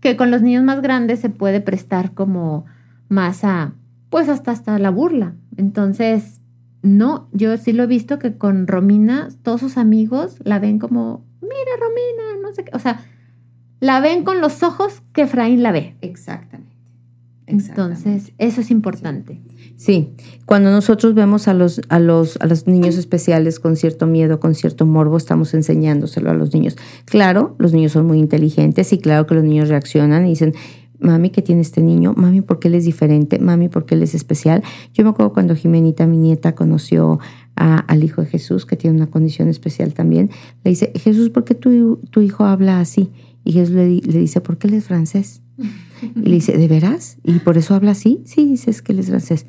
que 0.00 0.16
con 0.16 0.30
los 0.32 0.42
niños 0.42 0.64
más 0.64 0.82
grandes 0.82 1.20
se 1.20 1.30
puede 1.30 1.60
prestar 1.60 2.14
como 2.14 2.64
más 3.08 3.44
a, 3.44 3.74
pues 4.10 4.28
hasta, 4.28 4.50
hasta 4.50 4.78
la 4.80 4.90
burla. 4.90 5.36
Entonces, 5.56 6.40
no, 6.82 7.28
yo 7.32 7.56
sí 7.56 7.72
lo 7.72 7.84
he 7.84 7.86
visto 7.86 8.18
que 8.18 8.36
con 8.36 8.66
Romina, 8.66 9.28
todos 9.42 9.60
sus 9.60 9.78
amigos 9.78 10.38
la 10.44 10.58
ven 10.58 10.78
como, 10.78 11.24
mira 11.40 11.54
Romina, 11.80 12.42
no 12.42 12.52
sé 12.52 12.64
qué, 12.64 12.72
o 12.74 12.78
sea, 12.80 13.00
la 13.84 14.00
ven 14.00 14.24
con 14.24 14.40
los 14.40 14.62
ojos 14.62 15.02
que 15.12 15.22
Efraín 15.22 15.62
la 15.62 15.70
ve. 15.70 15.94
Exactamente. 16.00 16.74
Entonces, 17.46 18.32
eso 18.38 18.62
es 18.62 18.70
importante. 18.70 19.42
Sí, 19.76 20.14
cuando 20.46 20.70
nosotros 20.70 21.12
vemos 21.12 21.48
a 21.48 21.52
los, 21.52 21.82
a, 21.90 21.98
los, 21.98 22.38
a 22.40 22.46
los 22.46 22.66
niños 22.66 22.96
especiales 22.96 23.60
con 23.60 23.76
cierto 23.76 24.06
miedo, 24.06 24.40
con 24.40 24.54
cierto 24.54 24.86
morbo, 24.86 25.18
estamos 25.18 25.52
enseñándoselo 25.52 26.30
a 26.30 26.32
los 26.32 26.54
niños. 26.54 26.78
Claro, 27.04 27.56
los 27.58 27.74
niños 27.74 27.92
son 27.92 28.06
muy 28.06 28.20
inteligentes 28.20 28.90
y 28.94 28.98
claro 28.98 29.26
que 29.26 29.34
los 29.34 29.44
niños 29.44 29.68
reaccionan 29.68 30.24
y 30.24 30.30
dicen, 30.30 30.54
mami, 30.98 31.28
¿qué 31.28 31.42
tiene 31.42 31.60
este 31.60 31.82
niño? 31.82 32.14
Mami, 32.16 32.40
¿por 32.40 32.60
qué 32.60 32.68
él 32.68 32.76
es 32.76 32.86
diferente? 32.86 33.38
Mami, 33.38 33.68
¿por 33.68 33.84
qué 33.84 33.96
él 33.96 34.02
es 34.02 34.14
especial? 34.14 34.62
Yo 34.94 35.04
me 35.04 35.10
acuerdo 35.10 35.34
cuando 35.34 35.54
Jimenita, 35.54 36.06
mi 36.06 36.16
nieta, 36.16 36.54
conoció 36.54 37.18
al 37.54 38.02
hijo 38.02 38.22
de 38.22 38.28
Jesús, 38.28 38.64
que 38.64 38.76
tiene 38.76 38.96
una 38.96 39.08
condición 39.08 39.50
especial 39.50 39.92
también, 39.92 40.30
le 40.64 40.70
dice, 40.70 40.90
Jesús, 40.94 41.28
¿por 41.28 41.44
qué 41.44 41.54
tu, 41.54 41.98
tu 42.10 42.22
hijo 42.22 42.46
habla 42.46 42.80
así? 42.80 43.10
Y 43.44 43.52
Jesús 43.52 43.74
le, 43.74 43.86
le, 43.86 44.18
dice, 44.18 44.40
¿por 44.40 44.58
qué 44.58 44.68
él 44.68 44.74
es 44.74 44.84
francés? 44.84 45.42
Y 46.16 46.28
le 46.28 46.34
dice, 46.34 46.56
¿de 46.56 46.68
veras? 46.68 47.18
¿Y 47.22 47.38
por 47.40 47.56
eso 47.58 47.74
habla 47.74 47.92
así? 47.92 48.22
Sí, 48.24 48.46
dices 48.46 48.82
que 48.82 48.92
él 48.92 48.98
es 48.98 49.08
francés. 49.08 49.46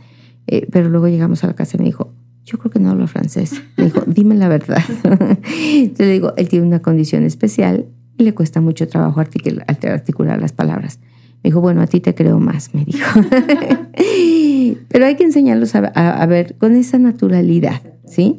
Eh, 0.47 0.67
pero 0.71 0.89
luego 0.89 1.07
llegamos 1.07 1.43
a 1.43 1.47
la 1.47 1.55
casa 1.55 1.77
y 1.77 1.79
me 1.79 1.85
dijo, 1.85 2.13
yo 2.45 2.59
creo 2.59 2.71
que 2.71 2.79
no 2.79 2.91
hablo 2.91 3.07
francés. 3.07 3.61
Me 3.77 3.85
dijo, 3.85 4.03
dime 4.05 4.35
la 4.35 4.47
verdad. 4.47 4.83
Entonces 5.03 6.07
le 6.07 6.11
digo, 6.11 6.33
él 6.37 6.47
tiene 6.47 6.65
una 6.65 6.81
condición 6.81 7.23
especial 7.23 7.87
y 8.17 8.23
le 8.23 8.33
cuesta 8.33 8.61
mucho 8.61 8.87
trabajo 8.87 9.19
articular 9.19 10.39
las 10.39 10.53
palabras. 10.53 10.99
Me 11.43 11.49
dijo, 11.49 11.61
bueno, 11.61 11.81
a 11.81 11.87
ti 11.87 11.99
te 11.99 12.15
creo 12.15 12.39
más, 12.39 12.73
me 12.73 12.85
dijo. 12.85 13.19
Pero 14.89 15.05
hay 15.05 15.15
que 15.15 15.23
enseñarlos 15.23 15.75
a, 15.75 16.25
ver 16.25 16.55
con 16.57 16.75
esa 16.75 16.97
naturalidad, 16.97 17.81
¿sí? 18.07 18.37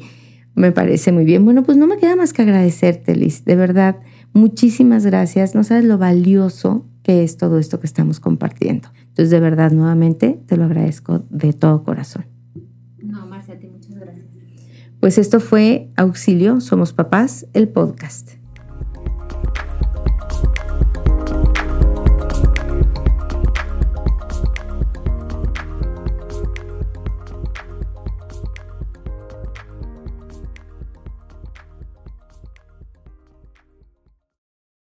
Me 0.55 0.73
parece 0.73 1.13
muy 1.13 1.25
bien. 1.25 1.45
Bueno, 1.45 1.63
pues 1.63 1.77
no 1.77 1.87
me 1.87 1.99
queda 1.99 2.17
más 2.17 2.33
que 2.33 2.43
agradecerte, 2.43 3.15
Liz. 3.15 3.45
De 3.45 3.57
verdad, 3.57 3.97
muchísimas 4.37 5.05
gracias. 5.05 5.55
No 5.55 5.65
sabes 5.65 5.85
lo 5.85 5.99
valioso 5.99 6.87
que 7.03 7.25
es 7.25 7.37
todo 7.37 7.59
esto 7.59 7.81
que 7.81 7.87
estamos 7.87 8.21
compartiendo. 8.21 8.89
Entonces, 9.01 9.31
de 9.31 9.41
verdad, 9.41 9.73
nuevamente, 9.73 10.41
te 10.47 10.57
lo 10.57 10.65
agradezco 10.65 11.25
de 11.31 11.53
todo 11.53 11.83
corazón. 11.83 12.27
No, 13.03 13.27
Marcia, 13.27 13.55
a 13.55 13.59
ti 13.59 13.69
muchas 13.69 13.95
gracias. 13.95 14.27
Pues 15.01 15.19
esto 15.19 15.41
fue 15.41 15.91
Auxilio, 15.97 16.61
Somos 16.61 16.93
Papás, 16.93 17.47
el 17.53 17.69
podcast. 17.69 18.36